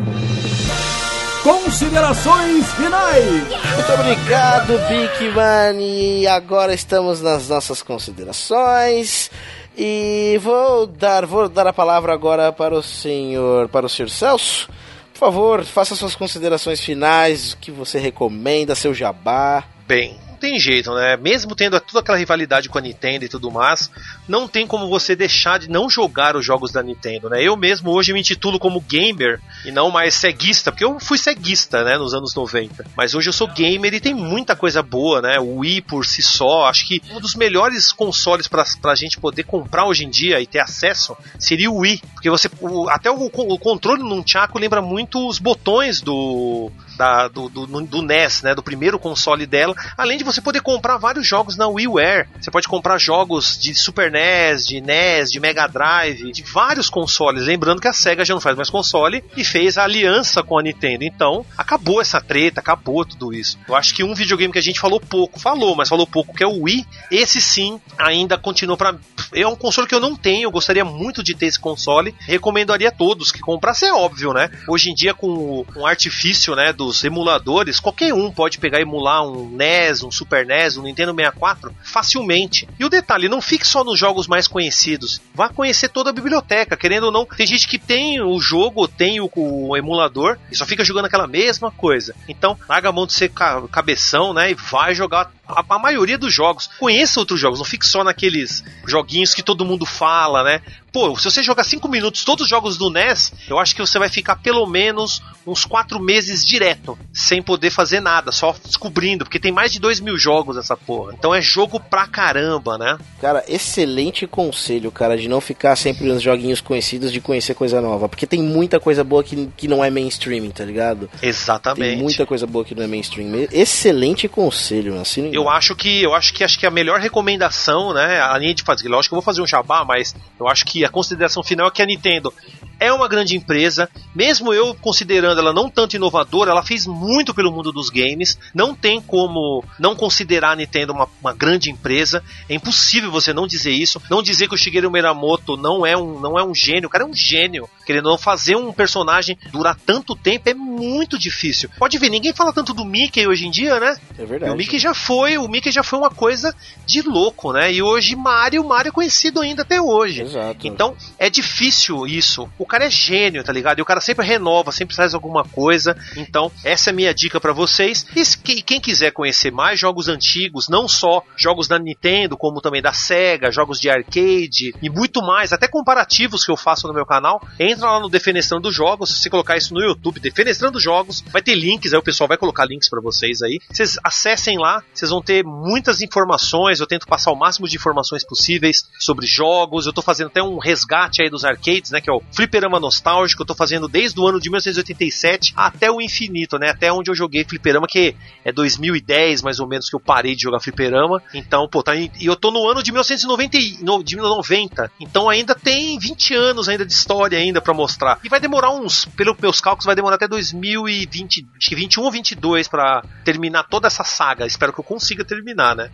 [1.41, 3.47] Considerações finais!
[3.73, 5.81] Muito obrigado, Big Man.
[5.81, 9.31] E agora estamos nas nossas considerações.
[9.77, 14.67] E vou dar, vou dar a palavra agora para o senhor, para o senhor Celso.
[15.13, 19.63] Por favor, faça suas considerações finais, o que você recomenda, seu jabá.
[19.87, 21.15] Bem, tem jeito, né?
[21.17, 23.91] Mesmo tendo toda aquela rivalidade com a Nintendo e tudo mais,
[24.27, 27.43] não tem como você deixar de não jogar os jogos da Nintendo, né?
[27.43, 31.83] Eu mesmo hoje me intitulo como gamer e não mais ceguista, porque eu fui ceguista,
[31.83, 32.85] né, nos anos 90.
[32.95, 35.39] Mas hoje eu sou gamer e tem muita coisa boa, né?
[35.39, 39.43] O Wii por si só, acho que um dos melhores consoles pra, pra gente poder
[39.43, 43.25] comprar hoje em dia e ter acesso seria o Wii, porque você o- até o,
[43.25, 48.53] o controle num Chaco lembra muito os botões do da- do, do, do NES, né,
[48.53, 52.27] do primeiro console dela, além de você poder comprar vários jogos na WiiWare.
[52.39, 57.45] Você pode comprar jogos de Super NES, de NES, de Mega Drive, de vários consoles.
[57.45, 60.63] Lembrando que a Sega já não faz mais console e fez a aliança com a
[60.63, 61.03] Nintendo.
[61.03, 63.57] Então, acabou essa treta, acabou tudo isso.
[63.67, 66.43] Eu acho que um videogame que a gente falou pouco, falou, mas falou pouco, que
[66.43, 66.85] é o Wii.
[67.11, 68.95] Esse sim ainda continua para
[69.33, 72.15] é um console que eu não tenho, eu gostaria muito de ter esse console.
[72.21, 74.49] Recomendaria a todos que comprassem, é óbvio, né?
[74.67, 78.83] Hoje em dia com o um artifício, né, dos emuladores, qualquer um pode pegar e
[78.83, 82.67] emular um NES, um Super NES, um Nintendo 64 facilmente.
[82.77, 85.21] E o detalhe, não fique só nos jogos mais conhecidos.
[85.33, 87.25] Vá conhecer toda a biblioteca, querendo ou não.
[87.25, 91.27] Tem gente que tem o jogo, tem o, o emulador e só fica jogando aquela
[91.27, 92.13] mesma coisa.
[92.27, 93.31] Então, larga a mão de ser
[93.71, 96.69] cabeção, né, e vai jogar a, a, maioria dos jogos.
[96.79, 100.61] Conheça outros jogos, não fique só naqueles joguinhos que todo mundo fala, né?
[100.91, 103.99] Pô, se você jogar 5 minutos todos os jogos do NES, eu acho que você
[103.99, 109.39] vai ficar pelo menos uns 4 meses direto, sem poder fazer nada, só descobrindo, porque
[109.39, 111.13] tem mais de 2 mil jogos essa porra.
[111.17, 112.97] Então é jogo pra caramba, né?
[113.21, 118.09] Cara, excelente conselho, cara, de não ficar sempre nos joguinhos conhecidos, de conhecer coisa nova,
[118.09, 121.09] porque tem muita coisa boa que, que não é mainstream, tá ligado?
[121.21, 121.89] Exatamente.
[121.89, 123.47] Tem muita coisa boa que não é mainstream.
[123.51, 125.31] Excelente conselho, assim.
[125.39, 128.89] Eu acho que eu acho que acho que a melhor recomendação, né, além de fazer,
[128.89, 131.71] lógico que eu vou fazer um jabá, mas eu acho que a consideração final é
[131.71, 132.33] que a Nintendo
[132.79, 137.51] é uma grande empresa, mesmo eu considerando ela não tanto inovadora, ela fez muito pelo
[137.51, 138.37] mundo dos games.
[138.53, 142.23] Não tem como não considerar a Nintendo uma, uma grande empresa.
[142.47, 144.01] É impossível você não dizer isso.
[144.09, 146.87] Não dizer que o Shigeru Miyamoto não é um, não é um gênio.
[146.87, 147.69] O cara é um gênio.
[147.85, 151.69] Querendo não fazer um personagem durar tanto tempo é muito difícil.
[151.77, 153.97] Pode ver, ninguém fala tanto do Mickey hoje em dia, né?
[154.17, 154.51] É verdade.
[154.51, 157.73] E o Mickey já foi, o Mickey já foi uma coisa de louco, né?
[157.73, 160.21] E hoje Mario, Mario é conhecido ainda até hoje.
[160.21, 160.67] Exato.
[160.67, 162.49] Então é difícil isso.
[162.57, 163.79] O cara é gênio, tá ligado?
[163.79, 165.97] E o cara sempre renova, sempre traz alguma coisa.
[166.15, 168.05] Então, essa é a minha dica para vocês.
[168.15, 172.93] E quem quiser conhecer mais jogos antigos, não só jogos da Nintendo, como também da
[172.93, 177.41] Sega, jogos de arcade e muito mais, até comparativos que eu faço no meu canal,
[177.59, 179.09] entra lá no Defenestrando Jogos.
[179.09, 182.37] Se você colocar isso no YouTube, Defenestrando Jogos, vai ter links, aí o pessoal vai
[182.37, 183.59] colocar links para vocês aí.
[183.69, 186.79] Vocês acessem lá, vocês vão ter muitas informações.
[186.79, 189.85] Eu tento passar o máximo de informações possíveis sobre jogos.
[189.85, 192.01] Eu tô fazendo até um resgate aí dos arcades, né?
[192.01, 192.21] Que é o
[192.59, 193.41] Fliperama nostálgico.
[193.41, 196.69] Eu tô fazendo desde o ano de 1987 até o infinito, né?
[196.69, 200.41] Até onde eu joguei fliperama, que é 2010 mais ou menos que eu parei de
[200.41, 201.21] jogar fliperama.
[201.33, 203.57] Então, pô, tá, e eu tô no ano de 1990,
[204.03, 204.91] de 90.
[204.99, 208.19] Então ainda tem 20 anos ainda de história ainda para mostrar.
[208.23, 212.11] E vai demorar uns, pelos meus cálculos, vai demorar até 2020, acho que 21 ou
[212.11, 214.45] 22 para terminar toda essa saga.
[214.45, 215.89] Espero que eu consiga terminar, né?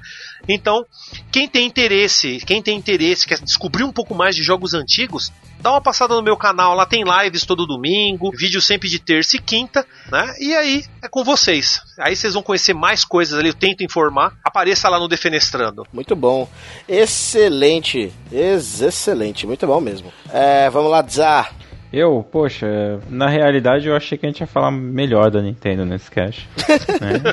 [0.50, 0.84] Então,
[1.32, 5.32] quem tem interesse, quem tem interesse, quer descobrir um pouco mais de jogos antigos,
[5.66, 9.36] dá uma passada no meu canal, lá tem lives todo domingo, vídeo sempre de terça
[9.36, 10.36] e quinta, né?
[10.40, 11.82] E aí é com vocês.
[11.98, 14.34] Aí vocês vão conhecer mais coisas ali, eu tento informar.
[14.44, 15.84] Apareça lá no Defenestrando.
[15.92, 16.48] Muito bom.
[16.88, 18.14] Excelente.
[18.32, 20.14] Ex excelente, muito bom mesmo.
[20.32, 21.50] É, vamos lá, Zá.
[21.92, 26.12] Eu, poxa, na realidade eu achei que a gente ia falar melhor da Nintendo nesse
[26.12, 26.48] cast.
[27.02, 27.24] né?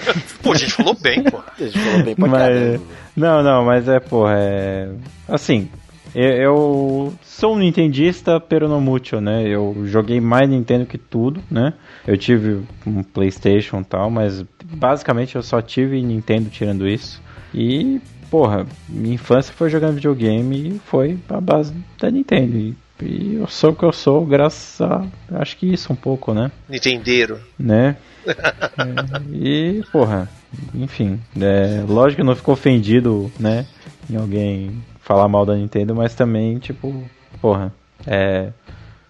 [0.42, 1.36] pô, a gente falou bem, pô.
[1.36, 2.84] A gente falou bem pra mas, caramba.
[3.14, 4.88] Não, não, mas é, porra, é.
[5.28, 5.68] Assim,
[6.14, 9.46] eu sou um nintendista, pero não mútil, né?
[9.48, 11.72] Eu joguei mais Nintendo que tudo, né?
[12.06, 17.22] Eu tive um PlayStation e tal, mas basicamente eu só tive Nintendo tirando isso.
[17.54, 22.58] E, porra, minha infância foi jogando videogame e foi a base da Nintendo.
[22.58, 25.06] E, e eu sou o que eu sou, graças a.
[25.40, 26.50] Acho que isso um pouco, né?
[26.68, 27.40] Nintendeiro.
[27.58, 27.96] Né?
[28.26, 30.28] é, e, porra,
[30.74, 31.18] enfim.
[31.40, 33.66] É, lógico que não ficou ofendido, né?
[34.10, 37.04] Em alguém falar mal da Nintendo, mas também, tipo,
[37.40, 37.72] porra,
[38.06, 38.50] é.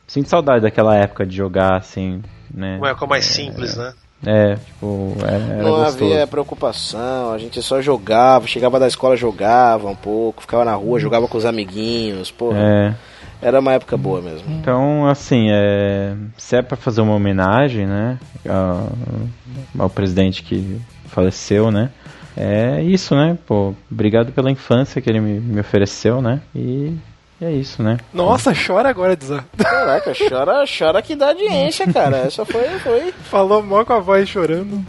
[0.07, 2.21] Sinto saudade daquela época de jogar assim,
[2.53, 2.77] né?
[2.79, 3.95] Uma época mais é, simples, né?
[4.25, 6.05] É, tipo, era Não gostoso.
[6.05, 11.01] havia preocupação, a gente só jogava, chegava da escola, jogava um pouco, ficava na rua,
[11.01, 12.59] jogava com os amiguinhos, porra.
[12.59, 12.95] É.
[13.41, 14.49] Era uma época boa mesmo.
[14.53, 18.93] Então, assim, é, se é pra fazer uma homenagem, né, ao,
[19.77, 21.91] ao presidente que faleceu, né,
[22.37, 26.97] é isso, né, pô, obrigado pela infância que ele me, me ofereceu, né, e
[27.45, 27.99] é isso, né.
[28.13, 29.45] Nossa, chora agora, Dizan.
[29.57, 32.19] Caraca, chora, chora que dá audiência, cara.
[32.19, 33.13] Essa foi, foi.
[33.25, 34.83] Falou mó com a voz chorando.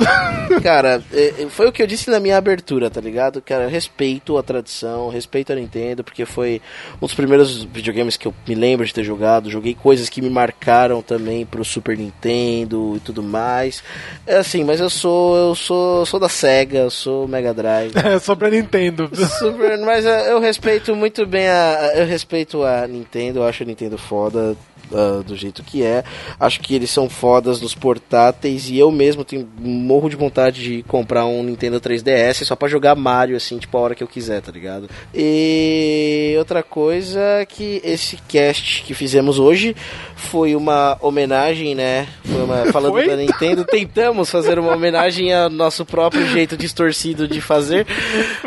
[0.62, 3.42] Cara, é, foi o que eu disse na minha abertura, tá ligado?
[3.42, 6.62] Cara, respeito a tradição, respeito a Nintendo, porque foi
[6.98, 9.50] um dos primeiros videogames que eu me lembro de ter jogado.
[9.50, 13.84] Joguei coisas que me marcaram também pro Super Nintendo e tudo mais.
[14.28, 17.94] É assim, mas eu sou, eu sou, sou da Sega, eu sou Mega Drive.
[18.04, 19.10] É, só pra Nintendo.
[19.40, 21.94] Super, mas é, eu respeito muito bem a.
[21.96, 24.56] Eu respeito respeito a Nintendo, eu acho a Nintendo foda
[24.92, 26.04] uh, do jeito que é.
[26.40, 30.84] Acho que eles são fodas nos portáteis e eu mesmo tenho morro de vontade de
[30.84, 34.42] comprar um Nintendo 3DS só para jogar Mario assim, tipo a hora que eu quiser,
[34.42, 34.90] tá ligado?
[35.14, 39.76] E outra coisa que esse cast que fizemos hoje
[40.16, 42.08] foi uma homenagem, né?
[42.26, 43.08] Uma, falando Foi?
[43.08, 47.88] da Nintendo, tentamos fazer uma homenagem ao nosso próprio jeito distorcido de fazer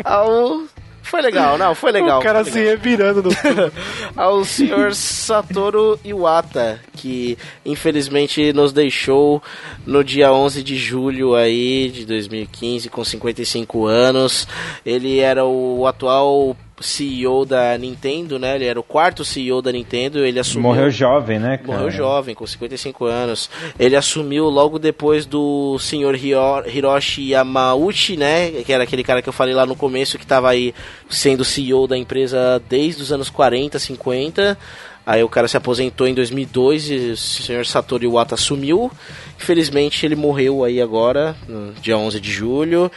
[0.03, 0.61] ao
[1.07, 2.19] foi legal, não, foi legal.
[2.19, 3.29] o cara se legal revirando no
[4.15, 9.41] ao senhor Satoru Iwata, que infelizmente nos deixou
[9.85, 14.47] no dia 11 de julho aí de 2015 com 55 anos.
[14.85, 18.55] Ele era o atual CEO da Nintendo, né?
[18.55, 21.71] Ele era o quarto CEO da Nintendo, ele assumiu Morreu jovem, né, cara?
[21.79, 23.49] Morreu jovem, com 55 anos.
[23.79, 28.51] Ele assumiu logo depois do senhor Hiro- Hiroshi Yamauchi, né?
[28.63, 30.73] Que era aquele cara que eu falei lá no começo, que estava aí
[31.09, 34.57] sendo CEO da empresa desde os anos 40, 50.
[35.05, 38.91] Aí o cara se aposentou em 2002 e o senhor Satoru Iwata assumiu.
[39.39, 42.91] Infelizmente ele morreu aí agora, no dia 11 de julho.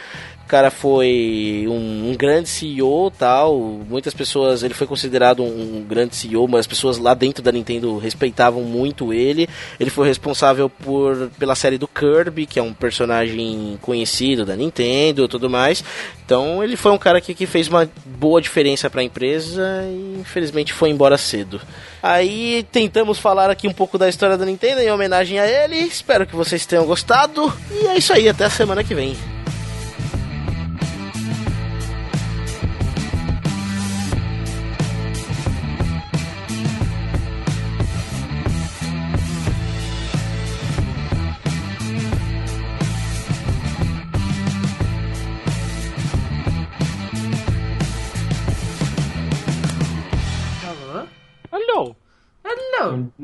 [0.51, 3.57] Cara foi um, um grande CEO tal.
[3.57, 4.63] Muitas pessoas.
[4.63, 8.61] Ele foi considerado um, um grande CEO, mas as pessoas lá dentro da Nintendo respeitavam
[8.63, 9.47] muito ele.
[9.79, 15.25] Ele foi responsável por, pela série do Kirby, que é um personagem conhecido da Nintendo
[15.25, 15.85] tudo mais.
[16.25, 20.19] Então ele foi um cara que, que fez uma boa diferença para a empresa e
[20.19, 21.61] infelizmente foi embora cedo.
[22.03, 25.77] Aí tentamos falar aqui um pouco da história da Nintendo em homenagem a ele.
[25.77, 27.53] Espero que vocês tenham gostado.
[27.71, 29.15] E é isso aí, até a semana que vem.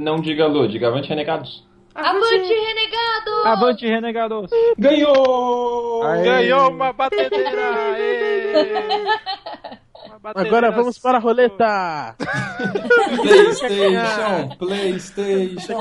[0.07, 1.67] Não diga alô, diga avante renegados.
[1.93, 3.31] Avante, renegado!
[3.43, 4.49] Avante, renegados!
[4.77, 5.99] Ganhou!
[6.23, 7.91] Ganhou uma batedeira!
[7.93, 9.03] aê!
[10.07, 12.15] Uma batedeira Agora vamos para a roleta.
[13.17, 15.77] Playstation, Playstation.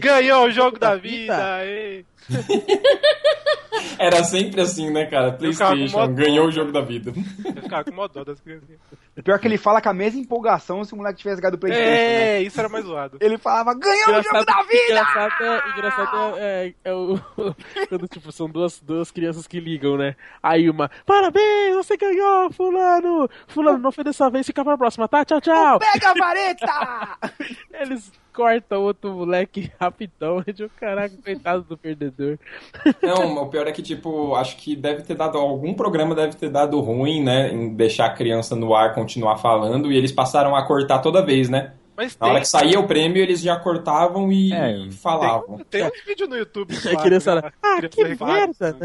[0.00, 1.32] Ganhou o jogo da Da vida!
[1.32, 1.54] vida.
[1.54, 2.04] aê!
[3.98, 5.32] Era sempre assim, né, cara?
[5.32, 7.12] Playstation, ganhou o jogo da vida.
[7.44, 8.80] Eu ficava com das criancinhas.
[9.22, 11.86] Pior que ele fala com a mesma empolgação se o moleque tivesse ganhado o Playstation.
[11.86, 12.38] né?
[12.38, 13.18] É, isso era mais zoado.
[13.20, 14.84] Ele falava, ganhou o jogo da vida!
[14.88, 17.20] engraçado é, engraçado é, é- é o.
[17.88, 20.16] Quando, tipo, são duas, duas crianças que ligam, né?
[20.42, 23.28] Aí uma, parabéns, você ganhou, fulano!
[23.48, 25.24] Fulano, não foi dessa vez, fica pra próxima, tá?
[25.26, 25.78] Tchau, tchau!
[25.78, 27.18] Pega a vareta!
[27.80, 30.42] Eles cortam outro moleque rapidão.
[30.46, 32.38] Eu digo, caraca, coitado do perdedor.
[33.02, 35.38] Não, o pior é que, tipo, acho que deve ter dado.
[35.38, 37.52] Algum programa deve ter dado ruim, né?
[37.52, 39.90] Em deixar a criança no ar continuar falando.
[39.92, 41.72] E eles passaram a cortar toda vez, né?
[41.96, 45.58] Mas Na tem, hora que saía o prêmio, eles já cortavam e É, falavam.
[45.68, 46.74] tem um vídeo no YouTube.
[46.88, 48.76] A criança era, ah, criança que merda!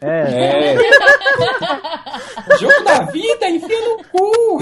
[0.00, 2.56] É, É.
[2.58, 4.58] Jogo da vida, enfia no cu!